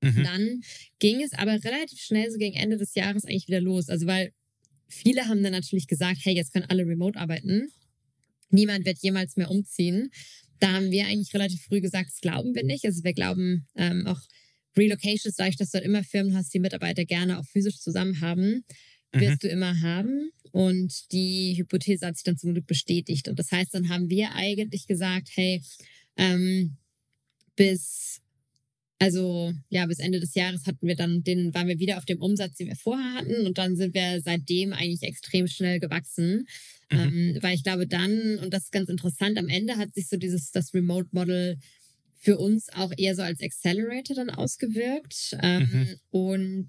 Mhm. 0.00 0.22
Dann 0.22 0.60
ging 1.00 1.20
es 1.22 1.32
aber 1.32 1.52
relativ 1.64 2.00
schnell 2.00 2.30
so 2.30 2.38
gegen 2.38 2.56
Ende 2.56 2.76
des 2.76 2.94
Jahres 2.94 3.24
eigentlich 3.24 3.48
wieder 3.48 3.60
los. 3.60 3.88
Also 3.88 4.06
weil 4.06 4.32
viele 4.88 5.26
haben 5.26 5.42
dann 5.42 5.52
natürlich 5.52 5.88
gesagt, 5.88 6.20
hey, 6.22 6.34
jetzt 6.34 6.52
können 6.52 6.66
alle 6.68 6.86
remote 6.86 7.18
arbeiten. 7.18 7.68
Niemand 8.50 8.84
wird 8.86 8.98
jemals 9.00 9.36
mehr 9.36 9.50
umziehen. 9.50 10.10
Da 10.60 10.72
haben 10.72 10.90
wir 10.90 11.06
eigentlich 11.06 11.34
relativ 11.34 11.62
früh 11.62 11.80
gesagt, 11.80 12.10
das 12.10 12.20
glauben 12.20 12.54
wir 12.54 12.64
nicht. 12.64 12.84
Also 12.84 13.02
wir 13.02 13.14
glauben 13.14 13.66
ähm, 13.76 14.06
auch 14.06 14.20
Relocations, 14.76 15.34
dadurch, 15.36 15.56
dass 15.56 15.70
du 15.70 15.76
halt 15.76 15.86
immer 15.86 16.04
Firmen 16.04 16.36
hast, 16.36 16.54
die 16.54 16.60
Mitarbeiter 16.60 17.04
gerne 17.04 17.38
auch 17.38 17.46
physisch 17.46 17.80
zusammen 17.80 18.20
haben, 18.20 18.64
wirst 19.12 19.42
du 19.42 19.48
immer 19.48 19.80
haben. 19.80 20.30
Und 20.52 21.12
die 21.12 21.54
Hypothese 21.56 22.06
hat 22.06 22.16
sich 22.16 22.24
dann 22.24 22.38
zum 22.38 22.52
Glück 22.52 22.66
bestätigt. 22.66 23.28
Und 23.28 23.38
das 23.38 23.50
heißt, 23.50 23.74
dann 23.74 23.88
haben 23.88 24.08
wir 24.08 24.34
eigentlich 24.34 24.86
gesagt, 24.86 25.30
hey, 25.34 25.62
ähm, 26.16 26.76
bis 27.56 28.20
also 29.00 29.52
ja, 29.70 29.86
bis 29.86 29.98
Ende 29.98 30.20
des 30.20 30.34
Jahres 30.34 30.66
hatten 30.66 30.86
wir 30.86 30.96
dann, 30.96 31.24
den 31.24 31.54
waren 31.54 31.68
wir 31.68 31.78
wieder 31.80 31.98
auf 31.98 32.04
dem 32.06 32.20
Umsatz, 32.22 32.56
den 32.56 32.68
wir 32.68 32.76
vorher 32.76 33.14
hatten, 33.14 33.46
und 33.46 33.58
dann 33.58 33.76
sind 33.76 33.94
wir 33.94 34.20
seitdem 34.22 34.72
eigentlich 34.74 35.02
extrem 35.02 35.48
schnell 35.48 35.80
gewachsen, 35.80 36.46
Mhm. 36.92 36.98
ähm, 36.98 37.38
weil 37.42 37.54
ich 37.56 37.62
glaube 37.64 37.86
dann 37.88 38.38
und 38.40 38.52
das 38.54 38.64
ist 38.64 38.72
ganz 38.72 38.88
interessant, 38.90 39.38
am 39.38 39.48
Ende 39.48 39.76
hat 39.78 39.94
sich 39.94 40.08
so 40.08 40.16
dieses 40.18 40.50
das 40.52 40.74
Remote 40.74 41.08
Model 41.12 41.56
für 42.18 42.38
uns 42.38 42.68
auch 42.74 42.92
eher 42.96 43.16
so 43.16 43.22
als 43.22 43.40
Accelerator 43.42 44.16
dann 44.16 44.30
ausgewirkt 44.30 45.36
ähm, 45.42 45.68
Mhm. 45.72 45.96
und 46.10 46.68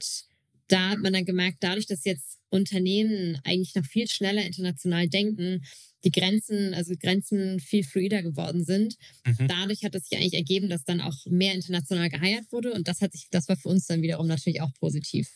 da 0.69 0.91
hat 0.91 0.99
man 0.99 1.13
dann 1.13 1.25
gemerkt, 1.25 1.57
dadurch, 1.61 1.85
dass 1.87 2.05
jetzt 2.05 2.37
Unternehmen 2.49 3.37
eigentlich 3.43 3.75
noch 3.75 3.85
viel 3.85 4.07
schneller 4.07 4.45
international 4.45 5.09
denken, 5.09 5.63
die 6.03 6.11
Grenzen, 6.11 6.73
also 6.73 6.93
Grenzen 6.99 7.59
viel 7.59 7.83
fluider 7.83 8.21
geworden 8.23 8.63
sind, 8.63 8.95
Mhm. 9.25 9.47
dadurch 9.47 9.83
hat 9.83 9.95
es 9.95 10.07
sich 10.07 10.17
eigentlich 10.17 10.33
ergeben, 10.33 10.69
dass 10.69 10.83
dann 10.83 11.01
auch 11.01 11.25
mehr 11.27 11.53
international 11.53 12.09
geheiert 12.09 12.51
wurde 12.51 12.73
und 12.73 12.87
das 12.87 13.01
hat 13.01 13.13
sich, 13.13 13.27
das 13.31 13.47
war 13.49 13.55
für 13.57 13.69
uns 13.69 13.85
dann 13.87 14.01
wiederum 14.01 14.27
natürlich 14.27 14.61
auch 14.61 14.73
positiv. 14.73 15.29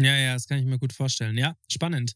Ja, 0.00 0.16
ja, 0.16 0.34
das 0.34 0.46
kann 0.46 0.58
ich 0.58 0.64
mir 0.64 0.78
gut 0.78 0.92
vorstellen. 0.92 1.36
Ja, 1.38 1.54
spannend. 1.70 2.12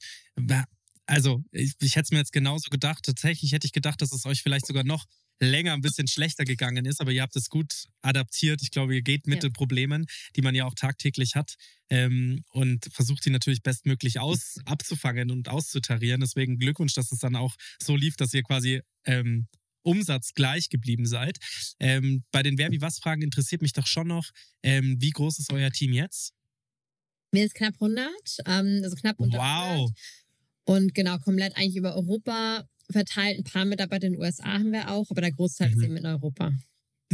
Also, 1.07 1.45
ich, 1.53 1.75
ich 1.81 1.95
hätte 1.95 2.07
es 2.07 2.11
mir 2.11 2.19
jetzt 2.19 2.33
genauso 2.33 2.69
gedacht. 2.69 3.05
Tatsächlich 3.05 3.53
hätte 3.53 3.67
ich 3.67 3.73
gedacht, 3.73 4.03
dass 4.03 4.13
es 4.13 4.27
euch 4.27 4.43
vielleicht 4.43 4.67
sogar 4.67 4.83
noch 4.85 5.05
länger 5.40 5.75
ein 5.75 5.81
bisschen 5.83 6.09
schlechter 6.09 6.44
gegangen 6.44 6.87
ist, 6.87 7.01
aber 7.01 7.12
ihr 7.12 7.22
habt 7.22 7.37
es 7.37 7.49
gut 7.51 7.85
adaptiert. 8.03 8.62
Ich 8.62 8.70
glaube, 8.70 8.94
ihr 8.94 9.03
geht 9.03 9.27
mit 9.27 9.42
Ja. 9.42 9.49
den 9.49 9.53
Problemen, 9.53 10.07
die 10.35 10.42
man 10.42 10.55
ja 10.55 10.64
auch 10.64 10.75
tagtäglich 10.75 11.35
hat 11.35 11.57
ähm, 11.90 12.42
und 12.51 12.88
versucht 12.92 13.25
die 13.27 13.31
natürlich 13.31 13.62
bestmöglich 13.62 14.18
aus, 14.18 14.57
abzufangen 14.64 15.31
und 15.31 15.49
auszutarieren. 15.49 16.20
Deswegen 16.20 16.59
Glückwunsch, 16.59 16.94
dass 16.94 17.12
es 17.12 17.18
dann 17.18 17.37
auch 17.37 17.55
so 17.83 17.96
lief, 17.96 18.16
dass 18.16 18.33
ihr 18.35 18.42
quasi 18.42 18.81
ähm, 19.05 19.46
Umsatz 19.83 20.33
gleich 20.35 20.68
geblieben 20.68 21.07
seid. 21.07 21.38
Ähm, 21.79 22.25
bei 22.33 22.42
den 22.42 22.59
Wer 22.59 22.70
wie 22.72 22.81
was 22.81 22.99
Fragen 22.99 23.22
interessiert 23.22 23.62
mich 23.62 23.72
doch 23.72 23.87
schon 23.87 24.09
noch, 24.09 24.31
ähm, 24.62 24.96
wie 25.01 25.11
groß 25.11 25.38
ist 25.38 25.53
euer 25.53 25.70
Team 25.70 25.92
jetzt? 25.92 26.33
Wir 27.31 27.42
sind 27.42 27.55
knapp 27.55 27.75
100, 27.75 28.09
ähm, 28.46 28.81
also 28.83 28.96
knapp 28.96 29.20
unter 29.20 29.38
Wow. 29.38 29.90
100. 29.90 29.96
Und 30.64 30.94
genau, 30.94 31.18
komplett 31.18 31.57
eigentlich 31.57 31.77
über 31.77 31.94
Europa 31.94 32.66
verteilt. 32.90 33.38
Ein 33.38 33.44
paar 33.44 33.64
Mitarbeiter 33.64 34.07
in 34.07 34.14
den 34.14 34.22
USA 34.22 34.44
haben 34.55 34.72
wir 34.72 34.90
auch, 34.90 35.11
aber 35.11 35.20
der 35.20 35.33
Großteil 35.33 35.70
Mhm. 35.70 35.77
ist 35.79 35.85
eben 35.85 35.96
in 35.96 36.07
Europa. 36.07 36.53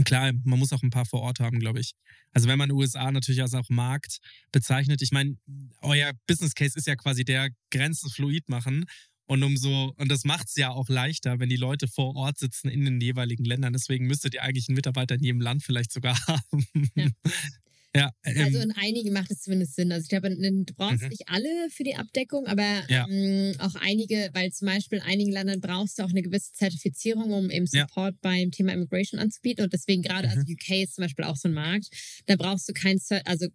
Klar, 0.04 0.32
man 0.44 0.58
muss 0.58 0.72
auch 0.72 0.82
ein 0.82 0.88
paar 0.90 1.04
vor 1.04 1.20
Ort 1.20 1.38
haben, 1.40 1.58
glaube 1.58 1.80
ich. 1.80 1.92
Also 2.32 2.48
wenn 2.48 2.58
man 2.58 2.70
USA 2.72 3.12
natürlich 3.12 3.42
als 3.42 3.52
auch 3.52 3.68
Markt 3.68 4.18
bezeichnet, 4.50 5.02
ich 5.02 5.10
meine, 5.12 5.36
euer 5.82 6.12
Business 6.26 6.54
Case 6.54 6.78
ist 6.78 6.86
ja 6.86 6.96
quasi 6.96 7.24
der 7.24 7.50
Grenzen 7.70 8.08
fluid 8.10 8.48
machen. 8.48 8.86
Und 9.26 9.42
umso, 9.42 9.92
und 9.96 10.10
das 10.10 10.24
macht 10.24 10.48
es 10.48 10.56
ja 10.56 10.70
auch 10.70 10.88
leichter, 10.88 11.38
wenn 11.40 11.48
die 11.48 11.56
Leute 11.56 11.88
vor 11.88 12.16
Ort 12.16 12.38
sitzen 12.38 12.68
in 12.68 12.84
den 12.84 13.00
jeweiligen 13.00 13.44
Ländern. 13.44 13.72
Deswegen 13.74 14.06
müsstet 14.06 14.34
ihr 14.34 14.42
eigentlich 14.42 14.68
einen 14.68 14.76
Mitarbeiter 14.76 15.14
in 15.14 15.22
jedem 15.24 15.40
Land 15.40 15.62
vielleicht 15.62 15.92
sogar 15.92 16.16
haben. 16.26 16.66
Ja. 16.94 17.08
Ja, 17.94 18.10
ähm, 18.24 18.44
Also 18.44 18.58
in 18.60 18.72
einigen 18.72 19.12
macht 19.12 19.30
es 19.30 19.42
zumindest 19.42 19.74
Sinn. 19.74 19.92
Also 19.92 20.04
ich 20.04 20.08
glaube, 20.08 20.30
du 20.34 20.74
brauchst 20.74 21.02
Mhm. 21.02 21.08
nicht 21.08 21.28
alle 21.28 21.68
für 21.70 21.84
die 21.84 21.94
Abdeckung, 21.96 22.46
aber 22.46 22.82
Ja. 22.88 23.06
ähm, 23.08 23.54
auch 23.58 23.74
einige, 23.74 24.30
weil 24.32 24.50
zum 24.50 24.66
Beispiel 24.66 24.98
in 24.98 25.04
einigen 25.04 25.30
Ländern 25.30 25.60
brauchst 25.60 25.98
du 25.98 26.02
auch 26.04 26.08
eine 26.10 26.22
gewisse 26.22 26.52
Zertifizierung, 26.52 27.32
um 27.32 27.50
eben 27.50 27.66
Ja. 27.70 27.82
Support 27.86 28.20
beim 28.22 28.50
Thema 28.50 28.72
Immigration 28.72 29.20
anzubieten. 29.20 29.64
Und 29.64 29.72
deswegen 29.74 30.00
gerade, 30.02 30.28
also 30.30 30.40
Mhm. 30.46 30.54
UK 30.54 30.82
ist 30.84 30.94
zum 30.94 31.02
Beispiel 31.02 31.24
auch 31.26 31.36
so 31.36 31.48
ein 31.48 31.54
Markt, 31.54 31.88
da 32.26 32.36
brauchst 32.36 32.66
du 32.68 32.72
kein, 32.72 32.98
also 33.26 33.46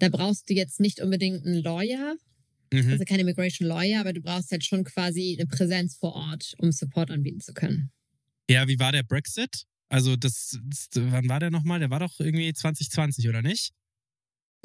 da 0.00 0.08
brauchst 0.10 0.50
du 0.50 0.54
jetzt 0.54 0.80
nicht 0.80 1.00
unbedingt 1.00 1.46
einen 1.46 1.62
Lawyer, 1.62 2.14
mhm. 2.72 2.90
also 2.90 3.04
kein 3.04 3.20
Immigration 3.20 3.66
Lawyer, 3.66 4.00
aber 4.00 4.12
du 4.12 4.20
brauchst 4.20 4.50
halt 4.52 4.64
schon 4.66 4.84
quasi 4.84 5.36
eine 5.40 5.46
Präsenz 5.48 5.96
vor 5.96 6.12
Ort, 6.14 6.54
um 6.58 6.72
Support 6.72 7.10
anbieten 7.10 7.40
zu 7.40 7.54
können. 7.54 7.90
ja, 8.50 8.68
wie 8.68 8.78
war 8.78 8.92
der 8.92 9.02
Brexit? 9.02 9.64
Also 9.90 10.16
das, 10.16 10.58
das 10.64 10.88
wann 10.94 11.28
war 11.30 11.40
der 11.40 11.50
nochmal? 11.50 11.80
Der 11.80 11.88
war 11.88 12.00
doch 12.00 12.20
irgendwie 12.20 12.52
2020, 12.52 13.26
oder 13.30 13.40
nicht? 13.40 13.72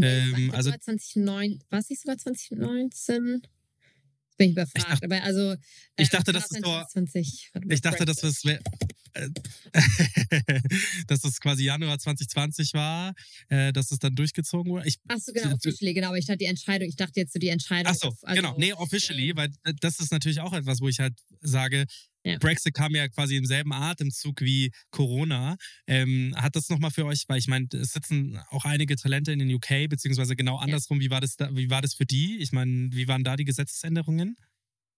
Ähm, 0.01 0.29
ich 0.29 0.35
glaub, 0.35 0.55
also- 0.55 0.69
sogar 0.69 0.81
2009, 0.81 1.63
war 1.69 1.79
es 1.79 1.89
nicht 1.89 2.01
sogar 2.01 2.17
2019? 2.17 3.41
Jetzt 3.41 4.37
bin 4.37 4.47
ich 4.47 4.51
überfragt. 4.53 4.89
dachte- 4.89 5.05
aber 5.05 5.23
also. 5.23 5.55
ich 5.97 6.09
dachte, 6.09 6.31
das 6.33 6.45
ist 6.45 6.55
so- 6.55 6.61
2020. 6.61 7.49
Warte 7.53 7.67
mal, 7.67 7.73
Ich 7.73 7.81
dachte, 7.81 8.05
dass 8.05 8.17
das 8.17 8.43
wär, 8.43 8.59
äh, 9.13 9.29
dass 11.07 11.21
das 11.21 11.39
quasi 11.39 11.65
Januar 11.65 11.99
2020 11.99 12.73
war, 12.73 13.13
äh, 13.49 13.71
dass 13.71 13.91
es 13.91 13.99
dann 13.99 14.15
durchgezogen 14.15 14.71
wurde. 14.71 14.87
Ich, 14.87 14.97
Ach 15.07 15.17
so, 15.19 15.31
genau, 15.33 15.53
officially, 15.53 15.93
genau. 15.93 16.07
Aber 16.07 16.17
ich 16.17 16.25
dachte, 16.25 16.39
die 16.39 16.45
Entscheidung, 16.45 16.89
ich 16.89 16.95
dachte 16.95 17.19
jetzt 17.19 17.33
so 17.33 17.39
die 17.39 17.49
Entscheidung. 17.49 17.91
ach 17.91 17.99
so, 17.99 18.07
also- 18.23 18.41
genau. 18.41 18.57
Nee, 18.57 18.73
officially, 18.73 19.35
weil 19.35 19.49
äh, 19.63 19.73
das 19.79 19.99
ist 19.99 20.11
natürlich 20.11 20.39
auch 20.39 20.53
etwas, 20.53 20.81
wo 20.81 20.87
ich 20.89 20.99
halt 20.99 21.13
sage, 21.41 21.85
Ja. 22.25 22.37
Brexit 22.37 22.73
kam 22.73 22.95
ja 22.95 23.07
quasi 23.09 23.35
im 23.35 23.45
selben 23.45 23.73
Atemzug 23.73 24.41
wie 24.41 24.71
Corona. 24.91 25.57
Ähm, 25.87 26.33
hat 26.37 26.55
das 26.55 26.69
nochmal 26.69 26.91
für 26.91 27.05
euch, 27.05 27.23
weil 27.27 27.37
ich 27.37 27.47
meine, 27.47 27.67
es 27.73 27.93
sitzen 27.93 28.39
auch 28.49 28.65
einige 28.65 28.95
Talente 28.95 29.31
in 29.31 29.39
den 29.39 29.53
UK, 29.53 29.89
beziehungsweise 29.89 30.35
genau 30.35 30.57
andersrum, 30.57 30.99
wie 30.99 31.09
war 31.09 31.21
das 31.21 31.35
da, 31.35 31.53
wie 31.55 31.69
war 31.69 31.81
das 31.81 31.93
für 31.95 32.05
die? 32.05 32.37
Ich 32.39 32.51
meine, 32.51 32.89
wie 32.93 33.07
waren 33.07 33.23
da 33.23 33.35
die 33.35 33.43
Gesetzesänderungen? 33.45 34.37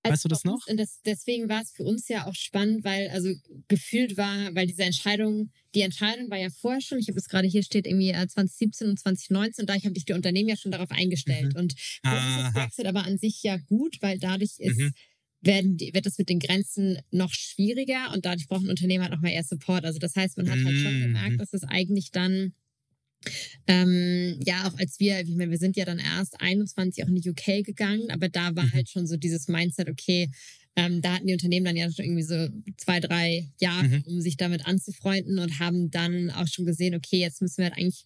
Weißt 0.04 0.24
du 0.24 0.30
das 0.30 0.44
noch? 0.44 0.68
Und 0.68 0.78
das, 0.78 1.02
deswegen 1.04 1.50
war 1.50 1.62
es 1.64 1.72
für 1.72 1.84
uns 1.84 2.08
ja 2.08 2.28
auch 2.28 2.36
spannend, 2.36 2.84
weil 2.84 3.10
also 3.10 3.34
gefühlt 3.68 4.18
war, 4.18 4.54
weil 4.54 4.68
diese 4.68 4.84
Entscheidung, 4.84 5.52
die 5.74 5.82
Entscheidung 5.82 6.30
war 6.30 6.38
ja 6.38 6.50
vorher 6.50 6.82
schon, 6.82 7.00
ich 7.00 7.08
habe 7.08 7.18
es 7.18 7.28
gerade 7.28 7.48
hier 7.48 7.64
steht, 7.64 7.88
irgendwie 7.88 8.12
äh, 8.12 8.28
2017 8.28 8.90
und 8.90 9.00
2019 9.00 9.64
und 9.64 9.70
da 9.70 9.74
habe 9.74 9.98
ich 9.98 10.06
die 10.06 10.14
Unternehmen 10.14 10.50
ja 10.50 10.58
schon 10.58 10.72
darauf 10.72 10.92
eingestellt. 10.92 11.56
Und 11.56 11.74
für 12.06 12.12
uns 12.12 12.48
ist 12.48 12.54
Brexit 12.54 12.86
aber 12.86 13.04
an 13.04 13.18
sich 13.18 13.42
ja 13.42 13.58
gut, 13.58 13.98
weil 14.02 14.20
dadurch 14.20 14.60
ist, 14.60 14.78
Mhm. 14.78 14.94
Werden 15.46 15.78
die, 15.78 15.94
wird 15.94 16.06
es 16.08 16.18
mit 16.18 16.30
den 16.30 16.40
Grenzen 16.40 17.00
noch 17.12 17.34
schwieriger 17.34 18.12
und 18.14 18.26
dadurch 18.26 18.48
brauchen 18.48 18.70
Unternehmen 18.70 19.04
halt 19.04 19.14
nochmal 19.14 19.32
eher 19.32 19.44
Support. 19.44 19.86
Also 19.86 20.00
das 20.00 20.16
heißt, 20.16 20.38
man 20.38 20.50
hat 20.50 20.64
halt 20.66 20.78
schon 20.80 20.94
Mhm. 20.94 21.02
gemerkt, 21.02 21.40
dass 21.40 21.54
es 21.54 21.64
eigentlich 21.64 22.12
dann 22.12 22.54
ähm, 23.68 24.40
ja, 24.46 24.68
auch 24.68 24.78
als 24.78 25.00
wir, 25.00 25.20
ich 25.22 25.36
meine, 25.36 25.52
wir 25.52 25.58
sind 25.58 25.76
ja 25.76 25.86
dann 25.86 26.00
erst 26.00 26.40
21 26.42 27.04
auch 27.04 27.08
in 27.08 27.16
die 27.16 27.30
UK 27.30 27.64
gegangen, 27.66 28.10
aber 28.12 28.30
da 28.30 28.56
war 28.56 28.66
Mhm. 28.66 28.74
halt 28.74 28.90
schon 28.90 29.08
so 29.08 29.18
dieses 29.18 29.48
Mindset, 29.48 29.90
okay, 29.90 30.30
ähm, 30.76 31.02
da 31.02 31.14
hatten 31.16 31.28
die 31.28 31.34
Unternehmen 31.34 31.66
dann 31.66 31.76
ja 31.78 31.90
schon 31.90 32.06
irgendwie 32.06 32.24
so 32.24 32.50
zwei, 32.78 33.00
drei 33.00 33.50
Jahre, 33.60 33.88
Mhm. 33.88 34.04
um 34.08 34.22
sich 34.22 34.38
damit 34.38 34.66
anzufreunden 34.68 35.40
und 35.40 35.60
haben 35.60 35.90
dann 35.90 36.32
auch 36.32 36.48
schon 36.48 36.66
gesehen, 36.66 36.96
okay, 36.96 37.18
jetzt 37.20 37.42
müssen 37.42 37.58
wir 37.60 37.66
halt 37.66 37.78
eigentlich 37.78 38.06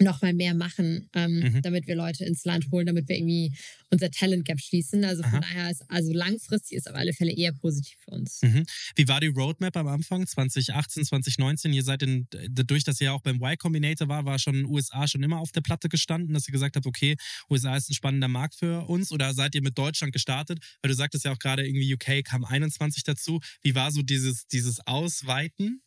noch 0.00 0.22
mal 0.22 0.32
mehr 0.32 0.54
machen, 0.54 1.08
ähm, 1.14 1.40
Mhm. 1.40 1.62
damit 1.62 1.86
wir 1.86 1.94
Leute 1.94 2.24
ins 2.24 2.44
Land 2.44 2.70
holen, 2.70 2.86
damit 2.86 3.08
wir 3.08 3.16
irgendwie 3.16 3.52
unser 3.90 4.10
Talent 4.10 4.44
Gap 4.44 4.60
schließen. 4.60 5.04
Also 5.04 5.22
von 5.22 5.34
Aha. 5.34 5.40
daher 5.40 5.70
ist, 5.70 5.82
also 5.88 6.12
langfristig 6.12 6.78
ist 6.78 6.88
auf 6.88 6.94
alle 6.96 7.12
Fälle 7.12 7.32
eher 7.32 7.52
positiv 7.52 7.98
für 8.04 8.12
uns. 8.12 8.40
Mhm. 8.42 8.64
Wie 8.96 9.08
war 9.08 9.20
die 9.20 9.26
Roadmap 9.28 9.76
am 9.76 9.88
Anfang, 9.88 10.26
2018, 10.26 11.04
2019? 11.04 11.72
Ihr 11.72 11.82
seid 11.84 12.02
in, 12.02 12.26
dadurch, 12.50 12.84
dass 12.84 13.00
ihr 13.00 13.06
ja 13.06 13.12
auch 13.12 13.20
beim 13.22 13.36
Y 13.42 13.56
Combinator 13.58 14.08
war, 14.08 14.24
war 14.24 14.38
schon 14.38 14.64
USA 14.64 15.06
schon 15.06 15.22
immer 15.22 15.38
auf 15.38 15.52
der 15.52 15.60
Platte 15.60 15.88
gestanden, 15.88 16.32
dass 16.34 16.48
ihr 16.48 16.52
gesagt 16.52 16.76
habt, 16.76 16.86
okay, 16.86 17.16
USA 17.50 17.76
ist 17.76 17.90
ein 17.90 17.94
spannender 17.94 18.28
Markt 18.28 18.54
für 18.54 18.88
uns 18.88 19.12
oder 19.12 19.34
seid 19.34 19.54
ihr 19.54 19.62
mit 19.62 19.76
Deutschland 19.76 20.12
gestartet? 20.12 20.60
Weil 20.82 20.90
du 20.90 20.94
sagtest 20.94 21.24
ja 21.24 21.32
auch 21.32 21.38
gerade 21.38 21.66
irgendwie 21.66 21.92
UK 21.94 22.24
kam 22.24 22.44
21 22.44 23.02
dazu. 23.04 23.40
Wie 23.62 23.74
war 23.74 23.90
so 23.92 24.02
dieses, 24.02 24.46
dieses 24.46 24.80
Ausweiten 24.86 25.82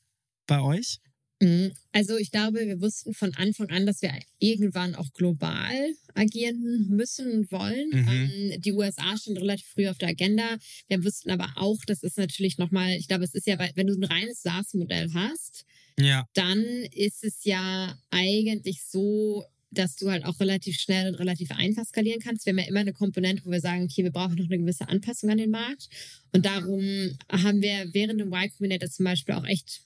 bei 0.46 0.60
euch? 0.60 1.00
Mhm. 1.44 1.72
Also 1.92 2.18
ich 2.18 2.32
glaube, 2.32 2.66
wir 2.66 2.82
wussten 2.82 3.14
von 3.14 3.34
Anfang 3.36 3.70
an, 3.70 3.86
dass 3.86 4.02
wir 4.02 4.14
irgendwann 4.40 4.96
auch 4.96 5.12
global 5.14 5.74
agieren 6.16 6.88
müssen 6.90 7.32
und 7.32 7.52
wollen. 7.52 7.90
Mhm. 7.92 8.08
Ähm, 8.08 8.62
die 8.62 8.72
USA 8.72 9.18
stand 9.18 9.40
relativ 9.40 9.68
früh 9.68 9.88
auf 9.88 9.98
der 9.98 10.10
Agenda. 10.10 10.58
Wir 10.88 11.04
wussten 11.04 11.30
aber 11.32 11.50
auch, 11.56 11.80
das 11.86 12.04
ist 12.04 12.18
natürlich 12.18 12.58
nochmal, 12.58 12.92
ich 12.94 13.08
glaube, 13.08 13.24
es 13.24 13.34
ist 13.34 13.48
ja, 13.48 13.58
wenn 13.76 13.88
du 13.88 13.94
ein 13.94 14.04
reines 14.04 14.42
SaaS-Modell 14.42 15.12
hast, 15.14 15.66
Ja. 16.00 16.26
dann 16.34 16.64
ist 16.92 17.24
es 17.24 17.44
ja 17.44 17.98
eigentlich 18.10 18.84
so, 18.90 19.44
dass 19.70 19.96
du 19.96 20.10
halt 20.12 20.24
auch 20.26 20.40
relativ 20.40 20.80
schnell 20.80 21.08
und 21.10 21.16
relativ 21.16 21.50
einfach 21.52 21.84
skalieren 21.86 22.22
kannst. 22.22 22.46
Wir 22.46 22.52
haben 22.52 22.60
ja 22.60 22.68
immer 22.68 22.82
eine 22.82 22.94
Komponente, 22.94 23.44
wo 23.44 23.50
wir 23.52 23.60
sagen, 23.60 23.84
okay, 23.84 24.04
wir 24.04 24.12
brauchen 24.12 24.36
noch 24.36 24.46
eine 24.46 24.60
gewisse 24.60 24.88
Anpassung 24.88 25.32
an 25.32 25.40
den 25.40 25.50
Markt. 25.50 25.90
Und 26.32 26.46
darum 26.46 26.82
haben 27.30 27.62
wir 27.62 27.90
während 27.92 28.20
dem 28.22 28.28
Y 28.32 28.52
Combinator 28.52 28.90
zum 28.90 29.06
Beispiel 29.06 29.34
auch 29.36 29.46
echt 29.46 29.82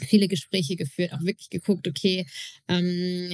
viele 0.00 0.28
Gespräche 0.28 0.76
geführt, 0.76 1.12
auch 1.12 1.22
wirklich 1.22 1.50
geguckt, 1.50 1.86
okay, 1.88 2.26
ähm, 2.68 3.30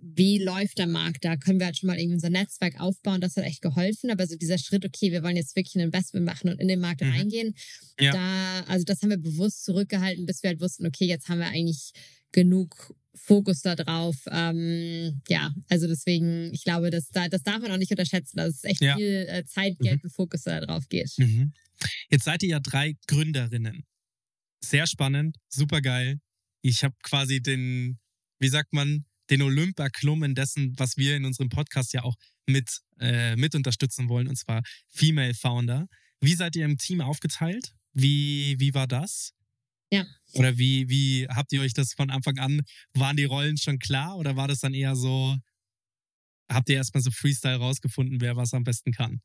wie 0.00 0.38
läuft 0.38 0.78
der 0.78 0.86
Markt 0.86 1.24
da? 1.24 1.36
Können 1.36 1.58
wir 1.60 1.66
halt 1.66 1.78
schon 1.78 1.86
mal 1.88 1.98
irgendwie 1.98 2.14
unser 2.14 2.30
Netzwerk 2.30 2.80
aufbauen? 2.80 3.20
Das 3.20 3.36
hat 3.36 3.44
echt 3.44 3.62
geholfen. 3.62 4.10
Aber 4.10 4.26
so 4.26 4.36
dieser 4.36 4.58
Schritt, 4.58 4.84
okay, 4.84 5.12
wir 5.12 5.22
wollen 5.22 5.36
jetzt 5.36 5.54
wirklich 5.56 5.74
ein 5.76 5.80
Investment 5.80 6.24
machen 6.26 6.50
und 6.50 6.60
in 6.60 6.68
den 6.68 6.80
Markt 6.80 7.00
Mhm. 7.00 7.10
reingehen, 7.12 7.54
Ja. 7.98 8.12
da, 8.12 8.60
also 8.72 8.84
das 8.84 9.02
haben 9.02 9.10
wir 9.10 9.16
bewusst 9.18 9.64
zurückgehalten, 9.64 10.26
bis 10.26 10.42
wir 10.42 10.48
halt 10.50 10.60
wussten, 10.60 10.86
okay, 10.86 11.06
jetzt 11.06 11.28
haben 11.28 11.38
wir 11.38 11.46
eigentlich 11.48 11.92
genug 12.32 12.94
Fokus 13.14 13.62
da 13.62 13.74
drauf. 13.74 14.16
Ähm, 14.30 15.20
ja, 15.28 15.52
also 15.68 15.86
deswegen, 15.88 16.52
ich 16.52 16.64
glaube, 16.64 16.90
das, 16.90 17.08
da- 17.08 17.28
das 17.28 17.42
darf 17.42 17.60
man 17.60 17.70
auch 17.72 17.76
nicht 17.78 17.90
unterschätzen, 17.90 18.36
dass 18.36 18.56
es 18.56 18.64
echt 18.64 18.80
Ja. 18.80 18.96
viel 18.96 19.26
äh, 19.28 19.44
Zeit, 19.44 19.78
Geld 19.80 20.02
und 20.04 20.10
Fokus 20.10 20.42
da 20.42 20.60
drauf 20.60 20.88
geht. 20.88 21.12
Mhm. 21.18 21.52
Jetzt 22.10 22.24
seid 22.24 22.42
ihr 22.42 22.50
ja 22.50 22.60
drei 22.60 22.96
Gründerinnen. 23.06 23.84
Sehr 24.62 24.86
spannend, 24.86 25.36
super 25.48 25.80
geil. 25.80 26.20
Ich 26.62 26.84
habe 26.84 26.94
quasi 27.02 27.40
den, 27.40 27.98
wie 28.38 28.48
sagt 28.48 28.72
man, 28.72 29.04
den 29.30 29.42
Olympia 29.42 29.84
erklommen 29.84 30.34
dessen, 30.34 30.74
was 30.78 30.96
wir 30.96 31.16
in 31.16 31.24
unserem 31.24 31.48
Podcast 31.48 31.92
ja 31.92 32.02
auch 32.02 32.16
mit, 32.46 32.80
äh, 32.98 33.36
mit 33.36 33.54
unterstützen 33.54 34.08
wollen, 34.08 34.26
und 34.26 34.36
zwar 34.36 34.62
Female 34.88 35.34
Founder. 35.34 35.86
Wie 36.20 36.34
seid 36.34 36.56
ihr 36.56 36.64
im 36.64 36.78
Team 36.78 37.00
aufgeteilt? 37.00 37.74
Wie, 37.92 38.56
wie 38.58 38.74
war 38.74 38.86
das? 38.86 39.32
Ja. 39.90 40.06
Oder 40.34 40.58
wie, 40.58 40.88
wie 40.88 41.26
habt 41.28 41.52
ihr 41.52 41.62
euch 41.62 41.72
das 41.72 41.94
von 41.94 42.10
Anfang 42.10 42.38
an, 42.38 42.62
waren 42.94 43.16
die 43.16 43.24
Rollen 43.24 43.56
schon 43.56 43.78
klar 43.78 44.16
oder 44.16 44.36
war 44.36 44.48
das 44.48 44.60
dann 44.60 44.74
eher 44.74 44.96
so, 44.96 45.36
habt 46.50 46.68
ihr 46.68 46.76
erstmal 46.76 47.02
so 47.02 47.10
Freestyle 47.10 47.56
rausgefunden, 47.56 48.20
wer 48.20 48.36
was 48.36 48.52
am 48.54 48.64
besten 48.64 48.92
kann? 48.92 49.20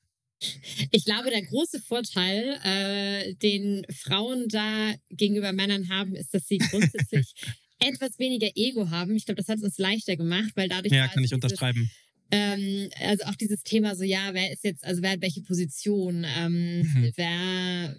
Ich 0.91 1.05
glaube, 1.05 1.29
der 1.29 1.41
große 1.43 1.81
Vorteil, 1.81 2.59
äh, 2.63 3.33
den 3.35 3.85
Frauen 3.91 4.47
da 4.47 4.93
gegenüber 5.09 5.51
Männern 5.53 5.89
haben, 5.89 6.15
ist, 6.15 6.33
dass 6.33 6.47
sie 6.47 6.57
grundsätzlich 6.57 7.33
etwas 7.79 8.17
weniger 8.19 8.49
Ego 8.55 8.89
haben. 8.89 9.15
Ich 9.15 9.25
glaube, 9.25 9.39
das 9.41 9.47
hat 9.49 9.57
es 9.57 9.63
uns 9.63 9.77
leichter 9.77 10.15
gemacht, 10.15 10.51
weil 10.55 10.69
dadurch 10.69 10.93
Ja, 10.93 11.01
war 11.01 11.09
kann 11.09 11.23
ich 11.23 11.29
dieses, 11.31 11.43
unterschreiben. 11.43 11.89
Ähm, 12.31 12.89
also 12.99 13.25
auch 13.25 13.35
dieses 13.35 13.61
Thema 13.63 13.95
so, 13.95 14.03
ja, 14.03 14.33
wer 14.33 14.51
ist 14.51 14.63
jetzt, 14.63 14.83
also 14.85 15.01
wer 15.01 15.11
hat 15.11 15.21
welche 15.21 15.41
Position, 15.41 16.25
ähm, 16.37 16.79
Mhm. 16.81 17.11
wer, 17.15 17.95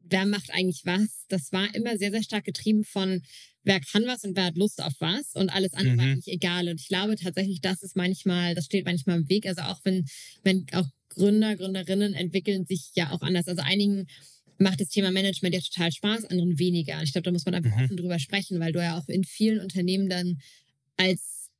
wer 0.00 0.26
macht 0.26 0.50
eigentlich 0.52 0.82
was? 0.84 1.24
Das 1.28 1.52
war 1.52 1.72
immer 1.74 1.96
sehr, 1.98 2.10
sehr 2.10 2.22
stark 2.22 2.44
getrieben 2.44 2.84
von, 2.84 3.22
wer 3.64 3.80
kann 3.80 4.06
was 4.06 4.24
und 4.24 4.36
wer 4.36 4.46
hat 4.46 4.56
Lust 4.56 4.82
auf 4.82 4.94
was 4.98 5.34
und 5.34 5.50
alles 5.50 5.74
andere 5.74 5.96
war 5.96 6.04
Mhm. 6.06 6.12
eigentlich 6.12 6.34
egal. 6.34 6.68
Und 6.68 6.80
ich 6.80 6.88
glaube 6.88 7.16
tatsächlich, 7.16 7.60
das 7.60 7.82
ist 7.82 7.96
manchmal, 7.96 8.54
das 8.54 8.64
steht 8.64 8.84
manchmal 8.86 9.18
im 9.18 9.28
Weg. 9.28 9.46
Also 9.46 9.62
auch 9.62 9.80
wenn, 9.84 10.04
wenn 10.42 10.66
auch 10.72 10.86
Gründer, 11.14 11.56
Gründerinnen 11.56 12.14
entwickeln 12.14 12.66
sich 12.66 12.90
ja 12.94 13.10
auch 13.12 13.22
anders. 13.22 13.48
Also 13.48 13.62
einigen 13.62 14.06
macht 14.58 14.80
das 14.80 14.88
Thema 14.88 15.10
Management 15.10 15.54
ja 15.54 15.60
total 15.60 15.92
Spaß, 15.92 16.24
anderen 16.26 16.58
weniger. 16.58 16.98
Und 16.98 17.04
ich 17.04 17.12
glaube, 17.12 17.24
da 17.24 17.32
muss 17.32 17.44
man 17.44 17.54
einfach 17.54 17.76
Mhm. 17.76 17.84
offen 17.84 17.96
drüber 17.96 18.18
sprechen, 18.18 18.60
weil 18.60 18.72
du 18.72 18.80
ja 18.80 18.98
auch 18.98 19.08
in 19.08 19.24
vielen 19.24 19.60
Unternehmen 19.60 20.08
dann 20.08 20.38
als 20.96 21.50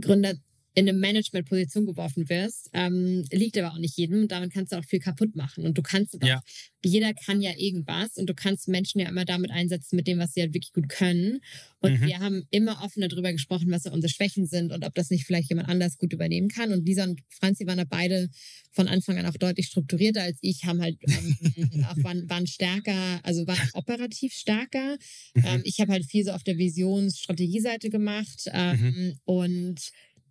Gründer 0.00 0.34
in 0.74 0.88
eine 0.88 0.96
Management-Position 0.96 1.84
geworfen 1.86 2.28
wirst, 2.28 2.70
ähm, 2.72 3.24
liegt 3.32 3.58
aber 3.58 3.72
auch 3.72 3.78
nicht 3.78 3.96
jedem. 3.96 4.22
Und 4.22 4.32
damit 4.32 4.52
kannst 4.52 4.72
du 4.72 4.76
auch 4.76 4.84
viel 4.84 5.00
kaputt 5.00 5.34
machen. 5.34 5.64
Und 5.64 5.76
du 5.76 5.82
kannst 5.82 6.16
ja. 6.22 6.38
auch, 6.38 6.42
jeder 6.84 7.12
kann 7.12 7.42
ja 7.42 7.52
irgendwas 7.56 8.16
und 8.16 8.30
du 8.30 8.34
kannst 8.34 8.68
Menschen 8.68 9.00
ja 9.00 9.08
immer 9.08 9.24
damit 9.24 9.50
einsetzen, 9.50 9.96
mit 9.96 10.06
dem, 10.06 10.18
was 10.18 10.32
sie 10.32 10.40
halt 10.42 10.54
wirklich 10.54 10.72
gut 10.72 10.88
können. 10.88 11.40
Und 11.80 12.00
mhm. 12.00 12.06
wir 12.06 12.18
haben 12.20 12.44
immer 12.50 12.82
offen 12.82 13.00
darüber 13.06 13.32
gesprochen, 13.32 13.70
was 13.70 13.86
unsere 13.86 14.12
Schwächen 14.12 14.46
sind 14.46 14.70
und 14.70 14.84
ob 14.84 14.94
das 14.94 15.10
nicht 15.10 15.24
vielleicht 15.24 15.48
jemand 15.48 15.68
anders 15.68 15.98
gut 15.98 16.12
übernehmen 16.12 16.48
kann. 16.48 16.72
Und 16.72 16.86
Lisa 16.86 17.04
und 17.04 17.20
Franzi 17.28 17.66
waren 17.66 17.78
da 17.78 17.84
beide 17.84 18.28
von 18.70 18.86
Anfang 18.86 19.18
an 19.18 19.26
auch 19.26 19.36
deutlich 19.36 19.66
strukturierter 19.66 20.22
als 20.22 20.38
ich, 20.40 20.64
haben 20.64 20.80
halt 20.80 20.98
ähm, 21.02 21.84
auch 21.88 21.96
waren, 22.04 22.28
waren 22.30 22.46
stärker, 22.46 23.20
also 23.24 23.46
waren 23.46 23.68
operativ 23.74 24.32
stärker. 24.32 24.96
Mhm. 25.34 25.42
Ähm, 25.44 25.62
ich 25.64 25.80
habe 25.80 25.92
halt 25.92 26.04
viel 26.06 26.24
so 26.24 26.30
auf 26.30 26.44
der 26.44 26.58
Visions-Strategieseite 26.58 27.90
gemacht 27.90 28.44
ähm, 28.52 28.80
mhm. 28.80 29.14
und 29.24 29.80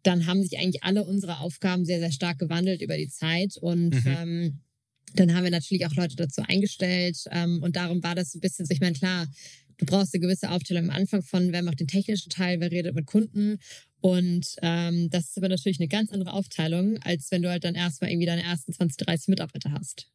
dann 0.03 0.25
haben 0.25 0.43
sich 0.43 0.57
eigentlich 0.57 0.83
alle 0.83 1.03
unsere 1.03 1.39
Aufgaben 1.39 1.85
sehr, 1.85 1.99
sehr 1.99 2.11
stark 2.11 2.39
gewandelt 2.39 2.81
über 2.81 2.97
die 2.97 3.09
Zeit 3.09 3.57
und 3.57 3.91
mhm. 3.91 4.03
ähm, 4.05 4.59
dann 5.15 5.33
haben 5.33 5.43
wir 5.43 5.51
natürlich 5.51 5.85
auch 5.85 5.95
Leute 5.95 6.15
dazu 6.15 6.41
eingestellt 6.47 7.17
ähm, 7.31 7.61
und 7.63 7.75
darum 7.75 8.03
war 8.03 8.15
das 8.15 8.31
so 8.31 8.37
ein 8.37 8.41
bisschen 8.41 8.65
so, 8.65 8.73
ich 8.73 8.81
meine, 8.81 8.93
klar, 8.93 9.27
du 9.77 9.85
brauchst 9.85 10.13
eine 10.13 10.21
gewisse 10.21 10.51
Aufteilung 10.51 10.89
am 10.89 10.95
Anfang 10.95 11.23
von, 11.23 11.51
wer 11.51 11.63
macht 11.63 11.79
den 11.79 11.87
technischen 11.87 12.29
Teil, 12.29 12.59
wer 12.59 12.71
redet 12.71 12.95
mit 12.95 13.07
Kunden 13.07 13.57
und 14.01 14.55
ähm, 14.61 15.09
das 15.09 15.25
ist 15.25 15.37
aber 15.37 15.49
natürlich 15.49 15.79
eine 15.79 15.89
ganz 15.89 16.11
andere 16.11 16.33
Aufteilung, 16.33 16.97
als 17.03 17.31
wenn 17.31 17.41
du 17.41 17.49
halt 17.49 17.63
dann 17.63 17.75
erstmal 17.75 18.11
irgendwie 18.11 18.27
deine 18.27 18.43
ersten 18.43 18.71
20, 18.71 18.97
30 18.97 19.27
Mitarbeiter 19.29 19.71
hast. 19.71 20.07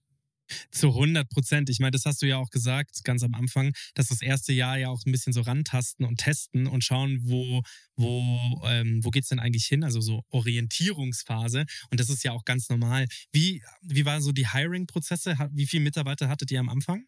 Zu 0.71 0.89
100 0.89 1.29
Prozent. 1.29 1.71
Ich 1.71 1.79
meine, 1.79 1.93
das 1.93 2.05
hast 2.05 2.23
du 2.23 2.27
ja 2.27 2.39
auch 2.39 2.51
gesagt, 2.51 3.05
ganz 3.05 3.23
am 3.23 3.35
Anfang, 3.35 3.73
dass 3.95 4.09
das 4.09 4.23
erste 4.23 4.53
Jahr 4.53 4.79
ja 4.79 4.89
auch 4.89 5.01
ein 5.07 5.13
bisschen 5.13 5.33
so 5.33 5.41
rantasten 5.41 6.05
und 6.05 6.19
testen 6.19 6.67
und 6.67 6.85
schauen, 6.85 7.21
wo, 7.23 7.63
wo, 7.97 8.63
ähm, 8.67 9.05
wo 9.05 9.11
geht's 9.11 9.29
denn 9.29 9.39
eigentlich 9.39 9.67
hin? 9.67 9.85
Also 9.85 10.01
so 10.01 10.23
Orientierungsphase. 10.31 11.65
Und 11.91 12.01
das 12.01 12.11
ist 12.11 12.25
ja 12.25 12.33
auch 12.33 12.45
ganz 12.45 12.69
normal. 12.69 13.07
Wie, 13.33 13.63
wie 13.83 14.05
waren 14.05 14.23
so 14.23 14.33
die 14.33 14.49
Hiring-Prozesse? 14.49 15.37
Wie 15.53 15.67
viele 15.67 15.85
Mitarbeiter 15.85 16.29
hattet 16.29 16.51
ihr 16.51 16.61
am 16.61 16.69
Anfang? 16.69 17.05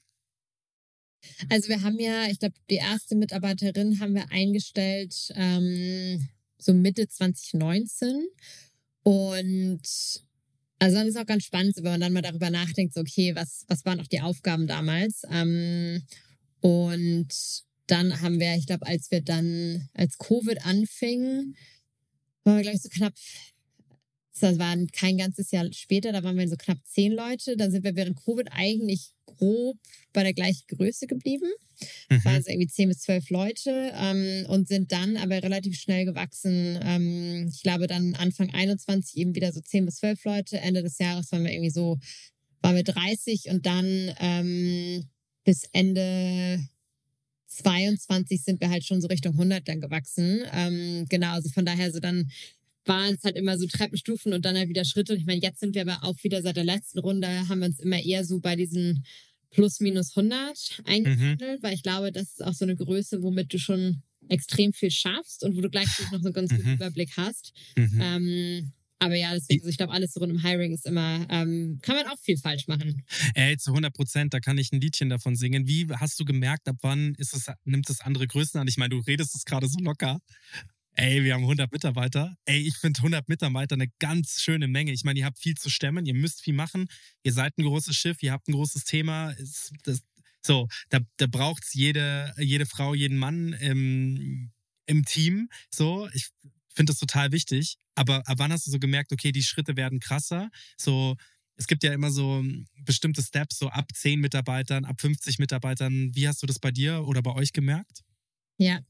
Also 1.49 1.69
wir 1.69 1.83
haben 1.83 1.99
ja, 1.99 2.27
ich 2.27 2.39
glaube, 2.39 2.55
die 2.71 2.77
erste 2.77 3.17
Mitarbeiterin 3.17 4.01
haben 4.01 4.15
wir 4.15 4.31
eingestellt 4.31 5.33
ähm, 5.35 6.29
so 6.59 6.73
Mitte 6.73 7.09
2019. 7.09 8.29
Und 9.03 9.81
also 10.79 10.97
dann 10.97 11.07
ist 11.07 11.17
auch 11.17 11.27
ganz 11.27 11.45
spannend, 11.45 11.77
wenn 11.77 11.85
man 11.85 12.01
dann 12.01 12.13
mal 12.13 12.23
darüber 12.23 12.51
nachdenkt, 12.51 12.95
so, 12.95 13.01
okay, 13.01 13.35
was, 13.35 13.65
was 13.69 13.85
waren 13.85 14.01
auch 14.01 14.07
die 14.07 14.21
Aufgaben 14.21 14.67
damals? 14.67 15.23
Ähm, 15.31 16.03
und 16.61 17.29
dann 17.87 18.21
haben 18.21 18.41
wir, 18.41 18.55
ich 18.57 18.67
glaube, 18.67 18.87
als 18.87 19.11
wir 19.11 19.23
dann, 19.23 19.89
als 19.95 20.19
Covid 20.19 20.65
anfing, 20.67 21.55
waren 22.45 22.57
wir, 22.57 22.63
glaube 22.63 22.77
ich, 22.77 22.83
so 22.83 22.89
knapp 22.89 23.15
das 24.41 24.59
war 24.59 24.77
kein 24.93 25.17
ganzes 25.17 25.51
Jahr 25.51 25.67
später, 25.73 26.13
da 26.13 26.23
waren 26.23 26.37
wir 26.37 26.49
so 26.49 26.57
knapp 26.57 26.79
zehn 26.85 27.13
Leute. 27.13 27.57
Dann 27.57 27.71
sind 27.71 27.85
wir 27.85 27.97
während 27.97 28.23
Covid 28.23 28.49
eigentlich 28.51 29.13
grob 29.25 29.79
bei 30.13 30.23
der 30.23 30.35
gleichen 30.35 30.67
Größe 30.69 31.07
geblieben. 31.07 31.49
Mhm. 32.11 32.25
Waren 32.25 32.43
so 32.43 32.51
irgendwie 32.51 32.69
zehn 32.69 32.89
bis 32.89 33.01
zwölf 33.01 33.29
Leute 33.31 33.93
ähm, 33.95 34.47
und 34.49 34.69
sind 34.69 34.93
dann 34.93 35.17
aber 35.17 35.43
relativ 35.43 35.79
schnell 35.79 36.05
gewachsen. 36.05 36.79
Ähm, 36.83 37.51
ich 37.53 37.63
glaube, 37.63 37.87
dann 37.87 38.15
Anfang 38.15 38.51
21 38.53 39.17
eben 39.17 39.35
wieder 39.35 39.53
so 39.53 39.61
zehn 39.61 39.85
bis 39.85 39.97
zwölf 39.97 40.25
Leute. 40.25 40.59
Ende 40.59 40.83
des 40.83 40.99
Jahres 40.99 41.31
waren 41.33 41.45
wir 41.45 41.53
irgendwie 41.53 41.71
so, 41.71 41.99
waren 42.63 42.77
wir 42.77 42.85
30 42.85 43.51
und 43.51 43.67
dann 43.67 44.15
ähm, 44.21 45.05
bis 45.45 45.65
Ende 45.73 46.67
22 47.47 48.43
sind 48.43 48.61
wir 48.61 48.71
halt 48.71 48.85
schon 48.85 49.01
so 49.01 49.09
Richtung 49.09 49.33
100 49.33 49.67
dann 49.67 49.81
gewachsen. 49.81 50.43
Ähm, 50.53 51.07
genau, 51.09 51.33
also 51.33 51.49
von 51.51 51.65
daher 51.65 51.93
so 51.93 52.01
dann 52.01 52.31
waren 52.87 53.15
es 53.15 53.25
halt 53.25 53.37
immer 53.37 53.59
so 53.59 53.67
Treppenstufen 53.67 54.33
und 54.33 54.45
dann 54.45 54.57
halt 54.57 54.69
wieder 54.69 54.85
Schritte. 54.85 55.13
Und 55.13 55.19
ich 55.19 55.27
meine, 55.27 55.41
jetzt 55.41 55.61
sind 55.61 55.75
wir 55.75 55.83
aber 55.83 56.05
auch 56.05 56.23
wieder 56.23 56.43
seit 56.43 56.57
der 56.57 56.65
letzten 56.65 56.99
Runde, 56.99 57.29
haben 57.49 57.61
wir 57.61 57.67
uns 57.67 57.81
immer 57.81 58.01
eher 58.01 58.25
so 58.25 58.41
bei 58.41 58.57
diesen 58.57 59.05
plus 59.51 59.81
minus 59.81 60.17
100 60.17 60.83
eingependelt, 60.85 61.61
mhm. 61.61 61.63
weil 61.63 61.75
ich 61.75 61.83
glaube, 61.83 62.13
das 62.13 62.33
ist 62.33 62.45
auch 62.45 62.55
so 62.55 62.65
eine 62.65 62.77
Größe, 62.77 63.23
womit 63.23 63.53
du 63.53 63.59
schon 63.59 64.03
extrem 64.29 64.73
viel 64.73 64.91
schaffst 64.91 65.45
und 65.45 65.57
wo 65.57 65.61
du 65.61 65.71
gleichzeitig 65.71 66.11
noch 66.13 66.21
so 66.21 66.27
einen 66.27 66.35
ganz 66.35 66.51
guten 66.51 66.69
mhm. 66.69 66.75
Überblick 66.75 67.13
hast. 67.17 67.53
Mhm. 67.77 68.01
Ähm, 68.01 68.73
aber 68.99 69.15
ja, 69.15 69.35
deswegen, 69.35 69.61
also 69.61 69.71
ich 69.71 69.77
glaube, 69.77 69.93
alles 69.93 70.15
so 70.15 70.21
rund 70.21 70.33
um 70.33 70.43
Hiring 70.43 70.73
ist 70.73 70.87
immer, 70.87 71.27
ähm, 71.29 71.79
kann 71.83 71.97
man 71.97 72.07
auch 72.07 72.19
viel 72.19 72.39
falsch 72.39 72.67
machen. 72.67 73.05
Ey, 73.35 73.57
zu 73.59 73.71
100 73.71 73.93
Prozent, 73.93 74.33
da 74.33 74.41
kann 74.41 74.57
ich 74.57 74.73
ein 74.73 74.81
Liedchen 74.81 75.11
davon 75.11 75.37
singen. 75.37 75.67
Wie 75.67 75.87
hast 75.91 76.19
du 76.19 76.25
gemerkt, 76.25 76.67
ab 76.67 76.77
wann 76.81 77.15
ist 77.17 77.35
es, 77.35 77.47
nimmt 77.65 77.91
es 77.91 78.01
andere 78.01 78.27
Größen 78.27 78.59
an? 78.59 78.69
Ich 78.69 78.79
meine, 78.79 78.91
du 78.91 78.99
redest 79.01 79.35
es 79.35 79.45
gerade 79.45 79.69
so 79.69 79.79
locker, 79.81 80.21
Ey, 80.99 81.25
wir 81.25 81.35
haben 81.35 81.43
100 81.43 81.71
Mitarbeiter. 81.73 82.39
Ey, 82.47 82.59
ich 82.59 82.79
finde 82.79 82.99
100 83.01 83.29
Mitarbeiter 83.29 83.75
eine 83.75 83.89
ganz 83.99 84.41
schöne 84.41 84.67
Menge. 84.67 84.93
Ich 84.93 85.05
meine, 85.05 85.19
ihr 85.19 85.27
habt 85.27 85.39
viel 85.39 85.55
zu 85.55 85.69
stemmen, 85.69 86.07
ihr 86.07 86.15
müsst 86.15 86.41
viel 86.41 86.55
machen. 86.55 86.89
Ihr 87.23 87.35
seid 87.35 87.59
ein 87.59 87.65
großes 87.65 87.95
Schiff, 87.95 88.23
ihr 88.23 88.33
habt 88.33 88.49
ein 88.49 88.53
großes 88.53 88.85
Thema. 88.85 89.35
Das, 89.85 90.03
so, 90.41 90.69
da, 90.89 91.01
da 91.19 91.27
braucht 91.27 91.65
es 91.65 91.75
jede, 91.75 92.33
jede 92.39 92.65
Frau, 92.65 92.95
jeden 92.95 93.19
Mann 93.19 93.53
im, 93.55 94.53
im 94.87 95.05
Team. 95.05 95.51
So, 95.71 96.09
ich 96.15 96.29
finde 96.75 96.93
das 96.93 96.99
total 96.99 97.31
wichtig. 97.31 97.77
Aber 97.95 98.27
ab 98.27 98.39
wann 98.39 98.53
hast 98.53 98.67
du 98.67 98.71
so 98.71 98.79
gemerkt, 98.79 99.13
okay, 99.13 99.33
die 99.33 99.43
Schritte 99.43 99.77
werden 99.77 100.01
krasser? 100.01 100.49
So, 100.79 101.17
es 101.57 101.67
gibt 101.67 101.83
ja 101.83 101.93
immer 101.93 102.11
so 102.11 102.43
bestimmte 102.85 103.23
Steps, 103.23 103.59
so 103.59 103.69
ab 103.69 103.91
10 103.93 104.19
Mitarbeitern, 104.19 104.87
ab 104.87 104.99
50 104.99 105.39
Mitarbeitern. 105.41 106.15
Wie 106.15 106.27
hast 106.27 106.43
du 106.43 106.47
das 106.47 106.59
bei 106.59 106.71
dir 106.71 107.07
oder 107.07 107.21
bei 107.21 107.33
euch 107.33 107.53
gemerkt? 107.53 108.06
Ja, 108.59 108.81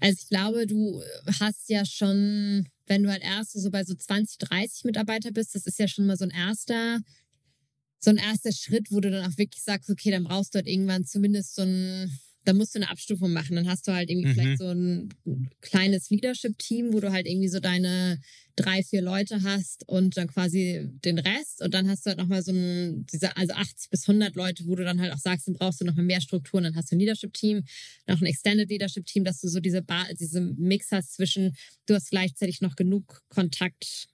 also 0.00 0.18
ich 0.22 0.28
glaube, 0.28 0.66
du 0.66 1.02
hast 1.40 1.68
ja 1.68 1.84
schon, 1.84 2.66
wenn 2.86 3.02
du 3.02 3.10
halt 3.10 3.22
erst 3.22 3.52
so 3.52 3.70
bei 3.70 3.84
so 3.84 3.94
20, 3.94 4.38
30 4.38 4.84
Mitarbeiter 4.84 5.30
bist, 5.30 5.54
das 5.54 5.66
ist 5.66 5.78
ja 5.78 5.88
schon 5.88 6.06
mal 6.06 6.16
so 6.16 6.24
ein 6.24 6.30
erster, 6.30 7.00
so 8.00 8.10
ein 8.10 8.16
erster 8.16 8.52
Schritt, 8.52 8.90
wo 8.90 9.00
du 9.00 9.10
dann 9.10 9.30
auch 9.30 9.36
wirklich 9.38 9.62
sagst, 9.62 9.90
okay, 9.90 10.10
dann 10.10 10.24
brauchst 10.24 10.54
du 10.54 10.58
halt 10.58 10.66
irgendwann 10.68 11.04
zumindest 11.04 11.54
so 11.54 11.62
ein 11.62 12.18
da 12.44 12.52
musst 12.54 12.74
du 12.74 12.78
eine 12.78 12.90
Abstufung 12.90 13.32
machen. 13.32 13.56
Dann 13.56 13.68
hast 13.68 13.86
du 13.86 13.92
halt 13.92 14.10
irgendwie 14.10 14.28
mhm. 14.28 14.34
vielleicht 14.34 14.58
so 14.58 14.68
ein 14.70 15.08
kleines 15.60 16.10
Leadership-Team, 16.10 16.92
wo 16.92 17.00
du 17.00 17.12
halt 17.12 17.26
irgendwie 17.26 17.48
so 17.48 17.60
deine 17.60 18.20
drei, 18.56 18.82
vier 18.82 19.02
Leute 19.02 19.42
hast 19.42 19.88
und 19.88 20.16
dann 20.16 20.28
quasi 20.28 20.88
den 21.04 21.18
Rest. 21.18 21.62
Und 21.62 21.74
dann 21.74 21.88
hast 21.88 22.04
du 22.04 22.10
halt 22.10 22.18
nochmal 22.18 22.42
so 22.42 22.52
ein, 22.52 23.06
diese, 23.12 23.36
also 23.36 23.54
80 23.54 23.90
bis 23.90 24.08
100 24.08 24.34
Leute, 24.34 24.66
wo 24.66 24.74
du 24.74 24.84
dann 24.84 25.00
halt 25.00 25.12
auch 25.12 25.18
sagst, 25.18 25.48
dann 25.48 25.54
brauchst 25.54 25.80
du 25.80 25.84
nochmal 25.84 26.04
mehr 26.04 26.20
Strukturen. 26.20 26.64
Dann 26.64 26.76
hast 26.76 26.90
du 26.90 26.96
ein 26.96 27.00
Leadership-Team, 27.00 27.64
noch 28.06 28.20
ein 28.20 28.26
Extended 28.26 28.68
Leadership-Team, 28.68 29.24
dass 29.24 29.40
du 29.40 29.48
so 29.48 29.60
diese, 29.60 29.82
ba 29.82 30.06
diese 30.18 30.40
Mix 30.40 30.92
hast 30.92 31.14
zwischen, 31.14 31.54
du 31.86 31.94
hast 31.94 32.10
gleichzeitig 32.10 32.60
noch 32.60 32.76
genug 32.76 33.22
Kontakt 33.28 34.08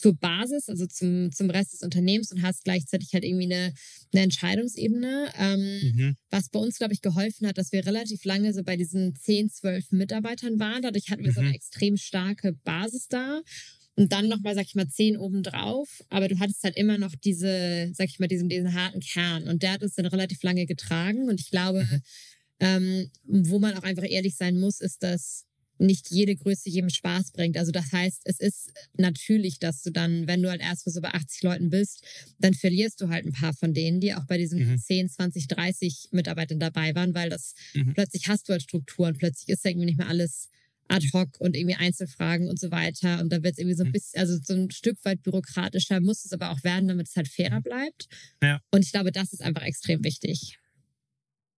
zur 0.00 0.14
Basis, 0.14 0.68
also 0.68 0.86
zum, 0.86 1.30
zum 1.30 1.50
Rest 1.50 1.74
des 1.74 1.82
Unternehmens 1.82 2.32
und 2.32 2.42
hast 2.42 2.64
gleichzeitig 2.64 3.12
halt 3.12 3.22
irgendwie 3.22 3.52
eine, 3.52 3.74
eine 4.12 4.22
Entscheidungsebene. 4.22 5.30
Ähm, 5.38 5.60
mhm. 5.60 6.16
Was 6.30 6.48
bei 6.48 6.58
uns, 6.58 6.78
glaube 6.78 6.94
ich, 6.94 7.02
geholfen 7.02 7.46
hat, 7.46 7.58
dass 7.58 7.70
wir 7.72 7.84
relativ 7.84 8.24
lange 8.24 8.54
so 8.54 8.62
bei 8.62 8.76
diesen 8.76 9.14
10, 9.14 9.50
12 9.50 9.92
Mitarbeitern 9.92 10.58
waren. 10.58 10.80
Dadurch 10.80 11.10
hatten 11.10 11.22
wir 11.22 11.30
mhm. 11.30 11.34
so 11.34 11.40
eine 11.40 11.50
mhm. 11.50 11.54
extrem 11.54 11.96
starke 11.98 12.54
Basis 12.64 13.08
da. 13.08 13.42
Und 13.96 14.12
dann 14.12 14.28
nochmal, 14.28 14.54
sag 14.54 14.64
ich 14.64 14.74
mal, 14.74 14.88
10 14.88 15.18
obendrauf. 15.18 16.02
Aber 16.08 16.28
du 16.28 16.38
hattest 16.38 16.64
halt 16.64 16.76
immer 16.76 16.96
noch 16.96 17.14
diese, 17.22 17.90
sag 17.92 18.08
ich 18.08 18.18
mal, 18.18 18.28
diesen, 18.28 18.48
diesen 18.48 18.72
harten 18.72 19.00
Kern. 19.00 19.48
Und 19.48 19.62
der 19.62 19.72
hat 19.72 19.82
uns 19.82 19.96
dann 19.96 20.06
relativ 20.06 20.42
lange 20.42 20.64
getragen. 20.64 21.28
Und 21.28 21.40
ich 21.40 21.50
glaube, 21.50 21.84
mhm. 21.84 22.00
ähm, 22.60 23.10
wo 23.26 23.58
man 23.58 23.76
auch 23.76 23.82
einfach 23.82 24.08
ehrlich 24.08 24.36
sein 24.36 24.58
muss, 24.58 24.80
ist, 24.80 25.02
dass 25.02 25.44
nicht 25.80 26.10
jede 26.10 26.36
Größe 26.36 26.68
jedem 26.68 26.90
Spaß 26.90 27.32
bringt. 27.32 27.56
Also 27.56 27.72
das 27.72 27.92
heißt, 27.92 28.22
es 28.24 28.38
ist 28.38 28.72
natürlich, 28.96 29.58
dass 29.58 29.82
du 29.82 29.90
dann, 29.90 30.26
wenn 30.26 30.42
du 30.42 30.50
halt 30.50 30.60
erst 30.60 30.90
so 30.90 31.00
bei 31.00 31.10
80 31.10 31.42
Leuten 31.42 31.70
bist, 31.70 32.04
dann 32.38 32.54
verlierst 32.54 33.00
du 33.00 33.08
halt 33.08 33.26
ein 33.26 33.32
paar 33.32 33.54
von 33.54 33.72
denen, 33.74 34.00
die 34.00 34.14
auch 34.14 34.26
bei 34.26 34.38
diesen 34.38 34.72
mhm. 34.72 34.78
10, 34.78 35.08
20, 35.08 35.48
30 35.48 36.08
Mitarbeitern 36.12 36.60
dabei 36.60 36.94
waren, 36.94 37.14
weil 37.14 37.30
das 37.30 37.54
mhm. 37.74 37.94
plötzlich 37.94 38.28
hast 38.28 38.48
du 38.48 38.52
halt 38.52 38.62
Strukturen, 38.62 39.16
plötzlich 39.16 39.48
ist 39.48 39.64
irgendwie 39.64 39.86
nicht 39.86 39.98
mehr 39.98 40.08
alles 40.08 40.48
ad 40.88 41.06
hoc 41.12 41.40
und 41.40 41.56
irgendwie 41.56 41.76
Einzelfragen 41.76 42.48
und 42.48 42.58
so 42.58 42.70
weiter. 42.70 43.20
Und 43.20 43.32
da 43.32 43.42
wird 43.42 43.52
es 43.52 43.58
irgendwie 43.58 43.76
so 43.76 43.84
ein 43.84 43.88
mhm. 43.88 43.92
bisschen, 43.92 44.20
also 44.20 44.38
so 44.42 44.54
ein 44.54 44.70
Stück 44.70 44.98
weit 45.04 45.22
bürokratischer, 45.22 46.00
muss 46.00 46.24
es 46.24 46.32
aber 46.32 46.50
auch 46.50 46.62
werden, 46.64 46.88
damit 46.88 47.08
es 47.08 47.16
halt 47.16 47.28
fairer 47.28 47.60
bleibt. 47.60 48.08
Ja. 48.42 48.60
Und 48.70 48.84
ich 48.84 48.92
glaube, 48.92 49.12
das 49.12 49.32
ist 49.32 49.42
einfach 49.42 49.62
extrem 49.62 50.04
wichtig 50.04 50.59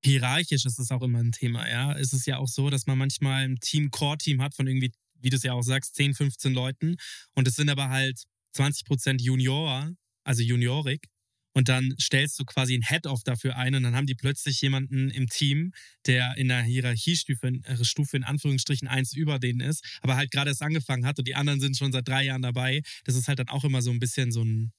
hierarchisch 0.05 0.65
ist 0.65 0.79
es 0.79 0.91
auch 0.91 1.03
immer 1.03 1.21
ein 1.21 1.33
Thema, 1.33 1.69
ja. 1.69 1.93
Es 1.97 2.13
ist 2.13 2.27
ja 2.27 2.39
auch 2.39 2.49
so, 2.49 2.71
dass 2.71 2.87
man 2.87 2.99
manchmal 2.99 3.45
ein 3.45 3.59
Team-Core-Team 3.61 4.43
hat 4.43 4.55
von 4.55 4.67
irgendwie, 4.67 4.93
wie 5.21 5.31
du 5.31 5.37
es 5.37 5.43
ja 5.43 5.53
auch 5.53 5.63
sagst, 5.63 5.95
10, 5.97 6.15
15 6.15 6.53
Leuten 6.53 6.97
und 7.35 7.47
es 7.49 7.57
sind 7.57 7.71
aber 7.71 7.89
halt 7.89 8.23
20 8.53 8.85
Prozent 8.85 9.23
Junior, 9.23 9.91
also 10.25 10.43
Juniorik. 10.43 11.09
Und 11.55 11.69
dann 11.69 11.95
stellst 12.01 12.39
du 12.39 12.45
quasi 12.45 12.75
ein 12.75 12.83
Head-Off 12.83 13.25
dafür 13.25 13.57
ein 13.57 13.75
und 13.75 13.83
dann 13.83 13.95
haben 13.95 14.07
die 14.07 14.15
plötzlich 14.15 14.61
jemanden 14.63 15.11
im 15.11 15.29
Team, 15.29 15.73
der 16.07 16.35
in 16.37 16.49
der 16.49 16.63
Hierarchiestufe 16.63 17.47
äh, 17.65 17.85
Stufe 17.85 18.17
in 18.17 18.25
Anführungsstrichen 18.25 18.89
eins 18.89 19.15
über 19.15 19.39
denen 19.39 19.61
ist, 19.61 19.85
aber 20.01 20.17
halt 20.17 20.31
gerade 20.31 20.51
erst 20.51 20.63
angefangen 20.63 21.05
hat 21.05 21.19
und 21.19 21.29
die 21.29 21.35
anderen 21.35 21.61
sind 21.61 21.77
schon 21.77 21.93
seit 21.93 22.09
drei 22.09 22.25
Jahren 22.25 22.43
dabei. 22.43 22.83
Das 23.05 23.17
ist 23.17 23.29
halt 23.29 23.39
dann 23.39 23.49
auch 23.49 23.65
immer 23.65 23.83
so 23.83 23.91
ein 23.91 23.99
bisschen 23.99 24.33
so 24.33 24.43
ein, 24.43 24.73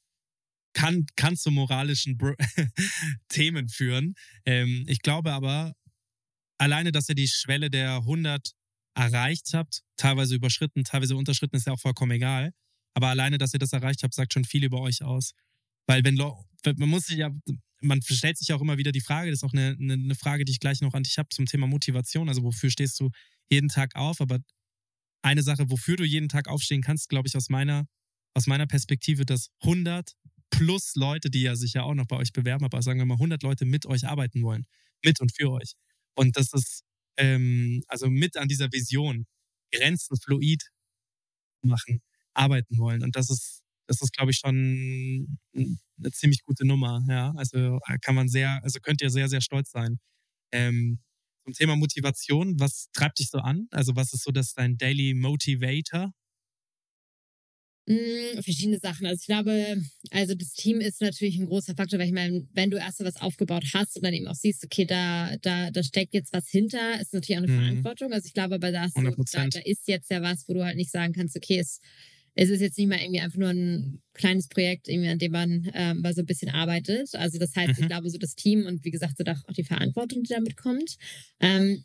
kann, 0.74 1.05
kann 1.15 1.36
zu 1.36 1.51
moralischen 1.51 2.17
Themen 3.30 3.69
führen. 3.69 4.15
Ähm, 4.45 4.84
ich 4.88 5.01
glaube 5.01 5.32
aber, 5.32 5.74
alleine, 6.57 6.91
dass 6.91 7.09
ihr 7.09 7.15
die 7.15 7.28
Schwelle 7.28 7.69
der 7.69 7.97
100 7.97 8.53
erreicht 8.95 9.53
habt, 9.53 9.82
teilweise 9.97 10.36
überschritten, 10.36 10.84
teilweise 10.84 11.15
unterschritten, 11.15 11.55
ist 11.55 11.67
ja 11.67 11.74
auch 11.74 11.80
vollkommen 11.80 12.11
egal. 12.11 12.51
Aber 12.93 13.07
alleine, 13.07 13.38
dass 13.38 13.53
ihr 13.53 13.59
das 13.59 13.74
erreicht 13.74 14.03
habt, 14.03 14.13
sagt 14.13 14.34
schon 14.34 14.45
viel 14.45 14.63
über 14.63 14.80
euch 14.82 15.03
aus. 15.03 15.34
Weil 15.88 16.03
wenn 16.03 16.15
man 16.15 16.89
muss 16.89 17.07
sich 17.07 17.17
ja, 17.17 17.32
man 17.82 18.01
stellt 18.01 18.38
sich 18.38 18.53
auch 18.53 18.61
immer 18.61 18.78
wieder 18.78 18.91
die 18.91 19.01
Frage, 19.01 19.30
das 19.30 19.39
ist 19.39 19.43
auch 19.43 19.53
eine, 19.53 19.76
eine, 19.80 19.93
eine 19.93 20.15
Frage, 20.15 20.45
die 20.45 20.51
ich 20.51 20.59
gleich 20.59 20.82
noch 20.82 20.93
an 20.93 21.03
dich 21.03 21.17
habe 21.17 21.30
zum 21.30 21.45
Thema 21.45 21.67
Motivation. 21.67 22.30
Also 22.30 22.43
wofür 22.43 22.69
stehst 22.69 22.99
du 22.99 23.09
jeden 23.49 23.67
Tag 23.67 23.95
auf? 23.95 24.21
Aber 24.21 24.39
eine 25.24 25.43
Sache, 25.43 25.69
wofür 25.69 25.95
du 25.95 26.03
jeden 26.03 26.30
Tag 26.30 26.47
aufstehen 26.47 26.82
kannst, 26.82 27.09
glaube 27.09 27.28
ich, 27.28 27.36
aus 27.36 27.49
meiner, 27.49 27.86
aus 28.34 28.47
meiner 28.47 28.67
Perspektive, 28.67 29.26
dass 29.26 29.49
100 29.61 30.13
plus 30.58 30.95
Leute, 30.95 31.30
die 31.30 31.41
ja 31.43 31.56
sich 31.56 31.74
ja 31.74 31.84
auch 31.84 31.93
noch 31.95 32.08
bei 32.08 32.18
euch 32.18 32.34
bewerben, 32.34 32.66
aber 32.66 32.82
sagen 32.82 32.99
wir 32.99 33.06
mal 33.06 33.16
100 33.16 33.43
Leute 33.43 33.66
mit 33.66 33.86
euch 33.86 34.08
arbeiten 34.08 34.43
wollen. 34.43 34.66
Mit 35.04 35.20
und 35.22 35.32
für 35.36 35.51
euch. 35.51 35.74
Und 36.16 36.38
das 36.38 36.54
ist 36.54 36.84
ähm, 37.18 37.84
also 37.88 38.10
mit 38.10 38.38
an 38.38 38.47
dieser 38.47 38.72
Vision, 38.72 39.26
Grenzen 39.72 40.18
fluid 40.18 40.64
machen, 41.64 42.01
arbeiten 42.34 42.78
wollen. 42.78 43.04
Und 43.04 43.16
das 43.16 43.30
ist, 43.30 43.62
das 43.88 44.01
ist, 44.01 44.14
glaube 44.14 44.32
ich, 44.32 44.38
schon 44.39 45.38
eine 45.56 46.12
ziemlich 46.12 46.43
gute 46.43 46.66
Nummer. 46.66 47.04
Ja, 47.10 47.34
also 47.38 47.80
äh, 47.88 47.97
kann 48.01 48.16
man 48.16 48.30
sehr, 48.30 48.62
also 48.64 48.80
könnt 48.80 49.01
ihr 49.01 49.10
sehr, 49.10 49.28
sehr 49.30 49.41
stolz 49.41 49.72
sein. 49.72 49.99
Ähm, 50.54 50.99
zum 51.45 51.54
Thema 51.54 51.76
Motivation, 51.76 52.60
was 52.60 52.88
treibt 52.93 53.20
dich 53.20 53.30
so 53.30 53.39
an? 53.39 53.68
Also 53.72 53.95
was 53.95 54.14
ist 54.14 54.24
so 54.24 54.32
das 54.32 54.54
dein 54.54 54.78
Daily 54.78 55.14
Motivator? 55.14 56.14
Mm, 57.86 58.40
verschiedene 58.42 58.80
Sachen. 58.80 59.06
Also 59.06 59.20
ich 59.20 59.26
glaube, 59.26 59.82
also 60.12 60.36
das 60.36 60.54
Team 60.54 60.80
ist 60.80 61.02
natürlich 61.02 61.38
ein 61.38 61.48
großer 61.48 61.76
Faktor, 61.76 62.00
weil 62.00 62.08
ich 62.08 62.14
meine, 62.14 62.48
wenn 62.54 62.72
du 62.72 62.78
erst 62.78 63.04
was 63.04 63.22
aufgebaut 63.22 63.66
hast 63.74 63.98
und 63.98 64.06
dann 64.06 64.14
eben 64.14 64.28
auch 64.28 64.36
siehst, 64.36 64.64
okay, 64.64 64.86
da, 64.86 65.36
da, 65.42 65.70
da 65.70 65.84
steckt 65.84 66.14
jetzt 66.14 66.32
was 66.32 66.48
hinter, 66.48 67.02
ist 67.02 67.14
natürlich 67.14 67.40
auch 67.40 67.44
eine 67.44 67.52
mhm. 67.52 67.60
Verantwortung. 67.60 68.14
Also 68.14 68.28
ich 68.28 68.34
glaube, 68.34 68.56
aber 68.56 68.72
da, 68.72 68.88
da, 68.96 69.48
da 69.48 69.60
ist 69.66 69.88
jetzt 69.88 70.10
ja 70.10 70.22
was, 70.22 70.48
wo 70.48 70.54
du 70.54 70.64
halt 70.64 70.78
nicht 70.78 70.92
sagen 70.92 71.12
kannst, 71.12 71.36
okay, 71.36 71.60
es, 71.60 71.82
es 72.36 72.50
ist 72.50 72.62
jetzt 72.62 72.78
nicht 72.78 72.88
mal 72.88 73.00
irgendwie 73.00 73.20
einfach 73.20 73.38
nur 73.38 73.50
ein 73.50 74.02
kleines 74.14 74.48
Projekt, 74.48 74.88
irgendwie, 74.88 75.10
an 75.10 75.20
dem 75.20 75.34
man 75.34 75.70
ähm, 75.74 76.02
mal 76.02 76.14
so 76.14 76.22
ein 76.22 76.26
bisschen 76.26 76.52
arbeitet. 76.52 77.14
Also 77.16 77.38
das 77.38 77.54
heißt, 77.54 77.78
mhm. 77.78 77.84
ich 77.84 77.88
glaube, 77.90 78.10
so 78.10 78.18
das 78.18 78.36
Team 78.36 78.66
und 78.66 78.86
wie 78.86 78.92
gesagt, 78.92 79.18
so 79.18 79.26
auch 79.26 79.54
die 79.54 79.66
Verantwortung, 79.66 80.24
die 80.24 80.34
damit 80.34 80.56
kommt. 80.56 80.96
Ähm, 81.42 81.84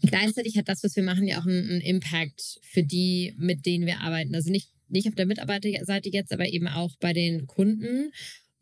gleichzeitig 0.00 0.56
hat 0.56 0.68
das, 0.70 0.82
was 0.82 0.96
wir 0.96 1.02
machen, 1.02 1.28
ja 1.28 1.38
auch 1.38 1.46
einen, 1.46 1.68
einen 1.68 1.80
Impact 1.82 2.60
für 2.62 2.82
die, 2.82 3.34
mit 3.36 3.66
denen 3.66 3.84
wir 3.84 4.00
arbeiten. 4.00 4.34
Also 4.34 4.50
nicht 4.50 4.73
nicht 4.94 5.08
auf 5.08 5.14
der 5.14 5.26
Mitarbeiterseite 5.26 6.08
jetzt, 6.10 6.32
aber 6.32 6.48
eben 6.48 6.68
auch 6.68 6.96
bei 7.00 7.12
den 7.12 7.46
Kunden 7.46 8.10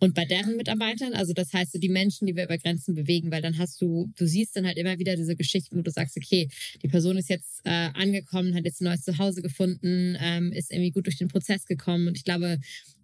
und 0.03 0.14
bei 0.16 0.24
deren 0.24 0.57
Mitarbeitern. 0.57 1.14
Also 1.14 1.33
das 1.33 1.53
heißt, 1.53 1.72
so 1.72 1.78
die 1.78 1.89
Menschen, 1.89 2.26
die 2.26 2.35
wir 2.35 2.45
über 2.45 2.59
Grenzen 2.59 2.97
bewegen, 2.97 3.30
weil 3.30 3.41
dann 3.41 3.57
hast 3.57 3.80
du, 3.80 4.11
du 4.16 4.26
siehst 4.26 4.57
dann 4.57 4.66
halt 4.66 4.76
immer 4.76 4.99
wieder 4.99 5.14
diese 5.14 5.37
Geschichten, 5.37 5.78
wo 5.78 5.83
du 5.83 5.93
sagst, 5.93 6.16
okay, 6.16 6.49
die 6.83 6.89
Person 6.89 7.16
ist 7.16 7.30
jetzt 7.30 7.61
äh, 7.62 7.70
angekommen, 7.95 8.57
hat 8.57 8.64
jetzt 8.64 8.80
ein 8.80 8.87
neues 8.87 9.03
Zuhause 9.03 9.43
gefunden, 9.43 10.16
ähm, 10.18 10.53
ist 10.53 10.72
irgendwie 10.72 10.91
gut 10.91 11.07
durch 11.07 11.18
den 11.18 11.28
Prozess 11.28 11.66
gekommen. 11.66 12.09
Und 12.09 12.16
ich 12.16 12.24
glaube, 12.24 12.59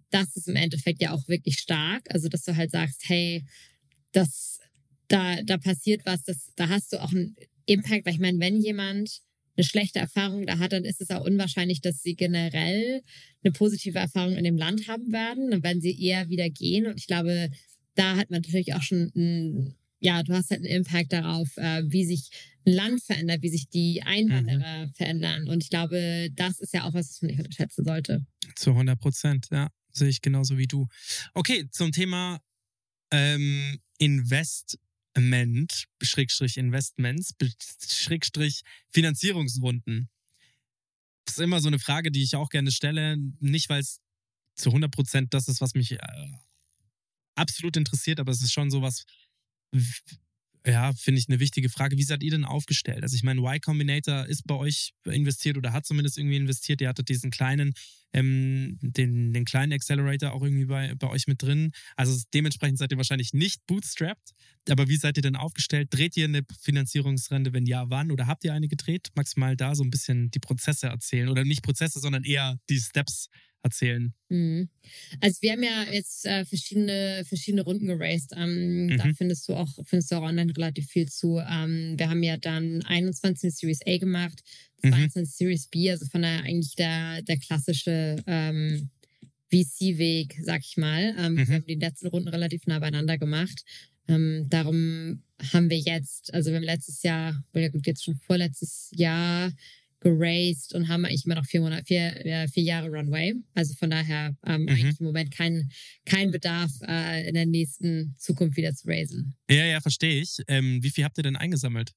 das 0.09 0.35
ist 0.35 0.49
im 0.49 0.57
Endeffekt 0.57 1.01
ja 1.01 1.13
auch 1.13 1.25
wirklich 1.29 1.59
stark. 1.59 2.03
Also 2.09 2.27
dass 2.27 2.43
du 2.43 2.57
halt 2.57 2.71
sagst, 2.71 3.03
hey, 3.07 3.45
das, 4.11 4.59
da, 5.07 5.41
da 5.43 5.57
passiert 5.57 6.01
was, 6.05 6.23
das, 6.23 6.51
da 6.57 6.67
hast 6.67 6.91
du 6.91 7.01
auch 7.01 7.11
einen 7.11 7.37
Impact, 7.65 8.05
weil 8.05 8.13
ich 8.13 8.19
meine, 8.19 8.39
wenn 8.39 8.59
jemand 8.59 9.21
eine 9.59 9.65
schlechte 9.65 9.99
Erfahrung 9.99 10.45
da 10.45 10.57
hat, 10.57 10.71
dann 10.71 10.85
ist 10.85 11.01
es 11.01 11.09
auch 11.11 11.25
unwahrscheinlich, 11.25 11.81
dass 11.81 12.01
sie 12.01 12.15
generell 12.15 13.01
eine 13.43 13.51
positive 13.51 13.99
Erfahrung 13.99 14.37
in 14.37 14.45
dem 14.45 14.57
Land 14.57 14.87
haben 14.87 15.11
werden. 15.11 15.51
Dann 15.51 15.63
werden 15.63 15.81
sie 15.81 16.01
eher 16.01 16.29
wieder 16.29 16.49
gehen. 16.49 16.87
Und 16.87 16.97
ich 16.97 17.07
glaube, 17.07 17.51
da 17.95 18.15
hat 18.15 18.29
man 18.29 18.41
natürlich 18.41 18.73
auch 18.73 18.81
schon 18.81 19.11
ein, 19.15 19.75
ja, 19.99 20.23
du 20.23 20.33
hast 20.33 20.49
halt 20.49 20.61
einen 20.61 20.73
Impact 20.73 21.11
darauf, 21.11 21.57
äh, 21.57 21.83
wie 21.85 22.05
sich 22.05 22.29
ein 22.65 22.71
Land 22.71 23.03
verändert, 23.03 23.41
wie 23.41 23.49
sich 23.49 23.67
die 23.67 24.01
Einwanderer 24.01 24.85
mhm. 24.85 24.93
verändern. 24.93 25.49
Und 25.49 25.61
ich 25.61 25.69
glaube, 25.69 26.29
das 26.33 26.61
ist 26.61 26.73
ja 26.73 26.85
auch 26.85 26.93
was, 26.93 27.09
was 27.09 27.21
man 27.21 27.31
nicht 27.31 27.39
unterschätzen 27.39 27.83
sollte. 27.83 28.25
Zu 28.55 28.71
100 28.71 28.97
Prozent, 28.97 29.47
ja. 29.51 29.69
Sehe 29.91 30.07
ich 30.07 30.21
genauso 30.21 30.57
wie 30.57 30.67
du. 30.67 30.87
Okay, 31.33 31.67
zum 31.71 31.91
Thema 31.91 32.39
ähm, 33.11 33.79
Invest 33.97 34.77
Investment, 35.15 35.87
Schrägstrich 36.01 36.57
Investments, 36.57 37.33
Schrägstrich 37.87 38.61
Finanzierungsrunden. 38.89 40.09
Das 41.25 41.37
ist 41.37 41.43
immer 41.43 41.61
so 41.61 41.67
eine 41.67 41.79
Frage, 41.79 42.11
die 42.11 42.23
ich 42.23 42.35
auch 42.35 42.49
gerne 42.49 42.71
stelle. 42.71 43.17
Nicht, 43.39 43.69
weil 43.69 43.81
es 43.81 43.99
zu 44.55 44.69
100 44.69 44.91
Prozent 44.91 45.33
das 45.33 45.47
ist, 45.47 45.61
was 45.61 45.73
mich 45.73 45.91
äh, 45.91 45.99
absolut 47.35 47.77
interessiert, 47.77 48.19
aber 48.19 48.31
es 48.31 48.41
ist 48.41 48.51
schon 48.51 48.71
so 48.71 48.81
was, 48.81 49.05
ja, 50.65 50.91
finde 50.93 51.19
ich 51.19 51.29
eine 51.29 51.39
wichtige 51.39 51.69
Frage. 51.69 51.97
Wie 51.97 52.03
seid 52.03 52.21
ihr 52.21 52.31
denn 52.31 52.43
aufgestellt? 52.43 53.03
Also 53.03 53.15
ich 53.15 53.23
meine, 53.23 53.41
Y 53.41 53.61
Combinator 53.61 54.25
ist 54.25 54.45
bei 54.45 54.55
euch 54.55 54.93
investiert 55.05 55.57
oder 55.57 55.71
hat 55.71 55.85
zumindest 55.85 56.17
irgendwie 56.17 56.35
investiert. 56.35 56.81
Ihr 56.81 56.89
hattet 56.89 57.07
diesen 57.07 57.31
kleinen, 57.31 57.73
ähm, 58.11 58.77
den, 58.81 59.31
den 59.31 59.45
kleinen 59.45 59.71
Accelerator 59.71 60.33
auch 60.33 60.43
irgendwie 60.43 60.65
bei, 60.65 60.93
bei 60.95 61.07
euch 61.07 61.27
mit 61.27 61.41
drin. 61.41 61.71
Also 61.95 62.21
dementsprechend 62.33 62.77
seid 62.77 62.91
ihr 62.91 62.97
wahrscheinlich 62.97 63.33
nicht 63.33 63.65
bootstrapped. 63.67 64.31
Aber 64.69 64.89
wie 64.89 64.97
seid 64.97 65.17
ihr 65.17 65.23
denn 65.23 65.37
aufgestellt? 65.37 65.87
Dreht 65.91 66.17
ihr 66.17 66.25
eine 66.25 66.41
Finanzierungsrente? 66.61 67.53
Wenn 67.53 67.65
ja, 67.65 67.89
wann? 67.89 68.11
Oder 68.11 68.27
habt 68.27 68.43
ihr 68.43 68.53
eine 68.53 68.67
gedreht? 68.67 69.07
Magst 69.15 69.37
du 69.37 69.39
mal 69.39 69.55
da 69.55 69.75
so 69.75 69.83
ein 69.83 69.89
bisschen 69.89 70.29
die 70.31 70.39
Prozesse 70.39 70.87
erzählen? 70.87 71.29
Oder 71.29 71.45
nicht 71.45 71.63
Prozesse, 71.63 71.99
sondern 71.99 72.23
eher 72.25 72.59
die 72.69 72.79
Steps 72.79 73.29
erzählen? 73.63 74.13
Mhm. 74.29 74.69
Also 75.21 75.41
wir 75.41 75.51
haben 75.51 75.63
ja 75.63 75.85
jetzt 75.91 76.25
äh, 76.25 76.45
verschiedene, 76.45 77.23
verschiedene 77.27 77.63
Runden 77.63 77.87
geraced. 77.87 78.33
Ähm, 78.35 78.85
mhm. 78.85 78.97
Da 78.97 79.05
findest 79.17 79.47
du 79.47 79.53
auch, 79.53 79.69
findest 79.85 80.11
du 80.11 80.15
auch 80.15 80.23
online 80.23 80.53
relativ 80.55 80.87
viel 80.87 81.07
zu. 81.07 81.39
Ähm, 81.39 81.95
wir 81.97 82.09
haben 82.09 82.23
ja 82.23 82.37
dann 82.37 82.83
21 82.85 83.53
Series 83.53 83.81
A 83.85 83.97
gemacht, 83.97 84.41
22 84.81 85.15
mhm. 85.15 85.25
Series 85.25 85.67
B, 85.67 85.91
also 85.91 86.05
von 86.05 86.21
der 86.21 86.43
eigentlich 86.43 86.75
der, 86.75 87.21
der 87.23 87.37
klassische 87.37 88.17
ähm, 88.27 88.89
VC-Weg, 89.51 90.39
sag 90.43 90.61
ich 90.63 90.77
mal. 90.77 91.15
Ähm, 91.17 91.33
mhm. 91.33 91.47
Wir 91.47 91.55
haben 91.55 91.65
die 91.65 91.75
letzten 91.75 92.07
Runden 92.07 92.29
relativ 92.29 92.67
nah 92.67 92.79
beieinander 92.79 93.17
gemacht. 93.17 93.63
Ähm, 94.07 94.47
darum 94.49 95.23
haben 95.53 95.69
wir 95.69 95.77
jetzt, 95.77 96.33
also 96.33 96.49
wir 96.49 96.57
haben 96.57 96.63
letztes 96.63 97.03
Jahr, 97.03 97.43
ja 97.53 97.67
gut, 97.69 97.85
jetzt 97.87 98.03
schon 98.03 98.15
vorletztes 98.15 98.89
Jahr 98.95 99.51
geraced 100.01 100.73
und 100.73 100.87
haben 100.87 101.05
eigentlich 101.05 101.25
immer 101.25 101.35
noch 101.35 101.45
vier, 101.45 101.61
Monate, 101.61 101.83
vier, 101.85 102.47
vier 102.51 102.63
Jahre 102.63 102.89
Runway. 102.89 103.35
Also 103.53 103.73
von 103.75 103.89
daher 103.89 104.35
ähm, 104.45 104.63
mhm. 104.63 104.69
eigentlich 104.69 104.99
im 104.99 105.05
Moment 105.05 105.31
kein, 105.31 105.69
kein 106.05 106.31
Bedarf, 106.31 106.71
äh, 106.87 107.27
in 107.27 107.33
der 107.33 107.45
nächsten 107.45 108.15
Zukunft 108.17 108.57
wieder 108.57 108.73
zu 108.73 108.87
raisen. 108.87 109.35
Ja, 109.49 109.65
ja, 109.65 109.81
verstehe 109.81 110.21
ich. 110.21 110.37
Ähm, 110.47 110.81
wie 110.81 110.89
viel 110.89 111.03
habt 111.03 111.17
ihr 111.17 111.23
denn 111.23 111.35
eingesammelt? 111.35 111.93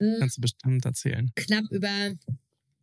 Mhm. 0.00 0.16
Kannst 0.18 0.38
du 0.38 0.40
bestimmt 0.40 0.84
erzählen. 0.84 1.30
Knapp 1.36 1.64
über 1.70 2.14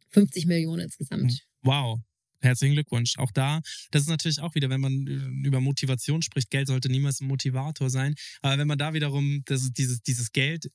50 0.09 0.45
Millionen 0.45 0.84
insgesamt. 0.84 1.31
Hm. 1.31 1.39
Wow. 1.63 1.99
Herzlichen 2.41 2.73
Glückwunsch. 2.73 3.17
Auch 3.17 3.31
da, 3.31 3.61
das 3.91 4.03
ist 4.03 4.09
natürlich 4.09 4.41
auch 4.41 4.53
wieder, 4.53 4.69
wenn 4.69 4.81
man 4.81 5.07
äh, 5.07 5.47
über 5.47 5.61
Motivation 5.61 6.21
spricht, 6.21 6.49
Geld 6.49 6.67
sollte 6.67 6.89
niemals 6.89 7.21
ein 7.21 7.27
Motivator 7.27 7.89
sein. 7.89 8.15
Aber 8.41 8.57
wenn 8.57 8.67
man 8.67 8.77
da 8.77 8.93
wiederum 8.93 9.43
das, 9.45 9.71
dieses, 9.71 10.01
dieses 10.01 10.31
Geld 10.31 10.69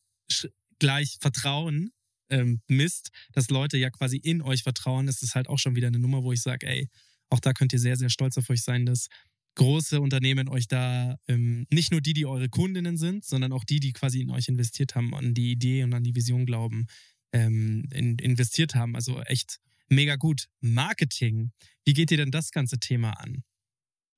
gleich 0.79 1.19
Vertrauen 1.21 1.91
ähm, 2.31 2.61
misst, 2.69 3.11
dass 3.33 3.51
Leute 3.51 3.79
ja 3.79 3.91
quasi 3.91 4.17
in 4.17 4.43
euch 4.43 4.63
vertrauen, 4.63 5.09
ist 5.09 5.23
es 5.23 5.35
halt 5.35 5.49
auch 5.49 5.59
schon 5.59 5.77
wieder 5.77 5.89
eine 5.89 5.99
Nummer, 5.99 6.23
wo 6.23 6.33
ich 6.33 6.43
sage, 6.43 6.67
ey, 6.67 6.89
auch 7.31 7.41
da 7.41 7.53
könnt 7.53 7.73
ihr 7.73 7.79
sehr, 7.79 7.97
sehr 7.97 8.11
stolz 8.11 8.39
auf 8.39 8.49
euch 8.51 8.63
sein, 8.63 8.87
dass 8.87 9.09
große 9.55 10.01
Unternehmen 10.01 10.49
euch 10.49 10.69
da 10.69 11.19
ähm, 11.27 11.67
nicht 11.71 11.91
nur 11.91 12.01
die, 12.01 12.15
die 12.15 12.27
eure 12.27 12.49
Kundinnen 12.49 12.97
sind, 12.97 13.25
sondern 13.25 13.53
auch 13.53 13.65
die, 13.65 13.81
die 13.81 13.93
quasi 13.93 14.21
in 14.21 14.31
euch 14.31 14.49
investiert 14.49 14.95
haben, 14.95 15.15
an 15.15 15.35
die 15.35 15.51
Idee 15.51 15.83
und 15.83 15.93
an 15.93 16.05
die 16.05 16.15
Vision 16.15 16.47
glauben, 16.47 16.87
ähm, 17.33 17.89
in, 17.93 18.19
investiert 18.19 18.75
haben. 18.75 18.95
Also 18.95 19.21
echt 19.23 19.59
mega 19.89 20.17
gut. 20.17 20.49
Marketing. 20.61 21.51
Wie 21.85 21.93
geht 21.93 22.11
ihr 22.11 22.17
denn 22.17 22.31
das 22.31 22.53
ganze 22.53 22.79
Thema 22.79 23.13
an? 23.21 23.43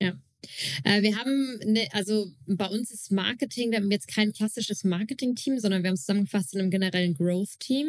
Ja. 0.01 0.13
Äh, 0.85 1.03
wir 1.03 1.17
haben, 1.17 1.59
ne, 1.65 1.89
also 1.93 2.33
bei 2.47 2.67
uns 2.67 2.91
ist 2.91 3.13
Marketing, 3.13 3.71
wir 3.71 3.79
haben 3.79 3.91
jetzt 3.91 4.09
kein 4.09 4.33
klassisches 4.33 4.85
Marketing-Team, 4.85 5.59
sondern 5.59 5.83
wir 5.83 5.89
haben 5.89 5.95
es 5.95 6.03
zusammengefasst 6.03 6.55
in 6.55 6.61
einem 6.61 6.71
generellen 6.71 7.15
Growth-Team, 7.15 7.87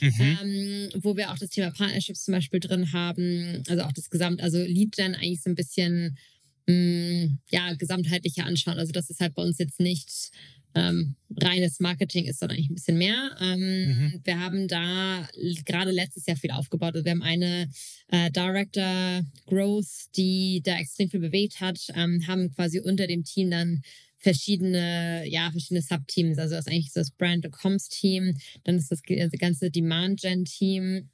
mhm. 0.00 0.12
ähm, 0.18 0.88
wo 1.02 1.16
wir 1.16 1.30
auch 1.30 1.38
das 1.38 1.50
Thema 1.50 1.70
Partnerships 1.70 2.24
zum 2.24 2.32
Beispiel 2.32 2.60
drin 2.60 2.92
haben, 2.92 3.62
also 3.68 3.82
auch 3.82 3.92
das 3.92 4.10
Gesamt, 4.10 4.42
also 4.42 4.58
Lead 4.58 4.92
Gen 4.92 5.14
eigentlich 5.14 5.42
so 5.42 5.50
ein 5.50 5.54
bisschen, 5.54 6.18
mh, 6.66 6.74
mm, 6.74 7.38
ja, 7.50 7.74
gesamtheitlicher 7.74 8.44
anschauen. 8.44 8.78
Also 8.78 8.92
das 8.92 9.10
ist 9.10 9.20
halt 9.20 9.34
bei 9.34 9.42
uns 9.42 9.58
jetzt 9.58 9.80
nicht 9.80 10.30
ähm, 10.74 11.16
reines 11.40 11.80
Marketing 11.80 12.24
ist, 12.26 12.40
sondern 12.40 12.56
eigentlich 12.56 12.70
ein 12.70 12.74
bisschen 12.74 12.98
mehr. 12.98 13.36
Ähm, 13.40 13.60
mhm. 13.60 14.20
Wir 14.24 14.40
haben 14.40 14.68
da 14.68 15.28
gerade 15.64 15.90
letztes 15.90 16.26
Jahr 16.26 16.36
viel 16.36 16.50
aufgebaut. 16.50 16.94
Also 16.94 17.04
wir 17.04 17.12
haben 17.12 17.22
eine 17.22 17.68
äh, 18.08 18.30
Director 18.30 19.22
Growth, 19.46 20.14
die 20.16 20.62
da 20.64 20.76
extrem 20.78 21.10
viel 21.10 21.20
bewegt 21.20 21.60
hat, 21.60 21.78
ähm, 21.94 22.26
haben 22.26 22.52
quasi 22.54 22.80
unter 22.80 23.06
dem 23.06 23.24
Team 23.24 23.50
dann 23.50 23.82
verschiedene, 24.18 25.24
ja, 25.28 25.50
verschiedene 25.50 25.82
Subteams. 25.82 26.38
Also 26.38 26.54
das 26.54 26.66
ist 26.66 26.72
eigentlich 26.72 26.92
das 26.92 27.10
Brand 27.10 27.50
Comms 27.52 27.88
Team, 27.88 28.36
dann 28.64 28.76
ist 28.76 28.90
das 28.90 29.02
ganze 29.38 29.70
Demand 29.70 30.22
Gen 30.22 30.44
Team. 30.44 31.10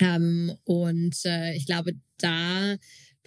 Ähm, 0.00 0.52
und 0.64 1.16
äh, 1.24 1.54
ich 1.54 1.66
glaube, 1.66 1.92
da 2.18 2.76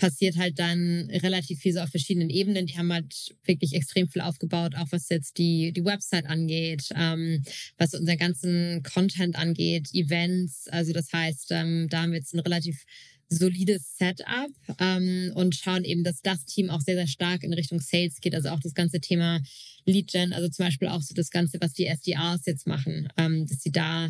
passiert 0.01 0.35
halt 0.35 0.57
dann 0.57 1.11
relativ 1.11 1.59
viel 1.59 1.73
so 1.73 1.79
auf 1.79 1.89
verschiedenen 1.89 2.31
Ebenen. 2.31 2.65
Die 2.65 2.75
haben 2.75 2.91
halt 2.91 3.35
wirklich 3.45 3.73
extrem 3.75 4.09
viel 4.09 4.23
aufgebaut, 4.23 4.73
auch 4.75 4.87
was 4.89 5.07
jetzt 5.09 5.37
die, 5.37 5.71
die 5.73 5.85
Website 5.85 6.25
angeht, 6.25 6.89
ähm, 6.95 7.43
was 7.77 7.93
unseren 7.93 8.17
ganzen 8.17 8.81
Content 8.81 9.35
angeht, 9.35 9.89
Events. 9.93 10.67
Also 10.69 10.91
das 10.91 11.13
heißt, 11.13 11.51
ähm, 11.51 11.87
da 11.87 12.01
haben 12.01 12.13
wir 12.13 12.17
jetzt 12.17 12.33
ein 12.33 12.39
relativ 12.39 12.83
solides 13.29 13.95
Setup 13.95 14.51
ähm, 14.79 15.31
und 15.35 15.55
schauen 15.55 15.83
eben, 15.83 16.03
dass 16.03 16.21
das 16.23 16.45
Team 16.45 16.71
auch 16.71 16.81
sehr, 16.81 16.95
sehr 16.95 17.07
stark 17.07 17.43
in 17.43 17.53
Richtung 17.53 17.79
Sales 17.79 18.19
geht. 18.21 18.33
Also 18.33 18.49
auch 18.49 18.59
das 18.59 18.73
ganze 18.73 19.01
Thema 19.01 19.39
Lead 19.85 20.11
Gen, 20.11 20.33
also 20.33 20.49
zum 20.49 20.65
Beispiel 20.65 20.87
auch 20.87 21.01
so 21.01 21.13
das 21.13 21.29
Ganze, 21.29 21.59
was 21.61 21.73
die 21.73 21.85
SDRs 21.85 22.47
jetzt 22.47 22.65
machen, 22.65 23.07
ähm, 23.17 23.45
dass 23.45 23.61
sie 23.61 23.71
da 23.71 24.09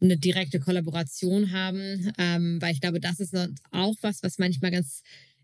eine 0.00 0.16
direkte 0.16 0.60
Kollaboration 0.60 1.52
haben, 1.52 2.12
ähm, 2.18 2.60
weil 2.60 2.72
ich 2.72 2.80
glaube, 2.80 3.00
das 3.00 3.20
ist 3.20 3.34
auch 3.70 3.96
was, 4.00 4.22
was 4.22 4.38
manchmal 4.38 4.70
ganz 4.70 5.02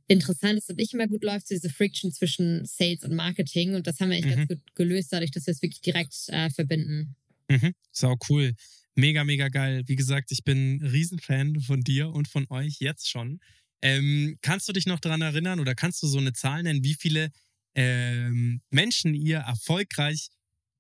interessant 0.09 0.59
ist 0.59 0.71
und 0.71 0.77
nicht 0.77 0.95
immer 0.95 1.09
gut 1.09 1.25
läuft, 1.25 1.49
so 1.49 1.55
diese 1.55 1.71
Friction 1.71 2.13
zwischen 2.13 2.65
Sales 2.65 3.05
und 3.05 3.15
Marketing. 3.15 3.75
Und 3.75 3.87
das 3.87 4.01
haben 4.01 4.11
wir 4.11 4.17
eigentlich 4.17 4.37
mhm. 4.37 4.47
ganz 4.47 4.49
gut 4.49 4.75
gelöst, 4.75 5.13
dadurch, 5.13 5.31
dass 5.31 5.47
wir 5.47 5.53
es 5.53 5.63
wirklich 5.63 5.81
direkt 5.81 6.15
äh, 6.29 6.51
verbinden. 6.51 7.17
Mhm. 7.49 7.75
Sau 7.91 8.17
cool. 8.29 8.55
Mega, 8.95 9.25
mega 9.25 9.49
geil. 9.49 9.83
Wie 9.87 9.97
gesagt, 9.97 10.33
ich 10.33 10.45
bin 10.45 10.77
ein 10.77 10.87
Riesenfan 10.87 11.61
von 11.61 11.81
dir 11.81 12.11
und 12.11 12.29
von 12.29 12.47
euch 12.51 12.77
jetzt 12.81 13.09
schon. 13.09 13.41
Ähm, 13.81 14.39
kannst 14.43 14.69
du 14.69 14.73
dich 14.73 14.87
noch 14.87 15.01
daran 15.01 15.23
erinnern 15.23 15.61
oder 15.61 15.75
kannst 15.75 16.03
du 16.03 16.07
so 16.07 16.19
eine 16.19 16.33
Zahl 16.33 16.63
nennen, 16.63 16.85
wie 16.85 16.95
viele 16.95 17.31
ähm, 17.75 18.61
Menschen 18.71 19.15
ihr 19.15 19.39
erfolgreich 19.39 20.29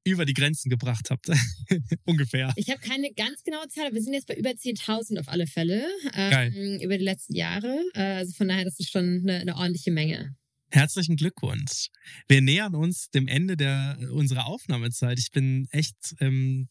über 0.05 0.25
die 0.25 0.35
Grenzen 0.35 0.69
gebracht 0.69 1.11
habt. 1.11 1.29
Ungefähr. 2.05 2.53
Ich 2.57 2.71
habe 2.71 2.81
keine 2.81 3.13
ganz 3.13 3.43
genaue 3.45 3.69
Zahl, 3.69 3.87
aber 3.87 3.95
wir 3.95 4.03
sind 4.03 4.15
jetzt 4.15 4.27
bei 4.27 4.35
über 4.35 4.51
10.000 4.51 5.21
auf 5.21 5.29
alle 5.29 5.47
Fälle 5.47 5.87
ähm, 6.15 6.81
über 6.81 6.99
die 6.99 7.05
letzten 7.05 7.35
Jahre. 7.35 7.83
Äh, 7.95 8.03
also 8.03 8.33
von 8.33 8.49
daher, 8.49 8.65
das 8.65 8.79
ist 8.81 8.91
schon 8.91 9.21
eine, 9.23 9.41
eine, 9.41 9.57
ordentliche 9.57 9.91
Menge. 9.91 10.35
Herzlichen 10.71 11.17
Glückwunsch. 11.17 11.89
Wir 12.29 12.41
nähern 12.41 12.75
uns 12.75 13.11
dem 13.11 13.29
Ende 13.29 13.57
der, 13.57 13.99
unserer 14.13 14.47
Aufnahmezeit. 14.47 15.19
Ich 15.19 15.31
bin 15.31 15.69
echt 15.71 16.17
ähm, 16.21 16.69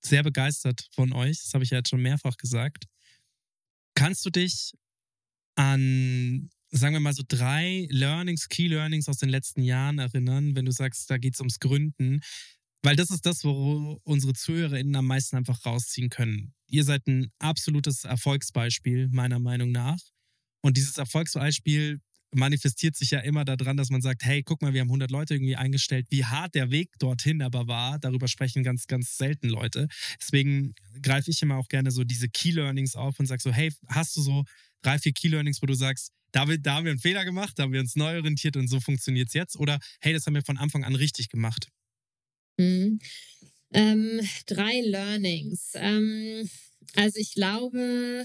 sehr 0.00 0.22
begeistert 0.22 0.88
von 0.92 1.12
euch. 1.12 1.42
Das 1.42 1.54
habe 1.54 1.64
ich 1.64 1.70
ja 1.70 1.78
jetzt 1.78 1.88
schon 1.88 2.02
mehrfach 2.02 2.36
gesagt. 2.36 2.84
Kannst 3.94 4.24
du 4.24 4.30
dich 4.30 4.72
an 5.56 6.50
sagen 6.70 6.94
wir 6.94 7.00
mal 7.00 7.14
so 7.14 7.22
drei 7.26 7.86
Learnings, 7.90 8.48
Key 8.48 8.68
Learnings 8.68 9.08
aus 9.08 9.16
den 9.16 9.28
letzten 9.28 9.62
Jahren 9.62 9.98
erinnern, 9.98 10.54
wenn 10.54 10.66
du 10.66 10.72
sagst, 10.72 11.08
da 11.10 11.18
geht 11.18 11.34
es 11.34 11.40
ums 11.40 11.60
Gründen, 11.60 12.20
weil 12.82 12.96
das 12.96 13.10
ist 13.10 13.26
das, 13.26 13.44
wo 13.44 13.98
unsere 14.04 14.34
ZuhörerInnen 14.34 14.94
am 14.96 15.06
meisten 15.06 15.36
einfach 15.36 15.64
rausziehen 15.64 16.10
können. 16.10 16.54
Ihr 16.66 16.84
seid 16.84 17.06
ein 17.06 17.30
absolutes 17.38 18.04
Erfolgsbeispiel, 18.04 19.08
meiner 19.10 19.38
Meinung 19.38 19.72
nach. 19.72 19.98
Und 20.60 20.76
dieses 20.76 20.96
Erfolgsbeispiel 20.96 22.00
manifestiert 22.32 22.94
sich 22.96 23.10
ja 23.10 23.20
immer 23.20 23.44
daran, 23.44 23.76
dass 23.76 23.90
man 23.90 24.02
sagt, 24.02 24.22
hey, 24.22 24.42
guck 24.42 24.60
mal, 24.60 24.74
wir 24.74 24.82
haben 24.82 24.88
100 24.88 25.10
Leute 25.10 25.34
irgendwie 25.34 25.56
eingestellt. 25.56 26.06
Wie 26.10 26.24
hart 26.24 26.54
der 26.54 26.70
Weg 26.70 26.90
dorthin 26.98 27.42
aber 27.42 27.68
war, 27.68 27.98
darüber 27.98 28.28
sprechen 28.28 28.62
ganz, 28.62 28.86
ganz 28.86 29.16
selten 29.16 29.48
Leute. 29.48 29.88
Deswegen 30.20 30.74
greife 31.02 31.30
ich 31.30 31.40
immer 31.42 31.56
auch 31.56 31.68
gerne 31.68 31.90
so 31.90 32.04
diese 32.04 32.28
Key 32.28 32.50
Learnings 32.50 32.96
auf 32.96 33.18
und 33.18 33.26
sage 33.26 33.40
so, 33.40 33.50
hey, 33.50 33.72
hast 33.88 34.16
du 34.16 34.20
so 34.20 34.44
drei, 34.82 34.98
vier 34.98 35.12
Key 35.12 35.28
Learnings, 35.28 35.62
wo 35.62 35.66
du 35.66 35.74
sagst, 35.74 36.12
da, 36.32 36.44
da 36.44 36.74
haben 36.74 36.84
wir 36.84 36.90
einen 36.90 37.00
Fehler 37.00 37.24
gemacht, 37.24 37.54
da 37.56 37.62
haben 37.62 37.72
wir 37.72 37.80
uns 37.80 37.96
neu 37.96 38.16
orientiert 38.16 38.56
und 38.56 38.68
so 38.68 38.80
funktioniert 38.80 39.28
es 39.28 39.34
jetzt? 39.34 39.56
Oder 39.56 39.78
hey, 40.00 40.12
das 40.12 40.26
haben 40.26 40.34
wir 40.34 40.44
von 40.44 40.58
Anfang 40.58 40.84
an 40.84 40.94
richtig 40.94 41.30
gemacht? 41.30 41.68
Mhm. 42.58 42.98
Ähm, 43.72 44.20
drei 44.46 44.80
Learnings. 44.80 45.72
Ähm, 45.74 46.48
also 46.94 47.18
ich 47.18 47.34
glaube, 47.34 48.24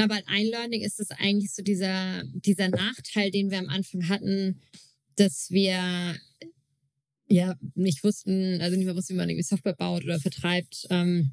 glaube, 0.00 0.14
halt 0.14 0.28
ein 0.28 0.46
Learning 0.46 0.82
ist 0.82 1.00
es 1.00 1.10
eigentlich 1.10 1.52
so 1.52 1.62
dieser, 1.62 2.22
dieser 2.24 2.68
Nachteil, 2.68 3.30
den 3.30 3.50
wir 3.50 3.58
am 3.58 3.68
Anfang 3.68 4.08
hatten, 4.08 4.60
dass 5.16 5.50
wir 5.50 6.16
ja 7.28 7.54
nicht 7.74 8.02
wussten, 8.02 8.60
also 8.60 8.76
nicht 8.76 8.86
mehr 8.86 8.96
wussten, 8.96 9.14
wie 9.14 9.18
man 9.18 9.28
irgendwie 9.28 9.44
Software 9.44 9.74
baut 9.74 10.04
oder 10.04 10.18
vertreibt. 10.18 10.86
Ähm, 10.90 11.32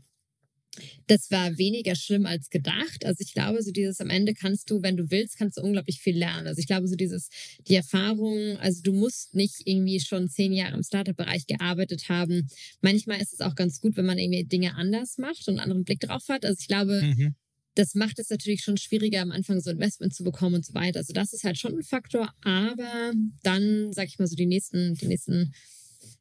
das 1.08 1.32
war 1.32 1.58
weniger 1.58 1.96
schlimm 1.96 2.26
als 2.26 2.50
gedacht. 2.50 3.06
Also 3.06 3.22
ich 3.22 3.34
glaube, 3.34 3.62
so 3.62 3.72
dieses 3.72 4.02
am 4.02 4.10
Ende 4.10 4.34
kannst 4.34 4.70
du, 4.70 4.82
wenn 4.82 4.98
du 4.98 5.10
willst, 5.10 5.38
kannst 5.38 5.58
du 5.58 5.62
unglaublich 5.62 6.00
viel 6.00 6.18
lernen. 6.18 6.48
Also 6.48 6.60
ich 6.60 6.68
glaube, 6.68 6.88
so 6.88 6.96
dieses, 6.96 7.30
die 7.68 7.76
Erfahrung, 7.76 8.58
also 8.58 8.82
du 8.82 8.94
musst 8.94 9.36
nicht 9.36 9.62
irgendwie 9.66 10.00
schon 10.00 10.30
zehn 10.30 10.54
Jahre 10.54 10.76
im 10.76 10.84
Startup-Bereich 10.84 11.48
gearbeitet 11.48 12.10
haben. 12.10 12.50
Manchmal 12.82 13.22
ist 13.22 13.34
es 13.34 13.42
auch 13.42 13.56
ganz 13.56 13.80
gut, 13.82 13.98
wenn 13.98 14.06
man 14.06 14.18
irgendwie 14.18 14.44
Dinge 14.44 14.76
anders 14.76 15.18
macht 15.18 15.48
und 15.48 15.56
einen 15.56 15.60
anderen 15.60 15.84
Blick 15.84 16.00
drauf 16.00 16.24
hat. 16.30 16.46
Also 16.46 16.58
ich 16.60 16.68
glaube, 16.68 17.02
mhm. 17.02 17.36
das 17.76 17.96
macht 17.96 18.20
es 18.20 18.30
natürlich 18.30 18.62
schon 18.62 18.78
schwieriger, 18.78 19.22
am 19.22 19.32
Anfang 19.32 19.62
so 19.62 19.72
Investment 19.72 20.14
zu 20.14 20.24
bekommen 20.24 20.56
und 20.56 20.66
so 20.66 20.74
weiter. 20.74 21.00
Also 21.00 21.14
das 21.14 21.34
ist 21.34 21.44
halt 21.44 21.58
schon 21.58 21.78
ein 21.78 21.84
Faktor. 21.84 22.34
Aber 22.44 23.14
dann, 23.44 23.94
sag 23.94 24.08
ich 24.08 24.20
mal, 24.20 24.28
so 24.28 24.36
die 24.36 24.46
nächsten, 24.46 24.96
die 24.96 25.08
nächsten 25.08 25.54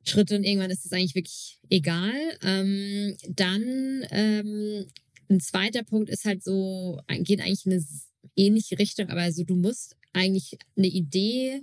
Schritte 0.07 0.37
und 0.37 0.45
irgendwann 0.45 0.71
ist 0.71 0.85
es 0.85 0.93
eigentlich 0.93 1.15
wirklich 1.15 1.59
egal. 1.69 2.15
Ähm, 2.43 3.17
dann 3.29 4.07
ähm, 4.11 4.87
ein 5.29 5.41
zweiter 5.41 5.83
Punkt 5.83 6.11
ist 6.11 6.25
halt 6.25 6.45
so, 6.45 7.01
geht 7.09 7.41
eigentlich 7.41 7.67
in 7.67 7.73
eine 7.73 7.85
ähnliche 8.37 8.79
Richtung, 8.79 9.09
aber 9.09 9.23
also 9.23 9.45
du 9.45 9.57
musst 9.57 9.97
eigentlich 10.13 10.59
eine 10.77 10.87
Idee 10.87 11.63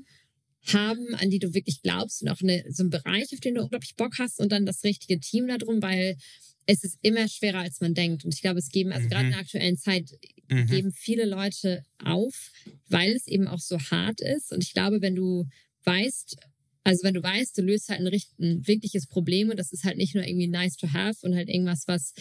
haben, 0.68 1.16
an 1.16 1.30
die 1.30 1.40
du 1.40 1.54
wirklich 1.54 1.82
glaubst 1.82 2.22
und 2.22 2.30
auch 2.30 2.42
eine, 2.42 2.64
so 2.70 2.84
einen 2.84 2.90
Bereich, 2.90 3.34
auf 3.34 3.40
den 3.40 3.56
du 3.56 3.64
unglaublich 3.64 3.96
Bock 3.96 4.18
hast 4.20 4.40
und 4.40 4.52
dann 4.52 4.66
das 4.66 4.84
richtige 4.84 5.20
Team 5.20 5.48
darum, 5.48 5.82
weil 5.82 6.18
es 6.66 6.84
ist 6.84 6.98
immer 7.02 7.28
schwerer, 7.28 7.60
als 7.60 7.82
man 7.82 7.94
denkt. 7.94 8.24
Und 8.24 8.34
ich 8.34 8.42
glaube, 8.42 8.60
es 8.60 8.70
geben, 8.70 8.94
also 8.94 9.06
mhm. 9.06 9.10
gerade 9.10 9.26
in 9.26 9.32
der 9.32 9.40
aktuellen 9.40 9.78
Zeit, 9.78 10.12
mhm. 10.50 10.68
geben 10.68 10.92
viele 10.94 11.26
Leute 11.26 11.84
auf, 12.02 12.52
weil 12.88 13.12
es 13.14 13.28
eben 13.28 13.48
auch 13.48 13.60
so 13.60 13.78
hart 13.80 14.22
ist. 14.22 14.54
Und 14.54 14.64
ich 14.64 14.74
glaube, 14.74 15.02
wenn 15.02 15.16
du 15.16 15.46
weißt, 15.84 16.38
also 16.84 17.04
wenn 17.04 17.14
du 17.14 17.24
weißt, 17.24 17.58
du 17.58 17.62
löst 17.62 17.90
halt 17.90 18.02
ein, 18.02 18.08
ein 18.40 18.68
wirkliches 18.68 19.08
Problem 19.08 19.50
und 19.50 19.58
das 19.58 19.72
ist 19.72 19.84
halt 19.84 19.98
nicht 19.98 20.16
nur 20.16 20.26
irgendwie 20.26 20.48
nice 20.48 20.76
to 20.76 20.92
have 20.92 21.26
und 21.26 21.36
halt 21.36 21.50
irgendwas, 21.50 21.88
was 21.88 22.14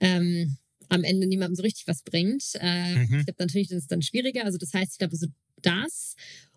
ähm, 0.00 0.56
am 0.88 1.04
Ende 1.04 1.26
niemandem 1.26 1.56
so 1.56 1.62
richtig 1.62 1.86
was 1.86 2.02
bringt. 2.02 2.42
Äh, 2.54 2.94
mhm. 2.94 3.02
Ich 3.20 3.26
glaube 3.26 3.36
natürlich, 3.38 3.68
das 3.68 3.78
ist 3.78 3.92
dann 3.92 4.02
schwieriger. 4.02 4.44
Also 4.44 4.58
das 4.58 4.72
heißt, 4.72 4.92
ich 4.92 4.98
glaube 4.98 5.16
so 5.16 5.26
das 5.62 6.14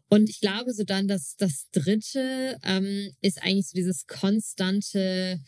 und 0.10 0.30
ich 0.30 0.40
glaube 0.40 0.74
so 0.74 0.84
dann, 0.84 1.08
dass 1.08 1.36
das 1.36 1.70
Dritte 1.72 2.58
ähm, 2.64 3.12
ist 3.22 3.42
eigentlich 3.42 3.68
so 3.68 3.76
dieses 3.76 4.08
konstante 4.08 5.40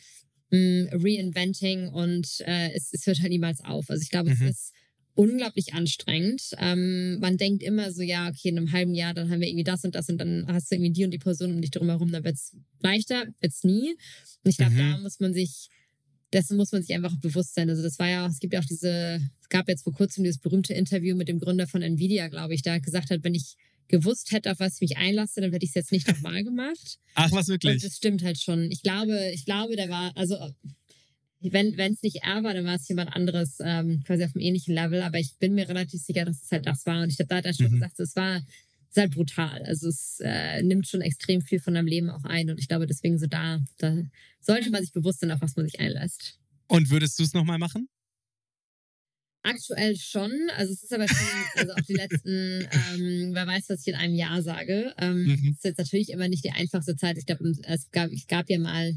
mh, 0.52 0.58
hm, 0.58 0.90
Reinventing 0.92 1.88
und 1.90 2.42
äh, 2.42 2.72
es, 2.74 2.94
es 2.94 3.06
hört 3.06 3.22
halt 3.22 3.32
niemals 3.32 3.62
auf. 3.62 3.90
Also 3.90 4.02
ich 4.02 4.10
glaube, 4.10 4.30
mhm. 4.30 4.42
es 4.42 4.50
ist 4.50 4.74
unglaublich 5.16 5.74
anstrengend. 5.74 6.52
Ähm, 6.58 7.20
man 7.20 7.38
denkt 7.38 7.64
immer 7.64 7.92
so, 7.92 8.02
ja, 8.02 8.30
okay, 8.30 8.50
in 8.50 8.58
einem 8.58 8.72
halben 8.72 8.94
Jahr, 8.94 9.14
dann 9.14 9.30
haben 9.30 9.42
wir 9.42 9.48
irgendwie 9.48 9.64
das 9.64 9.84
und 9.84 9.96
das 9.96 10.10
und 10.10 10.18
dann 10.18 10.46
hast 10.48 10.72
du 10.72 10.76
irgendwie 10.76 10.92
die 10.92 11.06
und 11.06 11.12
die 11.12 11.20
Person 11.20 11.54
um 11.54 11.62
dich 11.62 11.72
drum 11.72 11.90
herum, 11.90 12.12
dann 12.12 12.24
wird's 12.24 12.56
leichter, 12.80 13.26
wird's 13.42 13.64
nie. 13.64 13.92
Und 14.44 14.50
ich 14.50 14.58
glaube, 14.58 14.74
mhm. 14.74 14.78
da 14.78 14.98
muss 15.00 15.20
man 15.20 15.34
sich, 15.34 15.70
dessen 16.34 16.58
muss 16.58 16.72
man 16.72 16.82
sich 16.82 16.96
einfach 16.96 17.16
bewusst 17.18 17.56
sein. 17.56 17.70
Also 17.70 17.84
das 17.84 18.00
war 18.00 18.10
ja, 18.10 18.26
es 18.28 18.40
gibt 18.40 18.54
ja 18.54 18.60
auch 18.62 18.66
diese, 18.66 19.20
es 19.42 19.50
gab 19.50 19.68
jetzt 19.68 19.84
vor 19.84 19.94
kurzem 19.94 20.24
dieses 20.24 20.40
berühmte 20.40 20.74
Interview 20.74 21.16
mit 21.16 21.28
dem 21.28 21.40
Gründer 21.40 21.68
von 21.68 21.82
Nvidia, 21.82 22.30
glaube 22.30 22.54
ich, 22.54 22.62
der 22.62 22.80
gesagt 22.80 23.10
hat, 23.10 23.24
wenn 23.24 23.36
ich 23.36 23.56
gewusst 23.92 24.32
hätte, 24.32 24.52
auf 24.52 24.60
was 24.60 24.76
ich 24.76 24.82
mich 24.82 24.98
einlasse, 24.98 25.42
dann 25.42 25.52
hätte 25.52 25.66
ich 25.66 25.72
es 25.72 25.76
jetzt 25.76 25.92
nicht 25.92 26.08
nochmal 26.08 26.44
gemacht. 26.44 26.98
Ach, 27.16 27.32
was 27.32 27.50
wirklich? 27.50 27.74
Und 27.74 27.84
das 27.84 27.98
stimmt 27.98 28.24
halt 28.24 28.40
schon. 28.40 28.72
Ich 28.72 28.82
glaube, 28.82 29.32
ich 29.34 29.46
glaube, 29.46 29.76
der 29.76 29.90
war, 29.90 30.16
also 30.16 30.38
wenn 31.42 31.94
es 31.94 32.02
nicht 32.02 32.24
er 32.24 32.44
war, 32.44 32.54
dann 32.54 32.66
war 32.66 32.76
es 32.76 32.88
jemand 32.88 33.16
anderes 33.16 33.58
ähm, 33.64 34.04
quasi 34.06 34.24
auf 34.24 34.36
einem 34.36 34.46
ähnlichen 34.46 34.76
Level. 34.76 35.02
Aber 35.02 35.20
ich 35.20 35.36
bin 35.40 35.54
mir 35.54 35.68
relativ 35.68 36.02
sicher, 36.02 36.26
dass 36.26 36.44
es 36.44 36.52
halt 36.52 36.66
das 36.66 36.86
war. 36.86 37.04
Und 37.04 37.12
ich 37.12 37.20
habe 37.20 37.28
da 37.28 37.38
hat 37.38 37.46
er 37.46 37.54
schon 37.54 37.68
mhm. 37.68 37.74
gesagt, 37.74 38.00
es 38.00 38.16
war 38.16 38.42
ist 38.92 38.98
halt 38.98 39.14
brutal. 39.14 39.64
Also 39.64 39.88
es 39.88 40.20
äh, 40.20 40.62
nimmt 40.64 40.88
schon 40.88 41.02
extrem 41.02 41.42
viel 41.42 41.60
von 41.60 41.74
deinem 41.74 41.88
Leben 41.88 42.10
auch 42.10 42.26
ein. 42.26 42.50
Und 42.50 42.60
ich 42.60 42.68
glaube, 42.68 42.88
deswegen 42.88 43.18
so 43.18 43.26
da, 43.26 43.60
da 43.78 43.98
sollte 44.42 44.70
man 44.70 44.82
sich 44.82 44.92
bewusst 44.92 45.22
sein, 45.22 45.32
auf 45.32 45.42
was 45.42 45.56
man 45.56 45.66
sich 45.66 45.80
einlässt. 45.80 46.38
Und 46.68 46.90
würdest 46.90 47.18
du 47.18 47.24
es 47.24 47.34
nochmal 47.34 47.58
machen? 47.58 47.88
Aktuell 49.44 49.96
schon. 49.96 50.32
Also 50.56 50.74
es 50.74 50.84
ist 50.84 50.94
aber 50.94 51.08
schon, 51.08 51.18
also 51.56 51.72
auch 51.74 51.86
die 51.88 51.94
letzten, 51.94 52.68
ähm, 52.72 53.32
wer 53.34 53.48
weiß, 53.48 53.70
was 53.70 53.82
ich 53.82 53.88
in 53.88 53.96
einem 53.96 54.14
Jahr 54.14 54.42
sage. 54.44 54.94
Ähm, 54.98 55.24
mhm. 55.24 55.56
ist 55.56 55.64
jetzt 55.64 55.80
natürlich 55.80 56.10
immer 56.10 56.28
nicht 56.28 56.44
die 56.44 56.52
einfachste 56.52 56.96
Zeit. 56.96 57.18
Ich 57.18 57.26
glaube, 57.26 57.50
es 57.64 57.90
gab, 57.92 58.12
es 58.12 58.28
gab 58.28 58.50
ja 58.50 58.60
mal 58.60 58.94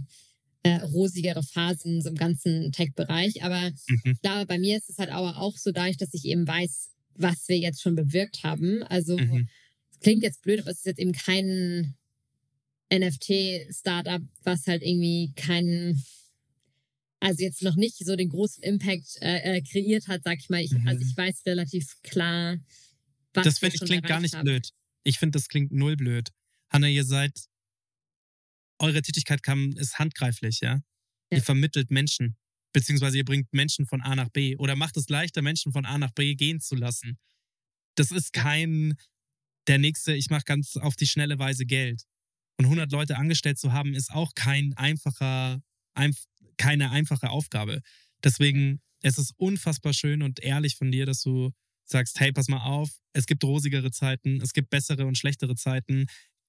äh, 0.64 0.76
rosigere 0.76 1.42
Phasen 1.42 2.00
so 2.00 2.08
im 2.08 2.16
ganzen 2.16 2.72
Tech-Bereich. 2.72 3.44
Aber 3.44 3.70
mhm. 3.70 4.12
ich 4.12 4.20
glaube, 4.22 4.46
bei 4.46 4.58
mir 4.58 4.76
ist 4.76 4.90
es 4.90 4.98
halt 4.98 5.10
aber 5.10 5.38
auch 5.38 5.56
so 5.56 5.70
dadurch, 5.70 5.98
dass 5.98 6.14
ich 6.14 6.24
eben 6.24 6.48
weiß, 6.48 6.90
was 7.16 7.48
wir 7.48 7.58
jetzt 7.58 7.82
schon 7.82 7.94
bewirkt 7.94 8.42
haben. 8.42 8.82
Also 8.84 9.16
mhm. 9.16 9.48
klingt 10.00 10.22
jetzt 10.22 10.42
blöd, 10.42 10.60
aber 10.60 10.70
es 10.70 10.78
ist 10.78 10.86
jetzt 10.86 10.98
eben 10.98 11.12
kein 11.12 11.94
NFT-Startup, 12.92 14.22
was 14.42 14.66
halt 14.66 14.82
irgendwie 14.82 15.32
keinen 15.36 16.02
also 17.20 17.42
jetzt 17.42 17.62
noch 17.62 17.76
nicht 17.76 17.96
so 18.04 18.16
den 18.16 18.28
großen 18.28 18.62
Impact 18.62 19.16
äh, 19.22 19.56
äh 19.56 19.62
kreiert 19.62 20.08
hat, 20.08 20.22
sag 20.24 20.38
ich 20.38 20.50
mal. 20.50 20.60
Ich, 20.60 20.72
mhm. 20.72 20.86
Also 20.86 21.02
ich 21.06 21.16
weiß 21.16 21.42
relativ 21.46 21.96
klar, 22.02 22.58
was 23.32 23.44
Das 23.44 23.58
finde 23.58 23.76
ich 23.76 23.80
klingt 23.82 24.06
gar 24.06 24.20
nicht 24.20 24.34
haben. 24.34 24.44
blöd. 24.44 24.70
Ich 25.04 25.18
finde, 25.18 25.38
das 25.38 25.48
klingt 25.48 25.72
null 25.72 25.96
blöd. 25.96 26.30
Hanna, 26.68 26.88
ihr 26.88 27.04
seid 27.04 27.32
eure 28.79 29.03
Tätigkeit 29.03 29.43
kam, 29.43 29.72
ist 29.77 29.99
handgreiflich, 29.99 30.61
ja? 30.61 30.75
ja? 30.75 31.39
Ihr 31.39 31.43
vermittelt 31.43 31.91
Menschen, 31.91 32.37
beziehungsweise 32.72 33.18
ihr 33.18 33.25
bringt 33.25 33.53
Menschen 33.53 33.87
von 33.87 34.01
A 34.01 34.14
nach 34.14 34.29
B 34.31 34.57
oder 34.57 34.77
macht 34.77 34.97
es 34.97 35.09
leichter, 35.09 35.43
Menschen 35.43 35.72
von 35.72 35.85
A 35.85 35.99
nach 35.99 36.12
B 36.12 36.35
gehen 36.35 36.61
zu 36.61 36.75
lassen. 36.75 37.18
Das 37.97 38.11
ist 38.11 38.33
kein, 38.33 38.95
der 39.68 39.79
nächste, 39.79 40.14
ich 40.14 40.31
mache 40.31 40.45
ganz 40.45 40.77
auf 40.77 40.97
die 40.97 41.07
schnelle 41.07 41.39
Weise 41.39 41.66
Geld. 41.66 42.03
Und 42.57 42.66
100 42.66 42.91
Leute 42.93 43.16
angestellt 43.16 43.59
zu 43.59 43.72
haben, 43.72 43.95
ist 43.95 44.12
auch 44.12 44.33
kein 44.35 44.75
einfacher, 44.75 45.61
einf 45.95 46.25
keine 46.57 46.91
einfache 46.91 47.31
Aufgabe. 47.31 47.81
Deswegen, 48.22 48.81
es 49.03 49.18
ist 49.18 49.33
unfassbar 49.37 49.93
schön 49.93 50.22
und 50.22 50.41
ehrlich 50.41 50.77
von 50.77 50.93
dir, 50.93 51.05
dass 51.05 51.20
du 51.20 51.51
sagst, 51.85 52.20
hey, 52.20 52.33
pass 52.33 52.49
mal 52.49 52.64
auf, 52.64 52.91
es 53.12 53.27
gibt 53.27 53.45
rosigere 53.45 53.91
Zeiten, 53.91 54.41
es 54.41 54.53
gibt 54.53 54.70
bessere 54.70 55.07
und 55.07 55.18
schlechtere 55.18 55.55
Zeiten. 55.55 56.07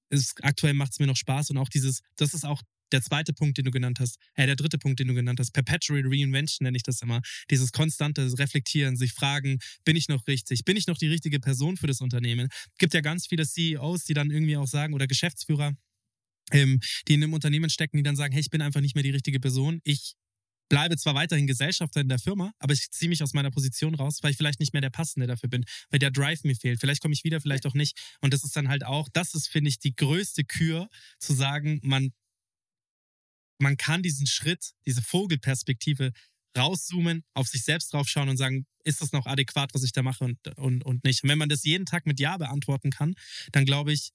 Es, 0.08 0.34
aktuell 0.42 0.74
macht 0.74 0.92
es 0.92 0.98
mir 0.98 1.06
noch 1.06 1.16
Spaß 1.16 1.50
und 1.50 1.58
auch 1.58 1.68
dieses, 1.68 2.00
das 2.16 2.34
ist 2.34 2.44
auch 2.44 2.62
der 2.92 3.02
zweite 3.02 3.32
Punkt, 3.32 3.58
den 3.58 3.64
du 3.64 3.70
genannt 3.70 3.98
hast, 4.00 4.18
äh, 4.34 4.46
der 4.46 4.56
dritte 4.56 4.78
Punkt, 4.78 5.00
den 5.00 5.08
du 5.08 5.14
genannt 5.14 5.40
hast, 5.40 5.52
Perpetual 5.52 6.02
Reinvention 6.04 6.64
nenne 6.64 6.76
ich 6.76 6.82
das 6.82 7.02
immer. 7.02 7.20
Dieses 7.50 7.72
konstante 7.72 8.26
Reflektieren, 8.38 8.96
sich 8.96 9.12
fragen, 9.12 9.58
bin 9.84 9.96
ich 9.96 10.08
noch 10.08 10.26
richtig? 10.26 10.64
Bin 10.64 10.76
ich 10.76 10.86
noch 10.86 10.98
die 10.98 11.08
richtige 11.08 11.40
Person 11.40 11.76
für 11.76 11.86
das 11.86 12.00
Unternehmen? 12.00 12.48
Es 12.50 12.78
gibt 12.78 12.94
ja 12.94 13.00
ganz 13.00 13.26
viele 13.26 13.46
CEOs, 13.46 14.04
die 14.04 14.14
dann 14.14 14.30
irgendwie 14.30 14.56
auch 14.56 14.68
sagen, 14.68 14.94
oder 14.94 15.06
Geschäftsführer, 15.06 15.72
ähm, 16.52 16.80
die 17.08 17.14
in 17.14 17.22
einem 17.22 17.34
Unternehmen 17.34 17.70
stecken, 17.70 17.96
die 17.96 18.02
dann 18.02 18.16
sagen, 18.16 18.32
hey, 18.32 18.40
ich 18.40 18.50
bin 18.50 18.62
einfach 18.62 18.80
nicht 18.80 18.94
mehr 18.94 19.04
die 19.04 19.10
richtige 19.10 19.40
Person. 19.40 19.80
Ich 19.82 20.14
bleibe 20.68 20.96
zwar 20.96 21.14
weiterhin 21.14 21.46
Gesellschafter 21.46 22.00
in 22.00 22.08
der 22.08 22.18
Firma, 22.18 22.52
aber 22.58 22.74
ich 22.74 22.90
ziehe 22.90 23.08
mich 23.08 23.22
aus 23.22 23.32
meiner 23.34 23.50
Position 23.50 23.94
raus, 23.94 24.18
weil 24.22 24.30
ich 24.30 24.36
vielleicht 24.36 24.60
nicht 24.60 24.72
mehr 24.72 24.82
der 24.82 24.90
Passende 24.90 25.26
dafür 25.26 25.48
bin, 25.48 25.64
weil 25.90 25.98
der 25.98 26.10
Drive 26.10 26.44
mir 26.44 26.56
fehlt. 26.56 26.80
Vielleicht 26.80 27.02
komme 27.02 27.14
ich 27.14 27.24
wieder, 27.24 27.40
vielleicht 27.40 27.66
auch 27.66 27.74
nicht. 27.74 27.98
Und 28.20 28.32
das 28.32 28.44
ist 28.44 28.56
dann 28.56 28.68
halt 28.68 28.84
auch, 28.84 29.08
das 29.12 29.34
ist, 29.34 29.48
finde 29.48 29.68
ich, 29.70 29.78
die 29.78 29.94
größte 29.94 30.44
Kür, 30.44 30.88
zu 31.18 31.34
sagen, 31.34 31.80
man, 31.82 32.12
man 33.58 33.76
kann 33.76 34.02
diesen 34.02 34.26
Schritt, 34.26 34.72
diese 34.86 35.02
Vogelperspektive 35.02 36.12
rauszoomen, 36.56 37.22
auf 37.34 37.48
sich 37.48 37.64
selbst 37.64 37.92
draufschauen 37.92 38.28
und 38.28 38.36
sagen, 38.36 38.66
ist 38.84 39.00
das 39.02 39.12
noch 39.12 39.26
adäquat, 39.26 39.74
was 39.74 39.82
ich 39.82 39.92
da 39.92 40.02
mache 40.02 40.24
und, 40.24 40.38
und, 40.56 40.84
und 40.84 41.04
nicht. 41.04 41.22
Und 41.22 41.28
wenn 41.28 41.38
man 41.38 41.48
das 41.48 41.64
jeden 41.64 41.86
Tag 41.86 42.06
mit 42.06 42.18
Ja 42.18 42.36
beantworten 42.38 42.90
kann, 42.90 43.14
dann 43.52 43.64
glaube 43.64 43.92
ich, 43.92 44.12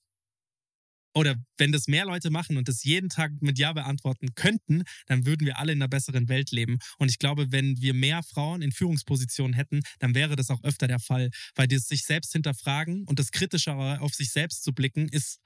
oder 1.14 1.36
wenn 1.58 1.72
das 1.72 1.88
mehr 1.88 2.04
Leute 2.04 2.30
machen 2.30 2.56
und 2.56 2.68
das 2.68 2.84
jeden 2.84 3.08
Tag 3.08 3.32
mit 3.40 3.58
Ja 3.58 3.72
beantworten 3.72 4.34
könnten, 4.34 4.84
dann 5.06 5.26
würden 5.26 5.46
wir 5.46 5.58
alle 5.58 5.72
in 5.72 5.78
einer 5.78 5.88
besseren 5.88 6.28
Welt 6.28 6.50
leben. 6.52 6.78
Und 6.98 7.10
ich 7.10 7.18
glaube, 7.18 7.52
wenn 7.52 7.80
wir 7.80 7.94
mehr 7.94 8.22
Frauen 8.22 8.62
in 8.62 8.72
Führungspositionen 8.72 9.54
hätten, 9.54 9.80
dann 9.98 10.14
wäre 10.14 10.36
das 10.36 10.50
auch 10.50 10.62
öfter 10.62 10.86
der 10.86 11.00
Fall, 11.00 11.30
weil 11.54 11.68
das 11.68 11.86
sich 11.86 12.04
selbst 12.04 12.32
hinterfragen 12.32 13.04
und 13.06 13.18
das 13.18 13.30
Kritische 13.30 13.72
auf 13.72 14.14
sich 14.14 14.30
selbst 14.30 14.62
zu 14.64 14.72
blicken, 14.72 15.08
ist 15.08 15.38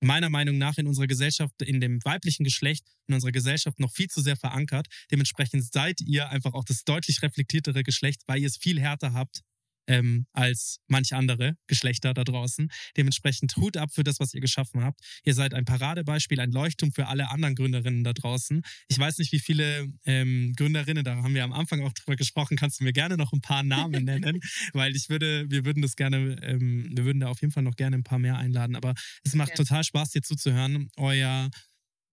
meiner 0.00 0.30
Meinung 0.30 0.58
nach 0.58 0.78
in 0.78 0.86
unserer 0.86 1.06
Gesellschaft, 1.06 1.60
in 1.62 1.80
dem 1.80 1.98
weiblichen 2.04 2.44
Geschlecht, 2.44 2.86
in 3.08 3.14
unserer 3.14 3.32
Gesellschaft 3.32 3.80
noch 3.80 3.92
viel 3.92 4.08
zu 4.08 4.20
sehr 4.20 4.36
verankert. 4.36 4.86
Dementsprechend 5.10 5.64
seid 5.72 6.00
ihr 6.00 6.28
einfach 6.28 6.54
auch 6.54 6.64
das 6.64 6.84
deutlich 6.84 7.22
reflektiertere 7.22 7.82
Geschlecht, 7.82 8.22
weil 8.26 8.40
ihr 8.40 8.46
es 8.46 8.56
viel 8.56 8.80
härter 8.80 9.12
habt, 9.12 9.42
ähm, 9.88 10.26
als 10.32 10.78
manche 10.86 11.16
andere 11.16 11.56
Geschlechter 11.66 12.14
da 12.14 12.22
draußen. 12.22 12.70
Dementsprechend 12.96 13.56
Hut 13.56 13.76
ab 13.76 13.90
für 13.92 14.04
das, 14.04 14.20
was 14.20 14.34
ihr 14.34 14.40
geschaffen 14.40 14.84
habt. 14.84 15.00
Ihr 15.24 15.34
seid 15.34 15.54
ein 15.54 15.64
Paradebeispiel, 15.64 16.38
ein 16.40 16.52
Leuchtturm 16.52 16.92
für 16.92 17.08
alle 17.08 17.30
anderen 17.30 17.54
Gründerinnen 17.54 18.04
da 18.04 18.12
draußen. 18.12 18.62
Ich 18.88 18.98
weiß 18.98 19.18
nicht, 19.18 19.32
wie 19.32 19.40
viele 19.40 19.88
ähm, 20.04 20.52
Gründerinnen, 20.56 21.04
da 21.04 21.16
haben 21.16 21.34
wir 21.34 21.44
am 21.44 21.52
Anfang 21.52 21.82
auch 21.82 21.92
drüber 21.92 22.16
gesprochen, 22.16 22.56
kannst 22.56 22.80
du 22.80 22.84
mir 22.84 22.92
gerne 22.92 23.16
noch 23.16 23.32
ein 23.32 23.40
paar 23.40 23.62
Namen 23.62 24.04
nennen, 24.04 24.40
weil 24.72 24.94
ich 24.94 25.08
würde, 25.08 25.50
wir 25.50 25.64
würden 25.64 25.82
das 25.82 25.96
gerne, 25.96 26.36
ähm, 26.42 26.90
wir 26.94 27.04
würden 27.04 27.20
da 27.20 27.28
auf 27.28 27.40
jeden 27.40 27.52
Fall 27.52 27.62
noch 27.62 27.76
gerne 27.76 27.96
ein 27.96 28.04
paar 28.04 28.18
mehr 28.18 28.36
einladen. 28.36 28.76
Aber 28.76 28.94
es 29.24 29.34
macht 29.34 29.50
ja. 29.50 29.56
total 29.56 29.84
Spaß, 29.84 30.10
dir 30.10 30.22
zuzuhören. 30.22 30.90
Euer 30.96 31.50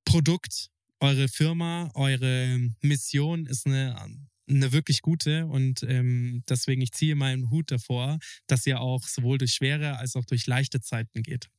Produkt, 0.06 0.70
eure 1.00 1.28
Firma, 1.28 1.92
eure 1.94 2.72
Mission 2.82 3.46
ist 3.48 3.66
eine 3.66 4.00
eine 4.48 4.72
wirklich 4.72 5.02
gute 5.02 5.48
und 5.48 5.84
ähm, 5.84 6.44
deswegen 6.48 6.82
ich 6.82 6.92
ziehe 6.92 7.16
meinen 7.16 7.50
Hut 7.50 7.72
davor, 7.72 8.20
dass 8.48 8.66
ihr 8.68 8.80
auch 8.80 9.04
sowohl 9.04 9.38
durch 9.38 9.54
schwere 9.54 9.98
als 9.98 10.16
auch 10.16 10.26
durch 10.26 10.48
leichte 10.48 10.82
Zeiten 10.82 11.24
geht. 11.24 11.50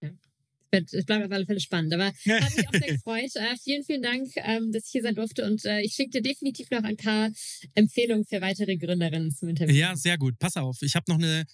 Ja. 0.00 0.10
Es 0.70 1.04
bleibt 1.04 1.26
auf 1.26 1.30
alle 1.30 1.44
Fälle 1.44 1.60
spannend. 1.60 1.92
Aber 1.92 2.06
hat 2.28 2.56
mich 2.56 2.66
auch 2.66 2.72
sehr 2.72 2.94
gefreut. 2.94 3.30
Äh, 3.34 3.56
vielen, 3.62 3.84
vielen 3.84 4.02
Dank, 4.02 4.28
ähm, 4.36 4.72
dass 4.72 4.86
ich 4.86 4.92
hier 4.92 5.02
sein 5.02 5.14
durfte. 5.14 5.44
Und 5.44 5.64
äh, 5.66 5.82
ich 5.82 5.92
schicke 5.92 6.10
dir 6.10 6.22
definitiv 6.22 6.70
noch 6.70 6.82
ein 6.82 6.96
paar 6.96 7.30
Empfehlungen 7.74 8.24
für 8.24 8.40
weitere 8.40 8.78
Gründerinnen 8.78 9.30
zum 9.32 9.50
Interview. 9.50 9.74
Ja, 9.74 9.94
sehr 9.96 10.16
gut. 10.16 10.38
Pass 10.38 10.56
auf. 10.56 10.80
Ich 10.80 10.94
habe 10.94 11.04
noch 11.08 11.18
eine 11.18 11.44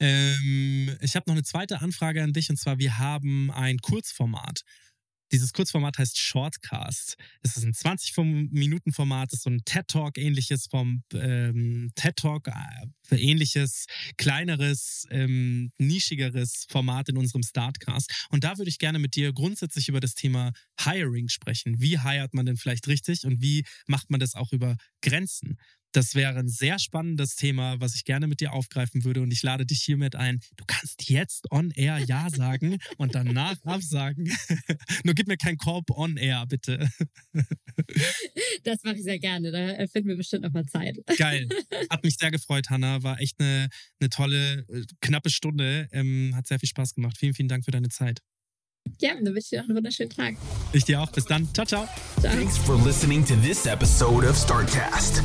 ähm, 0.00 0.96
ich 1.00 1.16
habe 1.16 1.24
noch 1.26 1.34
eine 1.34 1.42
zweite 1.42 1.80
Anfrage 1.80 2.22
an 2.22 2.32
dich 2.32 2.50
und 2.50 2.56
zwar, 2.56 2.78
wir 2.78 2.98
haben 2.98 3.50
ein 3.50 3.78
Kurzformat. 3.78 4.62
Dieses 5.30 5.52
Kurzformat 5.52 5.98
heißt 5.98 6.18
Shortcast. 6.18 7.16
Es 7.42 7.56
ist 7.56 7.64
ein 7.64 7.72
20-Minuten-Format, 7.72 9.32
ist 9.32 9.42
so 9.42 9.50
ein 9.50 9.62
TED-Talk-ähnliches 9.64 10.66
vom 10.66 11.02
ähm, 11.12 11.90
TED-Talk, 11.94 12.48
äh, 12.48 13.16
ähnliches, 13.16 13.86
kleineres, 14.16 15.06
ähm, 15.10 15.70
nischigeres 15.78 16.66
Format 16.70 17.10
in 17.10 17.18
unserem 17.18 17.42
Startcast. 17.42 18.26
Und 18.30 18.44
da 18.44 18.56
würde 18.58 18.70
ich 18.70 18.78
gerne 18.78 18.98
mit 18.98 19.16
dir 19.16 19.32
grundsätzlich 19.32 19.88
über 19.88 20.00
das 20.00 20.14
Thema 20.14 20.52
Hiring 20.80 21.28
sprechen. 21.28 21.80
Wie 21.80 22.00
hiert 22.00 22.32
man 22.32 22.46
denn 22.46 22.56
vielleicht 22.56 22.88
richtig 22.88 23.24
und 23.24 23.42
wie 23.42 23.64
macht 23.86 24.10
man 24.10 24.20
das 24.20 24.34
auch 24.34 24.52
über 24.52 24.76
Grenzen? 25.02 25.58
Das 25.98 26.14
wäre 26.14 26.38
ein 26.38 26.46
sehr 26.46 26.78
spannendes 26.78 27.34
Thema, 27.34 27.80
was 27.80 27.96
ich 27.96 28.04
gerne 28.04 28.28
mit 28.28 28.38
dir 28.38 28.52
aufgreifen 28.52 29.02
würde. 29.02 29.20
Und 29.20 29.32
ich 29.32 29.42
lade 29.42 29.66
dich 29.66 29.82
hiermit 29.82 30.14
ein. 30.14 30.38
Du 30.56 30.64
kannst 30.64 31.10
jetzt 31.10 31.50
on 31.50 31.72
air 31.72 31.98
Ja 32.06 32.30
sagen 32.30 32.78
und 32.98 33.16
danach 33.16 33.56
absagen. 33.64 34.32
Nur 35.04 35.16
gib 35.16 35.26
mir 35.26 35.36
kein 35.36 35.56
Korb 35.56 35.90
on 35.90 36.16
air, 36.16 36.46
bitte. 36.46 36.88
das 38.62 38.84
mache 38.84 38.94
ich 38.94 39.02
sehr 39.02 39.18
gerne. 39.18 39.50
Da 39.50 39.88
finden 39.88 40.10
wir 40.10 40.16
bestimmt 40.16 40.44
nochmal 40.44 40.66
Zeit. 40.66 40.98
Geil. 41.16 41.48
Hat 41.90 42.04
mich 42.04 42.14
sehr 42.16 42.30
gefreut, 42.30 42.70
Hanna. 42.70 43.02
War 43.02 43.20
echt 43.20 43.40
eine, 43.40 43.68
eine 43.98 44.08
tolle, 44.08 44.66
äh, 44.68 44.84
knappe 45.00 45.30
Stunde. 45.30 45.88
Ähm, 45.90 46.30
hat 46.36 46.46
sehr 46.46 46.60
viel 46.60 46.68
Spaß 46.68 46.94
gemacht. 46.94 47.18
Vielen, 47.18 47.34
vielen 47.34 47.48
Dank 47.48 47.64
für 47.64 47.72
deine 47.72 47.88
Zeit. 47.88 48.20
Ja, 49.00 49.14
dann 49.14 49.24
wünsche 49.24 49.38
ich 49.38 49.48
dir 49.48 49.62
auch 49.62 49.64
einen 49.64 49.76
wunderschönen 49.76 50.10
Tag. 50.10 50.36
Ich 50.72 50.84
dir 50.84 51.00
auch. 51.00 51.10
Bis 51.10 51.24
dann. 51.24 51.52
Ciao, 51.52 51.66
ciao. 51.66 51.88
ciao. 52.20 52.32
Thanks 52.32 52.56
for 52.56 52.76
listening 52.84 53.24
to 53.24 53.34
this 53.42 53.66
episode 53.66 54.24
of 54.24 54.36
Startcast. 54.36 55.24